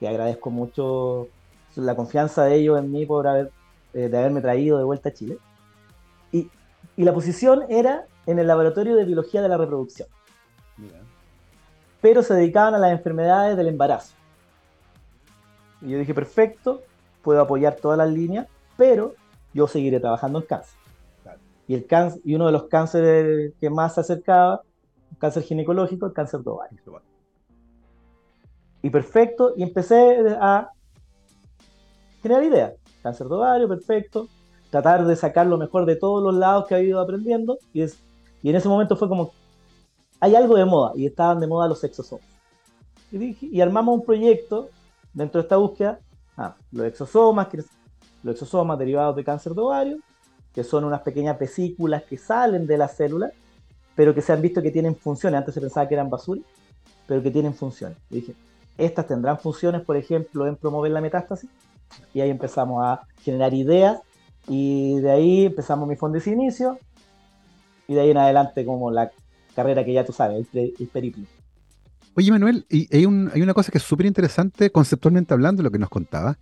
que 0.03 0.09
agradezco 0.09 0.51
mucho 0.51 1.29
la 1.77 1.95
confianza 1.95 2.45
de 2.45 2.57
ellos 2.57 2.77
en 2.77 2.91
mí 2.91 3.07
por 3.07 3.29
haber, 3.29 3.53
eh, 3.95 4.09
de 4.09 4.19
haberme 4.19 4.41
traído 4.41 4.77
de 4.77 4.83
vuelta 4.83 5.11
a 5.11 5.13
Chile. 5.13 5.39
Y, 6.33 6.51
y, 6.97 7.05
la 7.05 7.15
posición 7.15 7.63
era 7.69 8.07
en 8.27 8.41
el 8.41 8.49
Laboratorio 8.49 8.97
de 8.97 9.05
Biología 9.05 9.43
de 9.43 9.49
la 9.49 9.57
Reproducción. 9.57 10.09
Pero 12.01 12.25
se 12.25 12.35
dedicaban 12.35 12.75
a 12.75 12.79
las 12.79 12.91
enfermedades 12.91 13.57
del 13.57 13.69
embarazo. 13.69 14.17
Y 15.81 15.91
yo 15.91 15.99
dije, 15.99 16.15
perfecto, 16.15 16.83
puedo 17.23 17.41
apoyar 17.41 17.77
todas 17.77 17.97
las 17.97 18.11
líneas, 18.11 18.49
pero 18.77 19.15
yo 19.55 19.69
seguiré 19.69 20.01
trabajando 20.01 20.41
en 20.41 20.47
cáncer. 20.47 20.77
Y, 21.69 21.75
el 21.75 21.87
cáncer, 21.87 22.21
y 22.25 22.35
uno 22.35 22.47
de 22.47 22.53
los 22.53 22.65
cánceres 22.65 23.53
que 23.61 23.71
más 23.71 23.95
se 23.95 24.01
acercaba, 24.01 24.63
el 25.13 25.19
cáncer 25.19 25.45
ginecológico, 25.45 26.07
el 26.07 26.13
cáncer 26.13 26.41
de 26.41 26.51
ovario. 26.51 26.81
Y 28.83 28.91
perfecto, 28.91 29.55
y 29.57 29.63
empecé 29.63 30.27
a 30.41 30.71
generar 32.21 32.45
ideas. 32.45 32.73
Cáncer 33.03 33.29
de 33.29 33.35
ovario, 33.35 33.69
perfecto. 33.69 34.29
Tratar 34.71 35.07
de 35.07 35.17
sacar 35.17 35.47
lo 35.47 35.59
mejor 35.59 35.87
de 35.87 35.97
todos 35.97 36.23
los 36.23 36.35
lados 36.35 36.67
que 36.67 36.75
había 36.75 36.89
ido 36.89 37.01
aprendiendo. 37.01 37.59
Y, 37.73 37.83
es, 37.83 37.99
y 38.43 38.51
en 38.51 38.57
ese 38.57 38.69
momento 38.69 38.97
fue 38.97 39.09
como, 39.09 39.33
hay 40.21 40.35
algo 40.35 40.57
de 40.57 40.65
moda, 40.65 40.93
y 40.95 41.07
estaban 41.07 41.41
de 41.41 41.47
moda 41.47 41.69
los 41.69 41.83
exosomas. 41.85 42.27
Y, 43.11 43.19
dije, 43.19 43.47
y 43.51 43.61
armamos 43.61 43.99
un 43.99 44.05
proyecto 44.05 44.71
dentro 45.13 45.41
de 45.41 45.45
esta 45.45 45.57
búsqueda, 45.57 46.01
ah, 46.37 46.57
los 46.71 46.87
exosomas, 46.87 47.49
los 48.23 48.35
exosomas 48.35 48.79
derivados 48.79 49.15
de 49.17 49.25
cáncer 49.25 49.53
de 49.53 49.61
ovario, 49.61 49.99
que 50.53 50.65
son 50.65 50.85
unas 50.85 51.03
pequeñas 51.03 51.39
vesículas 51.39 52.03
que 52.05 52.19
salen 52.19 52.67
de 52.67 52.79
la 52.79 52.89
célula, 52.89 53.31
pero 53.95 54.15
que 54.15 54.23
se 54.23 54.33
han 54.33 54.41
visto 54.41 54.63
que 54.63 54.71
tienen 54.71 54.97
funciones. 54.97 55.39
Antes 55.39 55.55
se 55.55 55.61
pensaba 55.61 55.87
que 55.87 55.95
eran 55.95 56.11
basura, 56.11 56.41
pero 57.07 57.23
que 57.23 57.31
tienen 57.31 57.55
funciones. 57.55 57.99
Y 58.11 58.17
dije, 58.17 58.35
estas 58.79 59.07
tendrán 59.07 59.39
funciones, 59.39 59.83
por 59.83 59.97
ejemplo, 59.97 60.47
en 60.47 60.57
promover 60.57 60.93
la 60.93 61.01
metástasis. 61.01 61.51
Y 62.15 62.21
ahí 62.21 62.31
empezamos 62.31 62.85
a 62.85 63.03
generar 63.23 63.53
ideas 63.53 63.99
y 64.49 64.99
de 65.01 65.11
ahí 65.11 65.47
empezamos 65.47 65.89
mi 65.89 65.97
fondo 65.97 66.19
de 66.19 66.31
inicio 66.31 66.79
y 67.87 67.95
de 67.95 68.01
ahí 68.01 68.11
en 68.11 68.17
adelante 68.17 68.65
como 68.65 68.91
la 68.91 69.11
carrera 69.55 69.85
que 69.85 69.93
ya 69.93 70.05
tú 70.05 70.13
sabes, 70.13 70.47
el, 70.55 70.73
el 70.79 70.87
periplo. 70.89 71.25
Oye, 72.15 72.31
Manuel, 72.31 72.67
y 72.69 72.95
hay, 72.95 73.07
una 73.07 73.55
cosa 73.55 73.73
que 73.73 73.79
es 73.79 73.85
súper 73.85 74.05
interesante 74.05 74.71
conceptualmente 74.71 75.33
hablando, 75.33 75.63
lo 75.63 75.71
que 75.71 75.79
nos 75.79 75.89
contaba, 75.89 76.39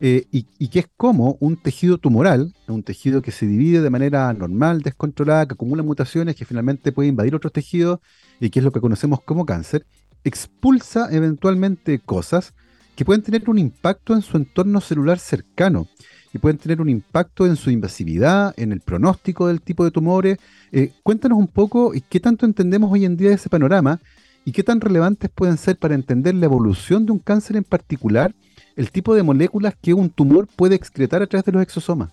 eh, 0.00 0.26
y, 0.32 0.68
que 0.68 0.80
es 0.80 0.88
como 0.96 1.36
un 1.38 1.56
tejido 1.56 1.96
tumoral, 1.96 2.52
un 2.66 2.82
tejido 2.82 3.22
que 3.22 3.30
se 3.30 3.46
divide 3.46 3.82
de 3.82 3.90
manera 3.90 4.32
normal, 4.32 4.82
descontrolada, 4.82 5.46
que 5.46 5.54
acumula 5.54 5.84
mutaciones, 5.84 6.34
que 6.34 6.44
finalmente 6.44 6.90
puede 6.90 7.08
invadir 7.08 7.36
otros 7.36 7.52
tejidos, 7.52 8.00
y 8.40 8.50
que 8.50 8.58
es 8.58 8.64
lo 8.64 8.72
que 8.72 8.80
conocemos 8.80 9.20
como 9.22 9.46
cáncer, 9.46 9.86
expulsa 10.24 11.08
eventualmente 11.10 11.98
cosas 11.98 12.54
que 12.96 13.04
pueden 13.04 13.22
tener 13.22 13.48
un 13.48 13.58
impacto 13.58 14.14
en 14.14 14.22
su 14.22 14.36
entorno 14.36 14.80
celular 14.80 15.18
cercano 15.18 15.88
y 16.32 16.38
pueden 16.38 16.58
tener 16.58 16.80
un 16.80 16.88
impacto 16.88 17.46
en 17.46 17.56
su 17.56 17.70
invasividad, 17.70 18.54
en 18.56 18.72
el 18.72 18.80
pronóstico 18.80 19.48
del 19.48 19.60
tipo 19.60 19.84
de 19.84 19.90
tumores. 19.90 20.38
Eh, 20.70 20.92
cuéntanos 21.02 21.38
un 21.38 21.48
poco 21.48 21.92
qué 22.08 22.20
tanto 22.20 22.46
entendemos 22.46 22.90
hoy 22.90 23.04
en 23.04 23.16
día 23.16 23.30
de 23.30 23.34
ese 23.34 23.48
panorama 23.50 24.00
¿Y 24.44 24.52
qué 24.52 24.64
tan 24.64 24.80
relevantes 24.80 25.30
pueden 25.30 25.56
ser 25.56 25.78
para 25.78 25.94
entender 25.94 26.34
la 26.34 26.46
evolución 26.46 27.06
de 27.06 27.12
un 27.12 27.20
cáncer 27.20 27.56
en 27.56 27.64
particular 27.64 28.34
el 28.74 28.90
tipo 28.90 29.14
de 29.14 29.22
moléculas 29.22 29.74
que 29.80 29.94
un 29.94 30.10
tumor 30.10 30.48
puede 30.56 30.74
excretar 30.74 31.22
a 31.22 31.26
través 31.26 31.44
de 31.44 31.52
los 31.52 31.62
exosomas? 31.62 32.10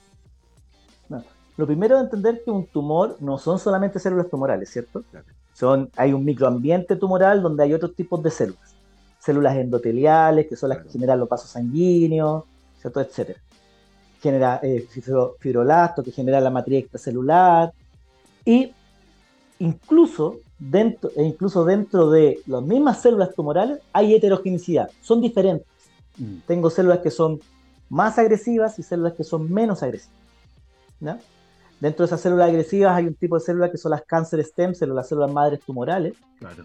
Lo 1.57 1.65
primero 1.65 1.97
es 1.97 2.03
entender 2.03 2.41
que 2.45 2.51
un 2.51 2.67
tumor 2.67 3.17
no 3.19 3.37
son 3.37 3.59
solamente 3.59 3.99
células 3.99 4.29
tumorales, 4.29 4.69
¿cierto? 4.69 5.03
Son, 5.53 5.89
hay 5.95 6.13
un 6.13 6.23
microambiente 6.23 6.95
tumoral 6.95 7.41
donde 7.41 7.63
hay 7.63 7.73
otros 7.73 7.95
tipos 7.95 8.21
de 8.23 8.31
células. 8.31 8.75
Células 9.19 9.57
endoteliales, 9.57 10.47
que 10.47 10.55
son 10.55 10.69
las 10.69 10.79
que 10.79 10.89
generan 10.89 11.19
los 11.19 11.27
vasos 11.27 11.49
sanguíneos, 11.49 12.45
¿cierto? 12.79 13.01
Etcétera. 13.01 13.39
Genera 14.21 14.59
eh, 14.63 14.87
fibrolasto, 15.39 16.03
que 16.03 16.11
genera 16.11 16.39
la 16.39 16.49
matriz 16.49 16.83
extracelular. 16.83 17.73
Y 18.45 18.71
incluso 19.59 20.39
dentro, 20.57 21.11
e 21.15 21.23
incluso 21.23 21.63
dentro 21.65 22.09
de 22.09 22.41
las 22.45 22.61
mismas 22.61 23.01
células 23.01 23.33
tumorales 23.33 23.79
hay 23.93 24.13
heterogeneidad, 24.13 24.89
son 25.01 25.21
diferentes. 25.21 25.67
Mm. 26.17 26.39
Tengo 26.47 26.69
células 26.69 26.99
que 26.99 27.11
son 27.11 27.39
más 27.89 28.17
agresivas 28.19 28.77
y 28.79 28.83
células 28.83 29.13
que 29.13 29.23
son 29.23 29.51
menos 29.51 29.81
agresivas. 29.83 30.17
Dentro 31.79 32.03
de 32.03 32.07
esas 32.07 32.21
células 32.21 32.49
agresivas 32.49 32.95
hay 32.95 33.05
un 33.05 33.15
tipo 33.15 33.35
de 33.35 33.41
células 33.41 33.71
que 33.71 33.77
son 33.77 33.91
las 33.91 34.03
cáncer 34.03 34.43
stem 34.43 34.75
cells, 34.75 34.93
las 34.93 35.07
células 35.07 35.31
madres 35.31 35.61
tumorales, 35.61 36.13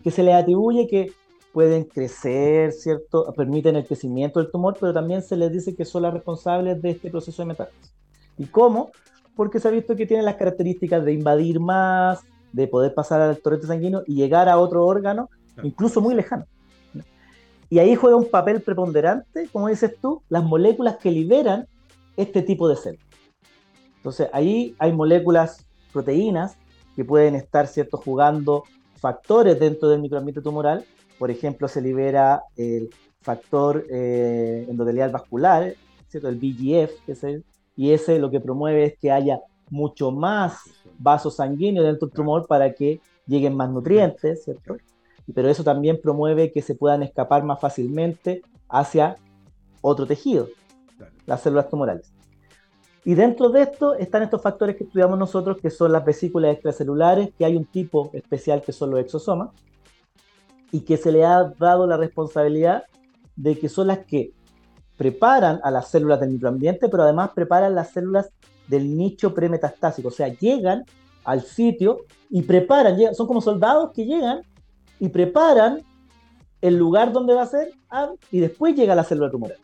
que 0.03 0.11
se 0.11 0.22
les 0.22 0.35
atribuye 0.35 0.88
que 0.88 1.12
pueden 1.53 1.85
crecer, 1.85 2.72
¿cierto? 2.72 3.33
Permiten 3.37 3.77
el 3.77 3.87
crecimiento 3.87 4.40
del 4.40 4.50
tumor, 4.50 4.77
pero 4.79 4.92
también 4.92 5.22
se 5.22 5.37
les 5.37 5.53
dice 5.53 5.77
que 5.77 5.85
son 5.85 6.03
las 6.03 6.12
responsables 6.12 6.83
de 6.83 6.90
este 6.90 7.11
proceso 7.11 7.42
de 7.42 7.46
metástasis. 7.46 7.94
¿Y 8.37 8.46
cómo? 8.46 8.90
Porque 9.37 9.61
se 9.61 9.68
ha 9.68 9.70
visto 9.70 9.94
que 9.94 10.05
tienen 10.05 10.24
las 10.24 10.35
características 10.35 11.05
de 11.05 11.12
invadir 11.12 11.61
más, 11.61 12.20
de 12.53 12.66
poder 12.66 12.92
pasar 12.92 13.20
al 13.20 13.38
torrente 13.38 13.68
sanguíneo 13.68 14.03
y 14.07 14.16
llegar 14.16 14.48
a 14.48 14.59
otro 14.59 14.85
órgano, 14.85 15.31
incluso 15.62 16.00
muy 16.00 16.16
lejano. 16.16 16.44
Y 17.70 17.79
ahí 17.79 17.94
juega 17.94 18.16
un 18.16 18.29
papel 18.29 18.61
preponderante, 18.61 19.48
como 19.53 19.68
dices 19.68 19.96
tú, 20.00 20.22
las 20.29 20.42
moléculas 20.42 20.96
que 20.96 21.12
liberan 21.12 21.68
este 22.16 22.42
tipo 22.42 22.68
de 22.68 22.77
células. 22.77 23.07
Entonces, 24.05 24.29
ahí 24.35 24.77
hay 24.79 24.93
moléculas, 24.93 25.67
proteínas, 25.90 26.59
que 26.95 27.07
pueden 27.07 27.35
estar, 27.37 27.67
¿cierto?, 27.67 27.97
jugando 27.97 28.64
factores 28.97 29.59
dentro 29.59 29.88
del 29.88 30.03
microambiente 30.03 30.43
tumoral. 30.43 30.85
Por 31.19 31.31
ejemplo, 31.31 31.69
se 31.69 31.81
libera 31.81 32.43
el 32.55 32.90
factor 33.23 33.87
eh, 33.90 34.67
endotelial 34.69 35.11
vascular, 35.11 35.73
¿cierto?, 36.09 36.29
el 36.29 36.37
VGF, 36.37 36.93
y 37.77 37.93
ese 37.93 38.19
lo 38.19 38.31
que 38.31 38.40
promueve 38.40 38.85
es 38.85 38.99
que 38.99 39.11
haya 39.11 39.40
mucho 39.71 40.11
más 40.11 40.59
vasos 40.99 41.37
sanguíneos 41.37 41.87
dentro 41.87 42.07
del 42.07 42.14
tumor 42.14 42.47
para 42.47 42.75
que 42.75 43.01
lleguen 43.27 43.57
más 43.57 43.71
nutrientes, 43.71 44.45
¿cierto? 44.45 44.77
Pero 45.35 45.49
eso 45.49 45.64
también 45.64 45.99
promueve 45.99 46.53
que 46.53 46.61
se 46.61 46.75
puedan 46.75 47.03
escapar 47.03 47.43
más 47.43 47.59
fácilmente 47.59 48.43
hacia 48.69 49.17
otro 49.81 50.07
tejido, 50.07 50.49
las 51.25 51.40
células 51.40 51.71
tumorales. 51.71 52.13
Y 53.05 53.14
dentro 53.14 53.51
de 53.51 53.62
esto 53.62 53.95
están 53.95 54.23
estos 54.23 54.40
factores 54.40 54.77
que 54.77 54.85
estudiamos 54.85 55.19
nosotros, 55.19 55.59
que 55.61 55.71
son 55.71 55.93
las 55.93 56.05
vesículas 56.05 56.55
extracelulares, 56.55 57.31
que 57.37 57.45
hay 57.45 57.57
un 57.57 57.67
tipo 57.67 58.11
especial 58.14 58.62
que 58.62 58.73
son 58.73 58.90
los 58.90 59.01
exosomas, 59.01 59.51
y 60.73 60.81
que 60.81 60.97
se 60.97 61.12
le 61.12 61.25
ha 61.25 61.45
dado 61.59 61.87
la 61.87 61.97
responsabilidad 61.97 62.85
de 63.37 63.59
que 63.59 63.69
son 63.69 63.88
las 63.88 63.99
que 64.07 64.33
preparan 64.97 65.61
a 65.62 65.71
las 65.71 65.88
células 65.88 66.21
del 66.21 66.31
microambiente, 66.31 66.88
pero 66.88 67.03
además 67.03 67.31
preparan 67.35 67.75
las 67.75 67.90
células 67.90 68.31
del 68.69 68.97
nicho 68.97 69.35
premetastásico, 69.35 70.09
o 70.09 70.11
sea, 70.11 70.29
llegan 70.29 70.85
al 71.25 71.43
sitio 71.43 72.05
y 72.31 72.43
preparan, 72.43 72.97
son 73.14 73.27
como 73.27 73.40
soldados 73.40 73.93
que 73.93 74.05
llegan 74.07 74.43
y 74.99 75.09
preparan 75.09 75.83
el 76.61 76.77
lugar 76.77 77.12
donde 77.12 77.35
va 77.35 77.43
a 77.43 77.47
ser 77.47 77.71
y 78.31 78.40
después 78.40 78.75
llega 78.75 78.95
la 78.95 79.05
célula 79.05 79.31
tumoral. 79.31 79.59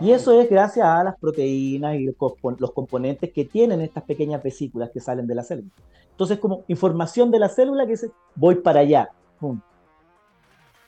Y 0.00 0.10
eso 0.10 0.40
es 0.40 0.50
gracias 0.50 0.86
a 0.86 1.04
las 1.04 1.16
proteínas 1.18 1.96
y 1.96 2.04
los 2.04 2.72
componentes 2.72 3.32
que 3.32 3.44
tienen 3.44 3.80
estas 3.80 4.04
pequeñas 4.04 4.42
vesículas 4.42 4.90
que 4.90 5.00
salen 5.00 5.26
de 5.26 5.34
la 5.34 5.42
célula. 5.42 5.68
Entonces, 6.10 6.38
como 6.38 6.64
información 6.68 7.30
de 7.30 7.38
la 7.38 7.48
célula 7.48 7.84
que 7.84 7.92
dice, 7.92 8.10
voy 8.34 8.56
para 8.56 8.80
allá. 8.80 9.10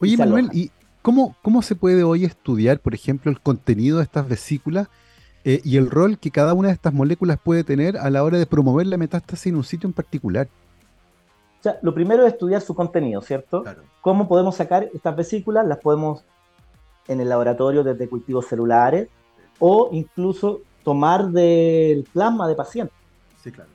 Oye, 0.00 0.16
Manuel, 0.16 0.48
¿y 0.52 0.70
cómo, 1.02 1.36
cómo 1.42 1.62
se 1.62 1.74
puede 1.74 2.02
hoy 2.02 2.24
estudiar, 2.24 2.80
por 2.80 2.94
ejemplo, 2.94 3.30
el 3.30 3.40
contenido 3.40 3.98
de 3.98 4.04
estas 4.04 4.28
vesículas 4.28 4.88
eh, 5.44 5.60
y 5.64 5.76
el 5.76 5.90
rol 5.90 6.18
que 6.18 6.30
cada 6.30 6.54
una 6.54 6.68
de 6.68 6.74
estas 6.74 6.94
moléculas 6.94 7.38
puede 7.42 7.64
tener 7.64 7.96
a 7.96 8.10
la 8.10 8.24
hora 8.24 8.38
de 8.38 8.46
promover 8.46 8.86
la 8.86 8.96
metástasis 8.96 9.46
en 9.46 9.56
un 9.56 9.64
sitio 9.64 9.86
en 9.86 9.92
particular? 9.92 10.48
O 11.60 11.62
sea, 11.62 11.78
lo 11.82 11.92
primero 11.92 12.26
es 12.26 12.32
estudiar 12.32 12.60
su 12.60 12.74
contenido, 12.74 13.20
¿cierto? 13.20 13.64
¿Cómo 14.00 14.28
podemos 14.28 14.56
sacar 14.56 14.88
estas 14.94 15.16
vesículas? 15.16 15.66
Las 15.66 15.78
podemos 15.78 16.24
en 17.08 17.20
el 17.20 17.28
laboratorio 17.28 17.82
desde 17.82 18.08
cultivos 18.08 18.46
celulares 18.46 19.08
o 19.58 19.88
incluso 19.92 20.60
tomar 20.84 21.28
del 21.28 22.04
plasma 22.12 22.46
de 22.46 22.54
pacientes. 22.54 22.96
Sí, 23.42 23.50
claro. 23.50 23.70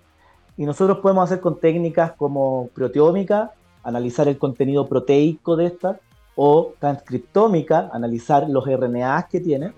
Y 0.55 0.65
nosotros 0.65 0.99
podemos 0.99 1.25
hacer 1.25 1.41
con 1.41 1.59
técnicas 1.59 2.13
como 2.13 2.69
proteómica, 2.73 3.51
analizar 3.83 4.27
el 4.27 4.37
contenido 4.37 4.87
proteico 4.87 5.55
de 5.55 5.65
estas, 5.65 5.97
o 6.35 6.73
transcriptómica, 6.79 7.89
analizar 7.93 8.49
los 8.49 8.65
RNAs 8.65 9.25
que 9.25 9.39
tienen. 9.39 9.73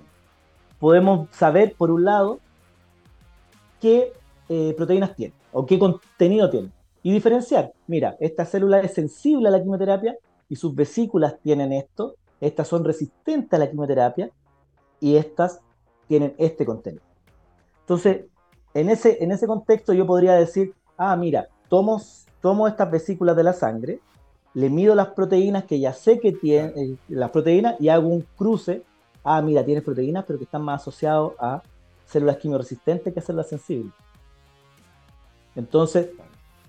Podemos 0.80 1.28
saber, 1.32 1.74
por 1.78 1.92
un 1.92 2.06
lado, 2.06 2.40
qué 3.82 4.14
eh, 4.50 4.74
proteínas 4.78 5.16
tiene 5.16 5.34
o 5.52 5.66
qué 5.66 5.80
contenido 5.80 6.50
tiene 6.50 6.70
y 7.04 7.12
diferenciar. 7.12 7.72
Mira, 7.88 8.16
esta 8.20 8.46
célula 8.46 8.80
es 8.80 8.94
sensible 8.94 9.48
a 9.48 9.52
la 9.52 9.62
quimioterapia 9.62 10.18
y 10.50 10.56
sus 10.56 10.74
vesículas 10.76 11.36
tienen 11.42 11.72
esto, 11.74 12.16
estas 12.42 12.68
son 12.68 12.84
resistentes 12.84 13.54
a 13.54 13.58
la 13.58 13.70
quimioterapia 13.70 14.30
y 15.00 15.16
estas 15.16 15.60
tienen 16.08 16.36
este 16.38 16.66
contenido. 16.66 17.04
Entonces, 17.82 18.26
en 18.74 18.90
ese, 18.90 19.24
en 19.24 19.32
ese 19.32 19.48
contexto 19.48 19.94
yo 19.94 20.06
podría 20.06 20.34
decir, 20.34 20.74
ah, 20.98 21.16
mira, 21.16 21.48
tomo, 21.70 22.02
tomo 22.42 22.68
estas 22.68 22.92
vesículas 22.92 23.36
de 23.36 23.44
la 23.44 23.54
sangre, 23.54 24.00
le 24.54 24.70
mido 24.70 24.96
las 24.96 25.10
proteínas 25.10 25.66
que 25.66 25.80
ya 25.80 25.94
sé 25.94 26.20
que 26.20 26.32
tienen, 26.32 26.74
eh, 26.78 26.98
las 27.10 27.30
proteínas, 27.30 27.76
y 27.80 27.90
hago 27.90 28.08
un 28.08 28.26
cruce. 28.38 28.84
Ah, 29.24 29.42
mira, 29.42 29.64
tienes 29.66 29.84
proteínas, 29.84 30.24
pero 30.26 30.40
que 30.40 30.46
están 30.46 30.62
más 30.62 30.82
asociadas 30.82 31.32
a 31.40 31.62
células 32.06 32.38
quimioresistentes 32.38 33.14
que 33.14 33.20
a 33.20 33.24
células 33.24 33.50
sensibles. 33.50 33.94
Entonces, 35.56 36.10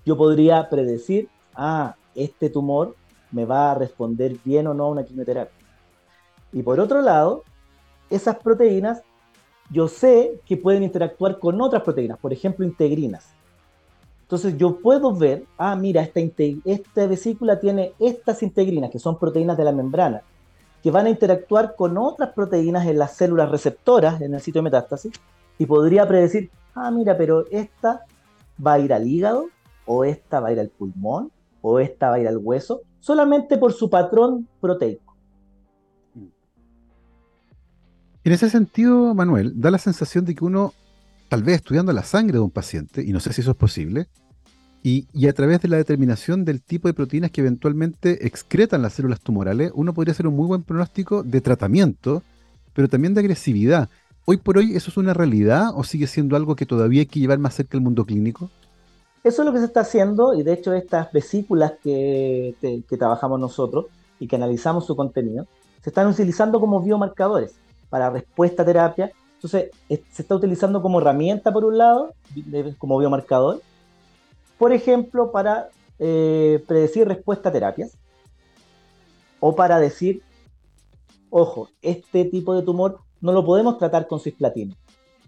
yo 0.05 0.17
podría 0.17 0.69
predecir, 0.69 1.29
ah, 1.55 1.95
este 2.15 2.49
tumor 2.49 2.95
me 3.31 3.45
va 3.45 3.71
a 3.71 3.75
responder 3.75 4.37
bien 4.43 4.67
o 4.67 4.73
no 4.73 4.85
a 4.85 4.89
una 4.89 5.03
quimioterapia. 5.03 5.56
Y 6.51 6.63
por 6.63 6.79
otro 6.79 7.01
lado, 7.01 7.43
esas 8.09 8.37
proteínas 8.37 9.01
yo 9.69 9.87
sé 9.87 10.39
que 10.45 10.57
pueden 10.57 10.83
interactuar 10.83 11.39
con 11.39 11.59
otras 11.61 11.83
proteínas, 11.83 12.17
por 12.19 12.31
ejemplo, 12.31 12.65
integrinas. 12.65 13.33
Entonces 14.21 14.57
yo 14.57 14.79
puedo 14.79 15.13
ver, 15.13 15.45
ah, 15.57 15.75
mira, 15.75 16.01
esta, 16.01 17.07
vesícula 17.07 17.59
tiene 17.59 17.93
estas 17.99 18.43
integrinas, 18.43 18.91
que 18.91 18.99
son 18.99 19.17
proteínas 19.17 19.57
de 19.57 19.63
la 19.63 19.71
membrana, 19.71 20.21
que 20.83 20.91
van 20.91 21.05
a 21.05 21.09
interactuar 21.09 21.75
con 21.75 21.97
otras 21.97 22.33
proteínas 22.33 22.85
en 22.87 22.97
las 22.97 23.15
células 23.15 23.49
receptoras 23.49 24.21
en 24.21 24.33
el 24.33 24.41
sitio 24.41 24.59
de 24.59 24.63
metástasis, 24.63 25.13
y 25.57 25.65
podría 25.65 26.07
predecir, 26.07 26.51
ah, 26.75 26.91
mira, 26.91 27.17
pero 27.17 27.45
esta 27.51 28.03
va 28.65 28.73
a 28.73 28.79
ir 28.79 28.93
al 28.93 29.07
hígado, 29.07 29.47
o 29.85 30.03
esta 30.03 30.39
va 30.39 30.49
a 30.49 30.51
ir 30.51 30.59
al 30.59 30.69
pulmón, 30.69 31.31
o 31.61 31.79
esta 31.79 32.09
va 32.09 32.15
a 32.15 32.19
ir 32.19 32.27
al 32.27 32.37
hueso, 32.37 32.81
solamente 32.99 33.57
por 33.57 33.73
su 33.73 33.89
patrón 33.89 34.47
proteico. 34.59 35.06
En 38.27 38.33
ese 38.33 38.49
sentido, 38.49 39.13
Manuel, 39.13 39.53
da 39.55 39.71
la 39.71 39.77
sensación 39.77 40.25
de 40.25 40.35
que 40.35 40.43
uno, 40.43 40.73
tal 41.29 41.43
vez 41.43 41.55
estudiando 41.55 41.93
la 41.93 42.03
sangre 42.03 42.33
de 42.33 42.41
un 42.41 42.51
paciente, 42.51 43.01
y 43.01 43.13
no 43.13 43.21
sé 43.21 43.31
si 43.31 43.39
eso 43.39 43.51
es 43.51 43.55
posible, 43.55 44.09
y, 44.83 45.07
a 45.29 45.31
través 45.31 45.61
de 45.61 45.69
la 45.69 45.77
determinación 45.77 46.43
del 46.43 46.61
tipo 46.61 46.89
de 46.89 46.93
proteínas 46.93 47.31
que 47.31 47.39
eventualmente 47.39 48.27
excretan 48.27 48.81
las 48.81 48.91
células 48.91 49.21
tumorales, 49.21 49.71
uno 49.73 49.93
podría 49.93 50.11
hacer 50.11 50.27
un 50.27 50.35
muy 50.35 50.45
buen 50.45 50.63
pronóstico 50.63 51.23
de 51.23 51.39
tratamiento, 51.39 52.21
pero 52.73 52.89
también 52.89 53.13
de 53.13 53.21
agresividad. 53.21 53.87
Hoy 54.25 54.35
por 54.35 54.57
hoy, 54.57 54.75
¿eso 54.75 54.91
es 54.91 54.97
una 54.97 55.13
realidad 55.13 55.69
o 55.73 55.85
sigue 55.85 56.05
siendo 56.05 56.35
algo 56.35 56.57
que 56.57 56.65
todavía 56.65 56.99
hay 56.99 57.07
que 57.07 57.21
llevar 57.21 57.39
más 57.39 57.55
cerca 57.55 57.77
del 57.77 57.81
mundo 57.81 58.03
clínico? 58.03 58.49
Eso 59.23 59.41
es 59.41 59.45
lo 59.45 59.53
que 59.53 59.59
se 59.59 59.65
está 59.67 59.79
haciendo 59.79 60.33
y 60.33 60.43
de 60.43 60.51
hecho 60.51 60.73
estas 60.73 61.13
vesículas 61.13 61.75
que, 61.81 62.83
trabajamos 62.99 63.39
nosotros 63.39 63.85
y 64.19 64.27
que 64.27 64.35
analizamos 64.35 64.85
su 64.85 64.97
contenido, 64.97 65.47
se 65.81 65.91
están 65.91 66.07
utilizando 66.07 66.59
como 66.59 66.81
biomarcadores 66.81 67.55
para 67.89 68.09
respuesta 68.09 68.63
a 68.63 68.65
terapia. 68.65 69.11
Entonces, 69.35 69.71
se 69.87 70.21
está 70.21 70.35
utilizando 70.35 70.81
como 70.81 70.99
herramienta 70.99 71.51
por 71.51 71.65
un 71.65 71.77
lado, 71.77 72.13
como 72.77 72.97
biomarcador, 72.97 73.61
por 74.57 74.73
ejemplo, 74.73 75.31
para 75.31 75.69
eh, 75.99 76.63
predecir 76.67 77.07
respuesta 77.07 77.49
a 77.49 77.51
terapias 77.51 77.95
o 79.39 79.55
para 79.55 79.79
decir, 79.79 80.23
ojo, 81.29 81.69
este 81.81 82.25
tipo 82.25 82.55
de 82.55 82.63
tumor 82.63 82.99
no 83.21 83.31
lo 83.31 83.45
podemos 83.45 83.77
tratar 83.77 84.07
con 84.07 84.19
cisplatina 84.19 84.75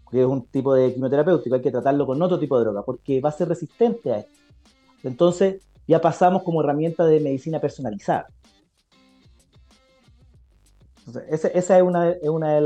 que 0.10 0.22
es 0.22 0.26
un 0.26 0.46
tipo 0.46 0.74
de 0.74 0.94
quimioterapéutico, 0.94 1.56
hay 1.56 1.62
que 1.62 1.72
tratarlo 1.72 2.06
con 2.06 2.22
otro 2.22 2.40
tipo 2.40 2.58
de 2.58 2.66
droga, 2.66 2.84
porque 2.84 3.22
va 3.22 3.30
a 3.30 3.34
ser 3.34 3.48
resistente 3.48 4.12
a 4.12 4.20
esto. 4.20 4.32
Entonces, 5.04 5.62
ya 5.88 6.02
pasamos 6.02 6.44
como 6.44 6.62
herramienta 6.62 7.06
de 7.06 7.20
medicina 7.20 7.60
personalizada. 7.60 8.28
Esa, 11.30 11.48
es 11.48 11.70
una, 11.82 12.06
de, 12.06 12.62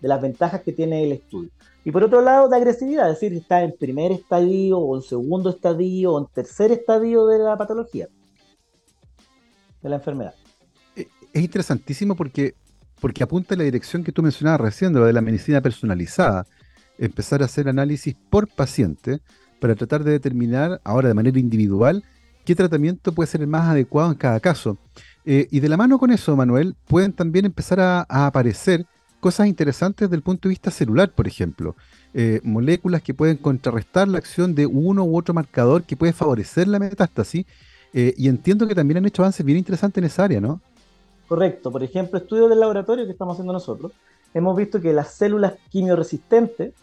las 0.00 0.22
ventajas 0.22 0.62
que 0.62 0.72
tiene 0.72 1.04
el 1.04 1.12
estudio. 1.12 1.50
Y 1.84 1.90
por 1.90 2.02
otro 2.02 2.22
lado, 2.22 2.48
de 2.48 2.56
agresividad, 2.56 3.10
es 3.10 3.20
decir, 3.20 3.36
está 3.36 3.62
en 3.62 3.74
primer 3.78 4.12
estadio 4.12 4.78
o 4.78 4.96
en 4.96 5.02
segundo 5.02 5.50
estadio 5.50 6.12
o 6.12 6.20
en 6.20 6.26
tercer 6.32 6.72
estadio 6.72 7.26
de 7.26 7.38
la 7.38 7.56
patología, 7.58 8.08
de 9.82 9.88
la 9.88 9.96
enfermedad. 9.96 10.34
Eh, 10.96 11.08
es 11.32 11.42
interesantísimo 11.42 12.14
porque, 12.14 12.54
porque 13.00 13.22
apunta 13.22 13.54
en 13.54 13.58
la 13.58 13.64
dirección 13.64 14.02
que 14.02 14.12
tú 14.12 14.22
mencionabas 14.22 14.60
recién, 14.60 14.94
lo 14.94 15.04
de 15.04 15.12
la 15.12 15.20
medicina 15.20 15.60
personalizada. 15.60 16.46
Empezar 16.96 17.42
a 17.42 17.46
hacer 17.46 17.68
análisis 17.68 18.14
por 18.30 18.48
paciente 18.48 19.20
para 19.60 19.74
tratar 19.74 20.04
de 20.04 20.12
determinar 20.12 20.80
ahora 20.84 21.08
de 21.08 21.14
manera 21.14 21.38
individual 21.38 22.04
qué 22.44 22.54
tratamiento 22.54 23.12
puede 23.12 23.26
ser 23.26 23.40
el 23.40 23.46
más 23.46 23.68
adecuado 23.68 24.10
en 24.10 24.18
cada 24.18 24.40
caso. 24.40 24.78
Eh, 25.26 25.48
y 25.50 25.60
de 25.60 25.68
la 25.68 25.76
mano 25.76 25.98
con 25.98 26.10
eso, 26.10 26.36
Manuel, 26.36 26.74
pueden 26.86 27.12
también 27.12 27.46
empezar 27.46 27.80
a, 27.80 28.02
aparecer 28.08 28.86
cosas 29.20 29.46
interesantes 29.46 30.08
desde 30.08 30.16
el 30.16 30.22
punto 30.22 30.48
de 30.48 30.50
vista 30.50 30.70
celular, 30.70 31.10
por 31.10 31.26
ejemplo. 31.26 31.76
Eh, 32.12 32.40
moléculas 32.44 33.02
que 33.02 33.14
pueden 33.14 33.36
contrarrestar 33.36 34.06
la 34.06 34.18
acción 34.18 34.54
de 34.54 34.66
uno 34.66 35.04
u 35.04 35.16
otro 35.16 35.32
marcador 35.32 35.84
que 35.84 35.96
puede 35.96 36.12
favorecer 36.12 36.68
la 36.68 36.78
metástasis. 36.78 37.46
Eh, 37.92 38.12
y 38.16 38.28
entiendo 38.28 38.66
que 38.66 38.74
también 38.74 38.98
han 38.98 39.06
hecho 39.06 39.22
avances 39.22 39.46
bien 39.46 39.56
interesantes 39.56 40.02
en 40.02 40.06
esa 40.06 40.24
área, 40.24 40.40
¿no? 40.40 40.60
Correcto. 41.28 41.70
Por 41.70 41.82
ejemplo, 41.82 42.18
estudios 42.18 42.50
del 42.50 42.60
laboratorio 42.60 43.06
que 43.06 43.12
estamos 43.12 43.34
haciendo 43.34 43.52
nosotros, 43.52 43.92
hemos 44.34 44.56
visto 44.56 44.80
que 44.80 44.92
las 44.92 45.14
células 45.14 45.54
quimioresistentes 45.70 46.74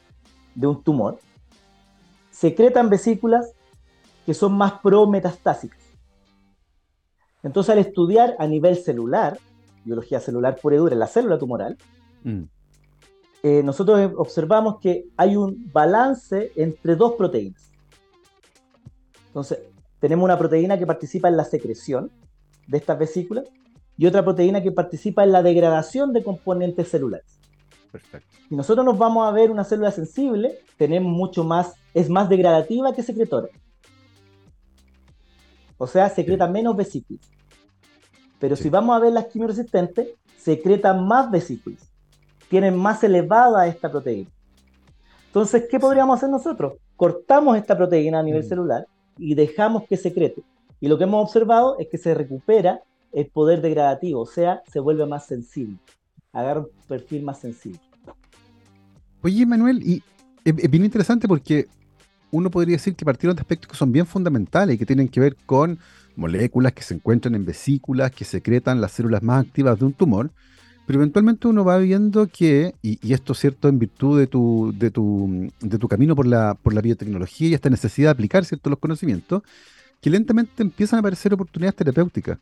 de 0.56 0.68
un 0.68 0.82
tumor 0.82 1.20
secretan 2.32 2.90
vesículas 2.90 3.54
que 4.26 4.34
son 4.34 4.54
más 4.54 4.74
prometastásicas. 4.82 5.81
Entonces, 7.44 7.72
al 7.72 7.80
estudiar 7.80 8.36
a 8.40 8.48
nivel 8.48 8.76
celular, 8.78 9.40
biología 9.84 10.20
celular 10.20 10.58
pura 10.62 10.76
y 10.76 10.80
dura, 10.80 10.96
la 10.96 11.08
célula 11.08 11.38
tumoral, 11.38 11.78
mm. 12.24 12.42
eh, 13.44 13.64
nosotros 13.64 14.12
observamos 14.18 14.80
que 14.80 15.06
hay 15.18 15.36
un 15.36 15.72
balance 15.72 16.52
entre 16.56 16.96
dos 16.96 17.14
proteínas. 17.14 17.72
Entonces, 19.28 19.60
tenemos 20.00 20.26
una 20.26 20.38
proteína 20.38 20.78
que 20.78 20.86
participa 20.86 21.30
en 21.30 21.38
la 21.38 21.46
secreción 21.46 22.12
de 22.68 22.78
estas 22.78 23.00
vesículas 23.00 23.46
y 23.98 24.06
otra 24.06 24.24
proteína 24.24 24.62
que 24.62 24.72
participa 24.72 25.24
en 25.24 25.32
la 25.32 25.44
degradación 25.44 26.14
de 26.14 26.24
componentes 26.24 26.90
celulares. 26.90 27.40
Perfecto. 27.92 28.28
Si 28.50 28.56
nosotros 28.56 28.86
nos 28.86 28.98
vamos 28.98 29.28
a 29.28 29.32
ver 29.32 29.52
una 29.52 29.64
célula 29.64 29.92
sensible, 29.92 30.60
tenemos 30.78 31.12
mucho 31.12 31.44
más, 31.44 31.76
es 31.94 32.10
más 32.10 32.30
degradativa 32.30 32.94
que 32.94 33.04
secretora. 33.04 33.48
O 35.82 35.88
sea, 35.88 36.10
secreta 36.10 36.48
menos 36.48 36.76
vesículas. 36.76 37.28
Pero 38.40 38.56
si 38.56 38.70
vamos 38.70 38.96
a 38.96 39.00
ver 39.00 39.14
las 39.14 39.26
quimioresistentes, 39.26 40.10
secretan 40.38 41.08
más 41.08 41.32
vesículas. 41.32 41.92
Tienen 42.50 42.76
más 42.76 43.04
elevada 43.04 43.68
esta 43.68 43.90
proteína. 43.90 44.30
Entonces, 45.28 45.68
¿qué 45.70 45.80
podríamos 45.80 46.18
hacer 46.18 46.30
nosotros? 46.30 46.74
Cortamos 46.96 47.58
esta 47.58 47.78
proteína 47.78 48.20
a 48.20 48.24
nivel 48.24 48.44
mm. 48.44 48.48
celular 48.50 48.86
y 49.18 49.34
dejamos 49.36 49.84
que 49.88 49.98
secrete. 49.98 50.44
Y 50.80 50.88
lo 50.88 50.98
que 50.98 51.06
hemos 51.06 51.24
observado 51.24 51.78
es 51.80 51.88
que 51.88 51.98
se 51.98 52.14
recupera 52.14 52.82
el 53.12 53.28
poder 53.28 53.62
degradativo, 53.62 54.22
o 54.22 54.26
sea, 54.26 54.62
se 54.72 54.80
vuelve 54.80 55.06
más 55.06 55.26
sensible 55.26 55.78
agarra 56.34 56.62
un 56.62 56.70
perfil 56.88 57.24
más 57.24 57.40
sensible. 57.40 57.80
Oye, 59.22 59.46
Manuel, 59.46 59.82
y 59.84 60.04
es, 60.44 60.56
bien 60.56 60.86
interesante 60.86 61.28
porque 61.28 61.68
uno 62.32 62.50
podría 62.50 62.76
decir 62.76 62.96
que 62.96 63.06
partieron 63.06 63.36
de 63.36 63.42
aspectos 63.42 63.70
que 63.70 63.78
son 63.78 63.92
bien 63.92 64.06
fundamentales 64.06 64.76
y 64.76 64.78
que 64.78 64.86
tienen 64.86 65.08
que 65.08 65.20
ver 65.20 65.36
con 65.46 65.80
moléculas 66.16 66.74
que 66.74 66.84
se 66.84 66.94
encuentran 66.94 67.36
en 67.36 67.46
vesículas, 67.46 68.12
que 68.12 68.26
secretan 68.26 68.82
las 68.82 68.94
células 68.94 69.22
más 69.24 69.46
activas 69.46 69.80
de 69.80 69.86
un 69.86 69.94
tumor, 69.94 70.32
pero 70.86 71.00
eventualmente 71.00 71.48
uno 71.48 71.64
va 71.64 71.78
viendo 71.78 72.28
que, 72.28 72.76
y, 72.82 73.14
esto 73.14 73.34
es 73.34 73.40
cierto 73.40 73.70
en 73.70 73.80
virtud 73.80 74.20
de 74.20 74.28
tu, 74.28 74.74
de 74.78 74.92
tu, 74.92 75.50
de 75.62 75.78
tu 75.78 75.88
camino 75.88 76.16
por 76.16 76.26
la, 76.26 76.56
por 76.56 76.74
la 76.74 76.82
biotecnología 76.82 77.50
y 77.50 77.54
esta 77.54 77.70
necesidad 77.70 78.08
de 78.08 78.12
aplicar 78.12 78.46
ciertos 78.46 78.70
los 78.70 78.80
conocimientos, 78.80 79.44
que 80.02 80.10
lentamente 80.10 80.64
empiezan 80.64 80.98
a 80.98 81.00
aparecer 81.02 81.34
oportunidades 81.34 81.76
terapéuticas. 81.76 82.40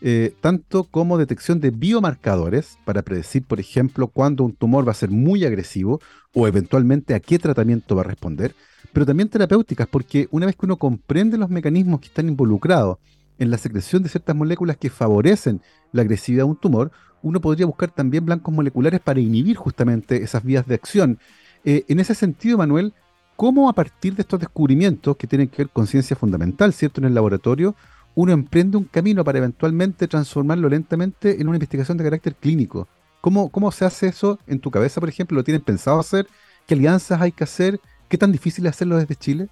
Eh, 0.00 0.32
tanto 0.40 0.84
como 0.84 1.18
detección 1.18 1.58
de 1.58 1.70
biomarcadores 1.70 2.78
para 2.84 3.02
predecir, 3.02 3.42
por 3.42 3.58
ejemplo, 3.58 4.06
cuándo 4.06 4.44
un 4.44 4.54
tumor 4.54 4.86
va 4.86 4.92
a 4.92 4.94
ser 4.94 5.10
muy 5.10 5.44
agresivo 5.44 6.00
o 6.32 6.46
eventualmente 6.46 7.14
a 7.14 7.20
qué 7.20 7.40
tratamiento 7.40 7.96
va 7.96 8.02
a 8.02 8.04
responder, 8.04 8.54
pero 8.98 9.06
también 9.06 9.28
terapéuticas, 9.28 9.86
porque 9.86 10.26
una 10.32 10.46
vez 10.46 10.56
que 10.56 10.66
uno 10.66 10.76
comprende 10.76 11.38
los 11.38 11.48
mecanismos 11.48 12.00
que 12.00 12.08
están 12.08 12.26
involucrados 12.26 12.98
en 13.38 13.48
la 13.48 13.56
secreción 13.56 14.02
de 14.02 14.08
ciertas 14.08 14.34
moléculas 14.34 14.76
que 14.76 14.90
favorecen 14.90 15.60
la 15.92 16.02
agresividad 16.02 16.42
de 16.42 16.50
un 16.50 16.56
tumor, 16.56 16.90
uno 17.22 17.40
podría 17.40 17.64
buscar 17.64 17.92
también 17.92 18.26
blancos 18.26 18.52
moleculares 18.52 18.98
para 18.98 19.20
inhibir 19.20 19.54
justamente 19.54 20.24
esas 20.24 20.42
vías 20.42 20.66
de 20.66 20.74
acción. 20.74 21.20
Eh, 21.64 21.84
en 21.86 22.00
ese 22.00 22.12
sentido, 22.16 22.58
Manuel, 22.58 22.92
¿cómo 23.36 23.70
a 23.70 23.72
partir 23.72 24.16
de 24.16 24.22
estos 24.22 24.40
descubrimientos 24.40 25.16
que 25.16 25.28
tienen 25.28 25.46
que 25.46 25.58
ver 25.58 25.68
con 25.68 25.86
ciencia 25.86 26.16
fundamental, 26.16 26.72
¿cierto?, 26.72 27.00
en 27.00 27.06
el 27.06 27.14
laboratorio, 27.14 27.76
uno 28.16 28.32
emprende 28.32 28.78
un 28.78 28.84
camino 28.86 29.22
para 29.22 29.38
eventualmente 29.38 30.08
transformarlo 30.08 30.68
lentamente 30.68 31.40
en 31.40 31.46
una 31.46 31.58
investigación 31.58 31.98
de 31.98 32.02
carácter 32.02 32.34
clínico. 32.34 32.88
¿Cómo, 33.20 33.48
cómo 33.48 33.70
se 33.70 33.84
hace 33.84 34.08
eso 34.08 34.40
en 34.48 34.58
tu 34.58 34.72
cabeza, 34.72 34.98
por 34.98 35.08
ejemplo? 35.08 35.36
¿Lo 35.36 35.44
tienen 35.44 35.62
pensado 35.62 36.00
hacer? 36.00 36.26
¿Qué 36.66 36.74
alianzas 36.74 37.20
hay 37.20 37.30
que 37.30 37.44
hacer? 37.44 37.80
¿Qué 38.08 38.16
tan 38.16 38.32
difícil 38.32 38.64
es 38.66 38.70
hacerlo 38.70 38.96
desde 38.96 39.14
Chile? 39.16 39.48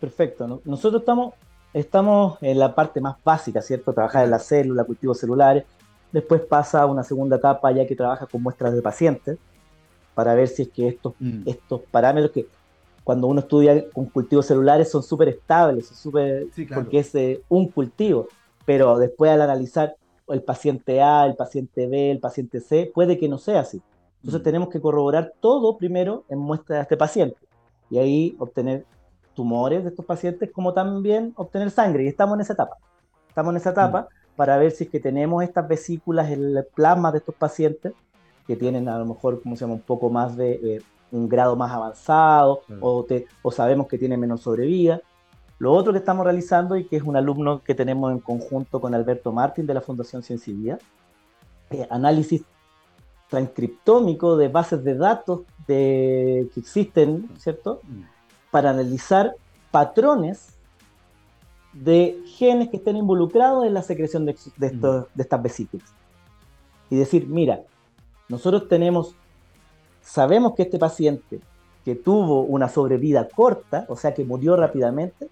Perfecto. 0.00 0.60
Nosotros 0.64 1.02
estamos, 1.02 1.34
estamos 1.74 2.38
en 2.40 2.58
la 2.58 2.74
parte 2.74 3.00
más 3.00 3.16
básica, 3.22 3.60
¿cierto? 3.60 3.92
Trabajar 3.92 4.24
en 4.24 4.30
la 4.30 4.38
célula, 4.38 4.84
cultivos 4.84 5.18
celulares. 5.18 5.64
Después 6.10 6.40
pasa 6.40 6.82
a 6.82 6.86
una 6.86 7.04
segunda 7.04 7.36
etapa 7.36 7.70
ya 7.72 7.86
que 7.86 7.94
trabaja 7.94 8.26
con 8.26 8.42
muestras 8.42 8.74
de 8.74 8.82
pacientes 8.82 9.38
para 10.14 10.34
ver 10.34 10.48
si 10.48 10.62
es 10.62 10.68
que 10.68 10.88
estos, 10.88 11.14
mm. 11.18 11.42
estos 11.46 11.82
parámetros 11.90 12.32
que 12.32 12.46
cuando 13.04 13.26
uno 13.26 13.40
estudia 13.40 13.88
con 13.90 14.06
cultivos 14.06 14.46
celulares 14.46 14.90
son 14.90 15.02
súper 15.02 15.28
estables, 15.28 15.86
super, 15.86 16.46
porque 16.74 16.98
es 16.98 17.14
eh, 17.14 17.42
un 17.48 17.68
cultivo, 17.68 18.28
pero 18.64 18.98
después 18.98 19.30
al 19.30 19.42
analizar 19.42 19.96
el 20.28 20.42
paciente 20.42 21.00
A, 21.00 21.26
el 21.26 21.36
paciente 21.36 21.86
B, 21.86 22.10
el 22.10 22.20
paciente 22.20 22.60
C, 22.60 22.90
puede 22.92 23.18
que 23.18 23.28
no 23.28 23.38
sea 23.38 23.60
así. 23.60 23.80
Entonces 24.18 24.40
mm. 24.40 24.44
tenemos 24.44 24.68
que 24.68 24.80
corroborar 24.80 25.32
todo 25.40 25.76
primero 25.76 26.24
en 26.28 26.38
muestra 26.38 26.76
de 26.76 26.82
este 26.82 26.96
paciente 26.96 27.36
y 27.90 27.98
ahí 27.98 28.36
obtener 28.38 28.86
tumores 29.34 29.82
de 29.82 29.90
estos 29.90 30.04
pacientes 30.04 30.50
como 30.52 30.72
también 30.72 31.32
obtener 31.36 31.70
sangre 31.70 32.04
y 32.04 32.08
estamos 32.08 32.36
en 32.36 32.40
esa 32.42 32.54
etapa. 32.54 32.76
Estamos 33.28 33.52
en 33.52 33.56
esa 33.56 33.70
etapa 33.70 34.02
mm. 34.02 34.36
para 34.36 34.56
ver 34.56 34.70
si 34.70 34.84
es 34.84 34.90
que 34.90 35.00
tenemos 35.00 35.42
estas 35.42 35.68
vesículas 35.68 36.30
en 36.30 36.56
el 36.56 36.64
plasma 36.74 37.12
de 37.12 37.18
estos 37.18 37.34
pacientes 37.34 37.92
que 38.46 38.56
tienen 38.56 38.88
a 38.88 38.98
lo 38.98 39.06
mejor, 39.06 39.42
como 39.42 39.56
se 39.56 39.60
llama, 39.60 39.74
un 39.74 39.80
poco 39.80 40.10
más 40.10 40.36
de 40.36 40.52
eh, 40.52 40.82
un 41.12 41.28
grado 41.28 41.56
más 41.56 41.72
avanzado 41.72 42.62
o, 42.80 43.06
o 43.42 43.50
sabemos 43.50 43.86
que 43.86 43.98
tiene 43.98 44.16
menos 44.16 44.42
sobrevida. 44.42 45.00
Lo 45.58 45.72
otro 45.72 45.92
que 45.92 45.98
estamos 45.98 46.24
realizando 46.24 46.76
y 46.76 46.84
que 46.84 46.96
es 46.96 47.02
un 47.02 47.16
alumno 47.16 47.62
que 47.62 47.74
tenemos 47.74 48.10
en 48.12 48.18
conjunto 48.18 48.80
con 48.80 48.94
Alberto 48.94 49.30
Martín 49.32 49.66
de 49.66 49.74
la 49.74 49.80
Fundación 49.80 50.22
Ciencia 50.22 50.78
y 51.70 51.76
eh, 51.76 51.86
análisis 51.90 52.42
transcriptómico 53.30 54.36
de 54.36 54.48
bases 54.48 54.84
de 54.84 54.94
datos 54.94 55.42
de, 55.66 56.48
que 56.52 56.60
existen, 56.60 57.30
¿cierto? 57.38 57.80
Mm. 57.84 58.02
Para 58.50 58.70
analizar 58.70 59.34
patrones 59.70 60.58
de 61.72 62.20
genes 62.26 62.68
que 62.68 62.78
estén 62.78 62.96
involucrados 62.96 63.64
en 63.64 63.74
la 63.74 63.82
secreción 63.82 64.26
de, 64.26 64.36
de, 64.56 64.72
mm. 64.72 65.06
de 65.14 65.22
estas 65.22 65.42
vesículas. 65.42 65.88
Y 66.90 66.96
decir, 66.96 67.26
mira, 67.28 67.62
nosotros 68.28 68.68
tenemos 68.68 69.14
sabemos 70.02 70.54
que 70.54 70.62
este 70.62 70.78
paciente 70.78 71.40
que 71.84 71.94
tuvo 71.94 72.42
una 72.42 72.68
sobrevida 72.68 73.28
corta, 73.28 73.86
o 73.88 73.96
sea 73.96 74.12
que 74.12 74.24
murió 74.24 74.56
rápidamente, 74.56 75.28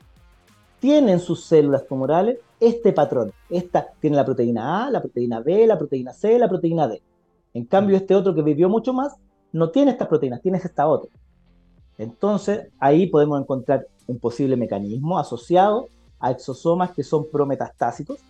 tiene 0.78 1.12
en 1.12 1.20
sus 1.20 1.44
células 1.44 1.86
tumorales 1.86 2.38
este 2.60 2.92
patrón. 2.92 3.32
Esta 3.50 3.88
tiene 4.00 4.16
la 4.16 4.24
proteína 4.24 4.86
A, 4.86 4.90
la 4.90 5.00
proteína 5.00 5.40
B, 5.40 5.66
la 5.66 5.76
proteína 5.76 6.12
C, 6.12 6.38
la 6.38 6.48
proteína 6.48 6.88
D. 6.88 7.02
En 7.58 7.64
cambio, 7.64 7.96
este 7.96 8.14
otro 8.14 8.36
que 8.36 8.42
vivió 8.42 8.68
mucho 8.68 8.92
más 8.92 9.16
no 9.52 9.70
tiene 9.70 9.90
estas 9.90 10.06
proteínas, 10.06 10.40
tiene 10.40 10.58
esta 10.58 10.86
otra. 10.86 11.10
Entonces, 11.98 12.68
ahí 12.78 13.08
podemos 13.08 13.40
encontrar 13.40 13.88
un 14.06 14.20
posible 14.20 14.56
mecanismo 14.56 15.18
asociado 15.18 15.88
a 16.20 16.30
exosomas 16.30 16.92
que 16.92 17.02
son 17.02 17.26
prometastásicos, 17.32 18.20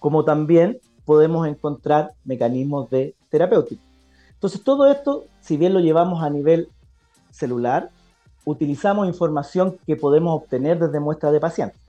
como 0.00 0.24
también 0.24 0.80
podemos 1.04 1.46
encontrar 1.46 2.10
mecanismos 2.24 2.90
de 2.90 3.14
terapéuticos. 3.28 3.86
Entonces, 4.32 4.64
todo 4.64 4.90
esto, 4.90 5.26
si 5.40 5.56
bien 5.56 5.72
lo 5.72 5.78
llevamos 5.78 6.24
a 6.24 6.30
nivel 6.30 6.68
celular, 7.30 7.90
utilizamos 8.44 9.06
información 9.06 9.78
que 9.86 9.94
podemos 9.94 10.34
obtener 10.34 10.80
desde 10.80 10.98
muestras 10.98 11.32
de 11.32 11.38
pacientes. 11.38 11.80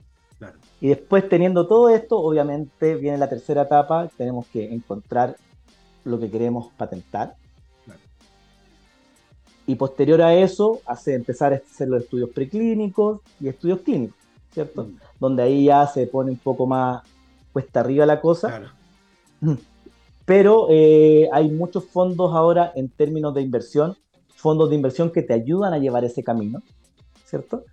Y 0.80 0.86
después, 0.86 1.28
teniendo 1.28 1.66
todo 1.66 1.88
esto, 1.88 2.20
obviamente 2.20 2.94
viene 2.94 3.18
la 3.18 3.28
tercera 3.28 3.62
etapa, 3.62 4.08
tenemos 4.16 4.46
que 4.46 4.72
encontrar 4.72 5.34
lo 6.04 6.18
que 6.18 6.30
queremos 6.30 6.72
patentar. 6.76 7.36
Y 9.66 9.76
posterior 9.76 10.20
a 10.22 10.34
eso, 10.34 10.80
hace 10.86 11.14
empezar 11.14 11.52
a 11.52 11.56
hacer 11.56 11.88
los 11.88 12.02
estudios 12.02 12.30
preclínicos 12.30 13.20
y 13.40 13.48
estudios 13.48 13.80
clínicos, 13.80 14.16
¿cierto? 14.52 14.84
Mm. 14.84 14.96
Donde 15.20 15.42
ahí 15.44 15.64
ya 15.66 15.86
se 15.86 16.06
pone 16.08 16.32
un 16.32 16.38
poco 16.38 16.66
más 16.66 17.02
cuesta 17.52 17.80
arriba 17.80 18.04
la 18.04 18.20
cosa. 18.20 18.48
Claro. 18.48 18.68
pero 20.24 20.66
eh, 20.70 21.28
hay 21.32 21.50
muchos 21.50 21.84
fondos 21.84 22.34
ahora 22.34 22.72
en 22.74 22.88
términos 22.88 23.34
de 23.34 23.42
inversión 23.42 23.96
fondos 24.42 24.70
de 24.70 24.74
inversión 24.74 25.10
que 25.10 25.22
te 25.22 25.32
ayudan 25.32 25.72
a 25.72 25.78
llevar 25.78 26.04
ese 26.04 26.24
camino, 26.24 26.62
¿cierto? 27.24 27.64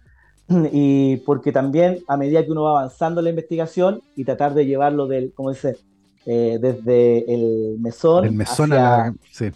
Y 0.71 1.17
porque 1.17 1.51
también 1.51 2.03
a 2.07 2.15
medida 2.15 2.45
que 2.45 2.51
uno 2.51 2.63
va 2.63 2.79
avanzando 2.79 3.21
en 3.21 3.25
la 3.25 3.29
investigación 3.31 4.01
y 4.15 4.23
tratar 4.23 4.53
de 4.53 4.67
llevarlo 4.67 5.07
del, 5.07 5.33
como 5.33 5.49
dice, 5.49 5.77
eh, 6.25 6.57
desde 6.61 7.33
el 7.33 7.77
mesón, 7.79 8.25
el 8.25 8.31
mesón 8.33 8.73
hacia, 8.73 8.95
a 8.95 8.97
la, 9.07 9.15
sí. 9.31 9.51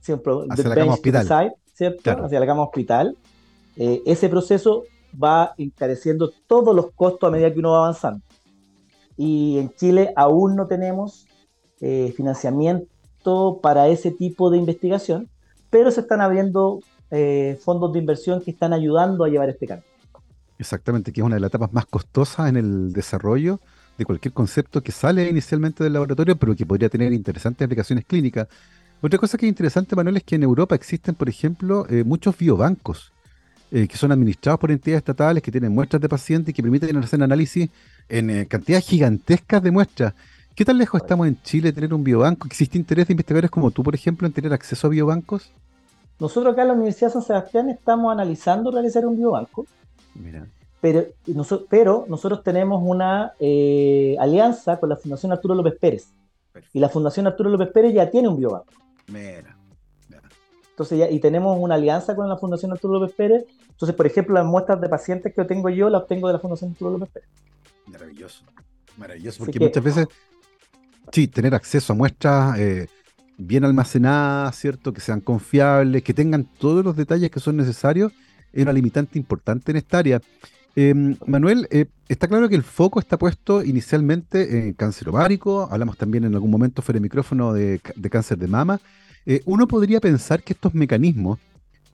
siempre, 0.00 0.32
hacia 0.50 0.68
la 0.68 0.74
cama 0.74 0.92
hospital, 0.94 1.54
¿cierto? 1.74 2.10
Hacia 2.24 2.40
la 2.40 2.46
cama 2.46 2.62
hospital. 2.62 3.16
Eh, 3.76 4.02
ese 4.04 4.28
proceso 4.28 4.84
va 5.22 5.54
encareciendo 5.58 6.32
todos 6.46 6.74
los 6.74 6.92
costos 6.92 7.28
a 7.28 7.30
medida 7.30 7.52
que 7.52 7.58
uno 7.58 7.72
va 7.72 7.78
avanzando. 7.78 8.22
Y 9.16 9.58
en 9.58 9.72
Chile 9.74 10.12
aún 10.16 10.56
no 10.56 10.66
tenemos 10.66 11.26
eh, 11.80 12.12
financiamiento 12.16 13.58
para 13.62 13.88
ese 13.88 14.10
tipo 14.10 14.50
de 14.50 14.58
investigación, 14.58 15.28
pero 15.70 15.90
se 15.90 16.00
están 16.00 16.20
abriendo 16.20 16.80
eh, 17.10 17.58
fondos 17.62 17.92
de 17.92 17.98
inversión 17.98 18.40
que 18.40 18.50
están 18.50 18.72
ayudando 18.72 19.24
a 19.24 19.28
llevar 19.28 19.48
este 19.50 19.66
cambio. 19.66 19.86
Exactamente, 20.58 21.12
que 21.12 21.20
es 21.20 21.26
una 21.26 21.36
de 21.36 21.40
las 21.40 21.48
etapas 21.48 21.72
más 21.72 21.86
costosas 21.86 22.48
en 22.48 22.56
el 22.56 22.92
desarrollo 22.92 23.58
de 24.02 24.06
cualquier 24.06 24.34
concepto 24.34 24.82
que 24.82 24.92
sale 24.92 25.28
inicialmente 25.28 25.84
del 25.84 25.94
laboratorio, 25.94 26.36
pero 26.36 26.54
que 26.54 26.66
podría 26.66 26.88
tener 26.88 27.12
interesantes 27.12 27.64
aplicaciones 27.64 28.04
clínicas. 28.04 28.48
Otra 29.00 29.18
cosa 29.18 29.38
que 29.38 29.46
es 29.46 29.48
interesante, 29.48 29.96
Manuel, 29.96 30.18
es 30.18 30.24
que 30.24 30.36
en 30.36 30.42
Europa 30.42 30.74
existen, 30.74 31.14
por 31.14 31.28
ejemplo, 31.28 31.86
eh, 31.88 32.04
muchos 32.04 32.36
biobancos 32.36 33.12
eh, 33.74 33.88
que 33.88 33.96
son 33.96 34.12
administrados 34.12 34.60
por 34.60 34.70
entidades 34.70 34.98
estatales, 34.98 35.42
que 35.42 35.50
tienen 35.50 35.72
muestras 35.72 36.00
de 36.02 36.08
pacientes 36.08 36.50
y 36.50 36.52
que 36.52 36.62
permiten 36.62 36.94
hacer 36.98 37.22
análisis 37.22 37.70
en 38.08 38.28
eh, 38.28 38.46
cantidades 38.46 38.86
gigantescas 38.86 39.62
de 39.62 39.70
muestras. 39.70 40.14
¿Qué 40.54 40.64
tan 40.64 40.76
lejos 40.76 41.00
estamos 41.00 41.26
en 41.26 41.40
Chile 41.42 41.68
de 41.68 41.72
tener 41.72 41.94
un 41.94 42.04
biobanco? 42.04 42.46
¿Existe 42.46 42.76
interés 42.76 43.08
de 43.08 43.14
investigadores 43.14 43.50
como 43.50 43.70
tú, 43.70 43.82
por 43.82 43.94
ejemplo, 43.94 44.26
en 44.26 44.34
tener 44.34 44.52
acceso 44.52 44.86
a 44.86 44.90
biobancos? 44.90 45.50
Nosotros 46.20 46.52
acá 46.52 46.62
en 46.62 46.68
la 46.68 46.74
Universidad 46.74 47.08
de 47.08 47.12
San 47.14 47.22
Sebastián 47.22 47.70
estamos 47.70 48.12
analizando 48.12 48.70
realizar 48.70 49.06
un 49.06 49.16
biobanco. 49.16 49.66
Mira. 50.14 50.46
Pero, 50.82 51.06
pero 51.70 52.06
nosotros 52.08 52.42
tenemos 52.42 52.82
una 52.84 53.34
eh, 53.38 54.16
alianza 54.18 54.80
con 54.80 54.88
la 54.88 54.96
Fundación 54.96 55.30
Arturo 55.30 55.54
López 55.54 55.74
Pérez. 55.78 56.08
Y 56.72 56.80
la 56.80 56.88
Fundación 56.88 57.28
Arturo 57.28 57.50
López 57.50 57.68
Pérez 57.68 57.94
ya 57.94 58.10
tiene 58.10 58.26
un 58.26 58.36
biobanco. 58.36 58.72
Mira. 59.06 59.56
Entonces 60.70 60.98
ya, 60.98 61.08
y 61.08 61.20
tenemos 61.20 61.56
una 61.60 61.76
alianza 61.76 62.16
con 62.16 62.28
la 62.28 62.36
Fundación 62.36 62.72
Arturo 62.72 62.98
López 62.98 63.14
Pérez. 63.14 63.44
Entonces, 63.70 63.94
por 63.94 64.08
ejemplo, 64.08 64.34
las 64.34 64.44
muestras 64.44 64.80
de 64.80 64.88
pacientes 64.88 65.32
que 65.32 65.44
tengo 65.44 65.70
yo 65.70 65.88
las 65.88 66.02
obtengo 66.02 66.26
de 66.26 66.32
la 66.32 66.40
Fundación 66.40 66.72
Arturo 66.72 66.90
López 66.90 67.10
Pérez. 67.10 67.28
Maravilloso. 67.86 68.42
Maravilloso, 68.96 69.38
porque 69.38 69.60
muchas 69.60 69.84
veces, 69.84 70.08
sí, 71.12 71.28
tener 71.28 71.54
acceso 71.54 71.92
a 71.92 71.96
muestras 71.96 72.58
eh, 72.58 72.88
bien 73.38 73.64
almacenadas, 73.64 74.56
¿cierto? 74.56 74.92
Que 74.92 75.00
sean 75.00 75.20
confiables, 75.20 76.02
que 76.02 76.12
tengan 76.12 76.44
todos 76.44 76.84
los 76.84 76.96
detalles 76.96 77.30
que 77.30 77.38
son 77.38 77.56
necesarios, 77.56 78.12
es 78.52 78.62
una 78.64 78.72
limitante 78.72 79.16
importante 79.16 79.70
en 79.70 79.76
esta 79.76 79.98
área. 79.98 80.20
Em, 80.74 81.16
Manuel, 81.26 81.68
eh, 81.70 81.86
está 82.08 82.28
claro 82.28 82.48
que 82.48 82.54
el 82.54 82.62
foco 82.62 82.98
está 82.98 83.18
puesto 83.18 83.62
inicialmente 83.62 84.68
en 84.68 84.72
cáncer 84.72 85.10
ovárico, 85.10 85.68
hablamos 85.70 85.98
también 85.98 86.24
en 86.24 86.34
algún 86.34 86.50
momento 86.50 86.80
fuera 86.80 86.96
de 86.96 87.02
micrófono 87.02 87.52
de, 87.52 87.80
cáncer 88.10 88.38
de 88.38 88.48
mama, 88.48 88.80
eh, 89.26 89.42
uno 89.44 89.68
podría 89.68 90.00
pensar 90.00 90.42
que 90.42 90.54
estos 90.54 90.74
mecanismos 90.74 91.38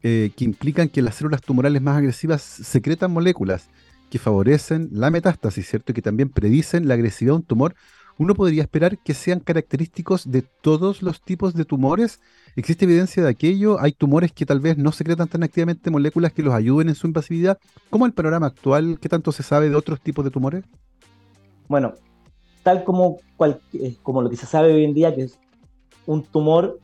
eh, 0.05 0.31
que 0.37 0.45
implican 0.45 0.89
que 0.89 1.03
las 1.03 1.17
células 1.17 1.41
tumorales 1.41 1.83
más 1.83 1.97
agresivas 1.97 2.41
secretan 2.41 3.11
moléculas 3.11 3.69
que 4.11 4.19
favorecen 4.19 4.89
la 4.93 5.11
metástasis, 5.11 5.69
¿cierto? 5.69 5.91
Y 5.91 5.95
que 5.95 6.03
también 6.03 6.29
predicen 6.29 6.87
la 6.87 6.95
agresividad 6.95 7.35
de 7.35 7.39
un 7.39 7.43
tumor, 7.43 7.75
uno 8.19 8.35
podría 8.35 8.63
esperar 8.63 8.99
que 8.99 9.15
sean 9.15 9.41
característicos 9.41 10.31
de 10.31 10.43
todos 10.43 11.03
los 11.03 11.23
tipos 11.23 11.55
de 11.55 11.65
tumores. 11.65 12.21
¿Existe 12.57 12.85
evidencia 12.85 13.23
de 13.23 13.31
aquello? 13.31 13.81
¿Hay 13.81 13.93
tumores 13.93 14.33
que 14.33 14.45
tal 14.45 14.61
vez 14.61 14.77
no 14.77 14.93
secretan 14.93 15.29
tan 15.29 15.45
activamente 15.45 15.91
moléculas 15.91 16.33
que 16.33 16.43
los 16.43 16.53
ayuden 16.53 16.89
en 16.89 16.95
su 16.97 17.07
invasividad? 17.07 17.59
¿Cómo 17.91 18.07
el 18.07 18.13
panorama 18.13 18.47
actual? 18.47 18.99
¿Qué 19.01 19.09
tanto 19.09 19.31
se 19.33 19.43
sabe 19.43 19.71
de 19.71 19.77
otros 19.77 20.01
tipos 20.01 20.25
de 20.25 20.33
tumores? 20.33 20.65
Bueno, 21.69 21.95
tal 22.63 22.85
como, 22.85 23.19
eh, 23.73 23.97
como 24.03 24.21
lo 24.21 24.29
que 24.29 24.37
se 24.37 24.47
sabe 24.47 24.75
hoy 24.75 24.85
en 24.85 24.95
día, 24.95 25.15
que 25.15 25.23
es 25.23 25.39
un 26.07 26.25
tumor 26.25 26.81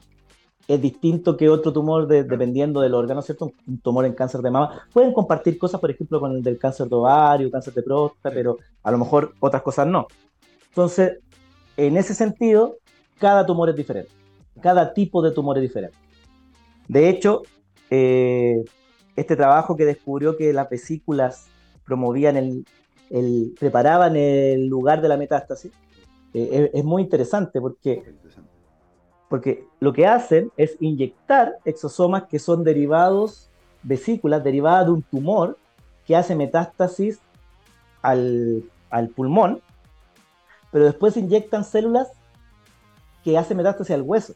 es 0.66 0.80
distinto 0.80 1.36
que 1.36 1.48
otro 1.48 1.72
tumor 1.72 2.06
dependiendo 2.06 2.80
del 2.80 2.94
órgano, 2.94 3.20
¿cierto? 3.22 3.52
Un 3.66 3.78
tumor 3.80 4.06
en 4.06 4.14
cáncer 4.14 4.40
de 4.40 4.50
mama. 4.50 4.86
Pueden 4.92 5.12
compartir 5.12 5.58
cosas, 5.58 5.80
por 5.80 5.90
ejemplo, 5.90 6.20
con 6.20 6.32
el 6.32 6.42
del 6.42 6.58
cáncer 6.58 6.88
de 6.88 6.94
ovario, 6.94 7.50
cáncer 7.50 7.74
de 7.74 7.82
próstata, 7.82 8.34
pero 8.34 8.58
a 8.82 8.90
lo 8.90 8.98
mejor 8.98 9.34
otras 9.40 9.62
cosas 9.62 9.86
no. 9.86 10.06
Entonces, 10.68 11.18
en 11.76 11.96
ese 11.96 12.14
sentido, 12.14 12.78
cada 13.18 13.46
tumor 13.46 13.70
es 13.70 13.76
diferente. 13.76 14.10
Cada 14.60 14.94
tipo 14.94 15.22
de 15.22 15.32
tumor 15.32 15.58
es 15.58 15.62
diferente. 15.62 15.96
De 16.88 17.08
hecho, 17.08 17.42
eh, 17.90 18.64
este 19.16 19.36
trabajo 19.36 19.76
que 19.76 19.84
descubrió 19.84 20.36
que 20.36 20.52
las 20.52 20.68
vesículas 20.68 21.46
promovían 21.84 22.36
el, 22.36 23.54
preparaban 23.58 24.16
el 24.16 24.66
lugar 24.66 25.02
de 25.02 25.08
la 25.08 25.16
metástasis, 25.16 25.72
eh, 26.32 26.70
es, 26.72 26.80
es, 26.80 26.84
muy 26.84 27.02
interesante 27.02 27.60
porque 27.60 28.02
porque 29.34 29.66
lo 29.80 29.92
que 29.92 30.06
hacen 30.06 30.52
es 30.56 30.76
inyectar 30.80 31.56
exosomas 31.64 32.24
que 32.24 32.38
son 32.38 32.62
derivados, 32.62 33.50
vesículas 33.82 34.44
derivadas 34.44 34.86
de 34.86 34.92
un 34.92 35.02
tumor 35.02 35.58
que 36.06 36.14
hace 36.14 36.36
metástasis 36.36 37.20
al, 38.02 38.62
pulmón, 39.16 39.60
pero 40.74 40.86
después 40.86 41.16
inyectan 41.16 41.62
células 41.62 42.08
que 43.22 43.38
hacen 43.38 43.56
metástasis 43.56 43.94
al 43.94 44.02
hueso. 44.02 44.34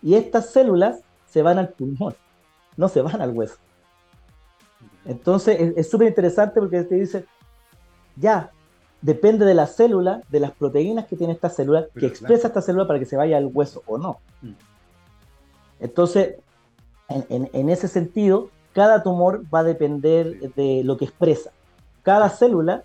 Y 0.00 0.14
estas 0.14 0.50
células 0.50 1.00
se 1.26 1.42
van 1.42 1.58
al 1.58 1.70
pulmón, 1.70 2.14
no 2.76 2.86
se 2.86 3.02
van 3.02 3.20
al 3.20 3.32
hueso. 3.32 3.56
Entonces 5.04 5.72
es 5.76 5.90
súper 5.90 6.06
interesante 6.06 6.60
porque 6.60 6.84
te 6.84 6.94
dice, 6.94 7.26
ya, 8.14 8.52
depende 9.02 9.44
de 9.44 9.54
la 9.54 9.66
célula, 9.66 10.22
de 10.28 10.38
las 10.38 10.52
proteínas 10.52 11.06
que 11.06 11.16
tiene 11.16 11.32
esta 11.32 11.50
célula, 11.50 11.88
que 11.98 12.06
expresa 12.06 12.46
esta 12.46 12.62
célula 12.62 12.86
para 12.86 13.00
que 13.00 13.04
se 13.04 13.16
vaya 13.16 13.38
al 13.38 13.50
hueso 13.52 13.82
o 13.88 13.98
no. 13.98 14.20
Mm. 14.40 14.52
Entonces, 15.80 16.36
en, 17.08 17.68
ese 17.70 17.88
sentido, 17.88 18.50
cada 18.72 19.02
tumor 19.02 19.42
va 19.52 19.60
a 19.60 19.64
depender 19.64 20.52
de 20.54 20.82
lo 20.84 20.96
que 20.96 21.06
expresa. 21.06 21.50
Cada 22.04 22.28
célula 22.28 22.84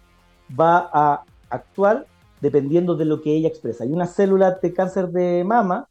va 0.60 0.90
a 0.92 1.24
actuar 1.52 2.08
dependiendo 2.44 2.98
de 2.98 3.06
lo 3.06 3.22
que 3.22 3.32
ella 3.32 3.48
expresa. 3.48 3.86
Hay 3.86 3.94
una 3.94 4.06
célula 4.06 4.60
de 4.62 4.74
cáncer 4.74 5.08
de 5.08 5.46
mama, 5.46 5.88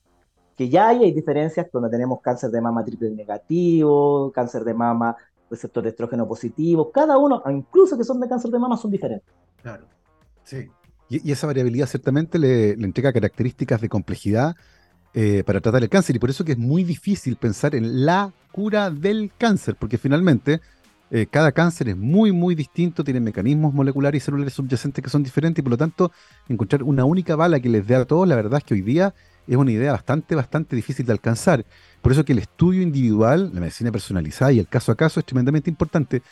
que 0.54 0.68
ya 0.68 0.88
hay, 0.88 1.10
diferencias, 1.10 1.66
donde 1.72 1.88
tenemos 1.88 2.20
cáncer 2.20 2.50
de 2.50 2.60
mama 2.60 2.84
triple 2.84 3.10
negativo, 3.10 4.30
cáncer 4.32 4.62
de 4.62 4.74
mama 4.74 5.16
receptor 5.50 5.82
de 5.82 5.88
estrógeno 5.88 6.28
positivo, 6.28 6.92
cada 6.92 7.16
uno, 7.16 7.42
incluso 7.50 7.96
que 7.96 8.04
son 8.04 8.20
de 8.20 8.28
cáncer 8.28 8.50
de 8.50 8.58
mama, 8.58 8.76
son 8.76 8.90
diferentes. 8.90 9.26
Claro. 9.62 9.86
Sí. 10.44 10.68
Y, 11.08 11.32
esa 11.32 11.46
variabilidad 11.46 11.86
ciertamente 11.86 12.38
le, 12.38 12.72
entrega 12.72 13.14
características 13.14 13.80
de 13.80 13.88
complejidad 13.88 14.54
eh, 15.14 15.42
para 15.44 15.62
tratar 15.62 15.82
el 15.82 15.88
cáncer. 15.88 16.16
Y 16.16 16.18
por 16.18 16.28
eso 16.28 16.44
que 16.44 16.52
es 16.52 16.58
muy 16.58 16.84
difícil 16.84 17.36
pensar 17.36 17.74
en 17.74 18.04
la 18.04 18.30
cura 18.50 18.90
del 18.90 19.32
cáncer, 19.38 19.76
porque 19.78 19.96
finalmente 19.96 20.60
eh, 21.12 21.26
cada 21.30 21.52
cáncer 21.52 21.90
es 21.90 21.96
muy, 21.96 22.32
muy 22.32 22.54
distinto, 22.54 23.04
tiene 23.04 23.20
mecanismos 23.20 23.72
moleculares 23.72 24.20
y 24.20 24.24
celulares 24.24 24.54
subyacentes 24.54 25.04
que 25.04 25.10
son 25.10 25.22
diferentes, 25.22 25.60
y 25.60 25.62
por 25.62 25.70
lo 25.70 25.76
tanto, 25.76 26.10
encontrar 26.48 26.82
una 26.82 27.04
única 27.04 27.36
bala 27.36 27.60
que 27.60 27.68
les 27.68 27.86
dé 27.86 27.94
a 27.94 28.04
todos, 28.04 28.26
la 28.26 28.34
verdad 28.34 28.58
es 28.58 28.64
que 28.64 28.74
hoy 28.74 28.82
día 28.82 29.14
es 29.46 29.56
una 29.56 29.70
idea 29.70 29.92
bastante, 29.92 30.34
bastante 30.34 30.74
difícil 30.74 31.06
de 31.06 31.12
alcanzar. 31.12 31.64
Por 32.00 32.12
eso 32.12 32.24
que 32.24 32.32
el 32.32 32.38
estudio 32.38 32.82
individual, 32.82 33.50
la 33.52 33.60
medicina 33.60 33.92
personalizada 33.92 34.52
y 34.52 34.58
el 34.58 34.66
caso 34.66 34.90
a 34.90 34.96
caso 34.96 35.20
es 35.20 35.26
tremendamente 35.26 35.68
importante. 35.68 36.22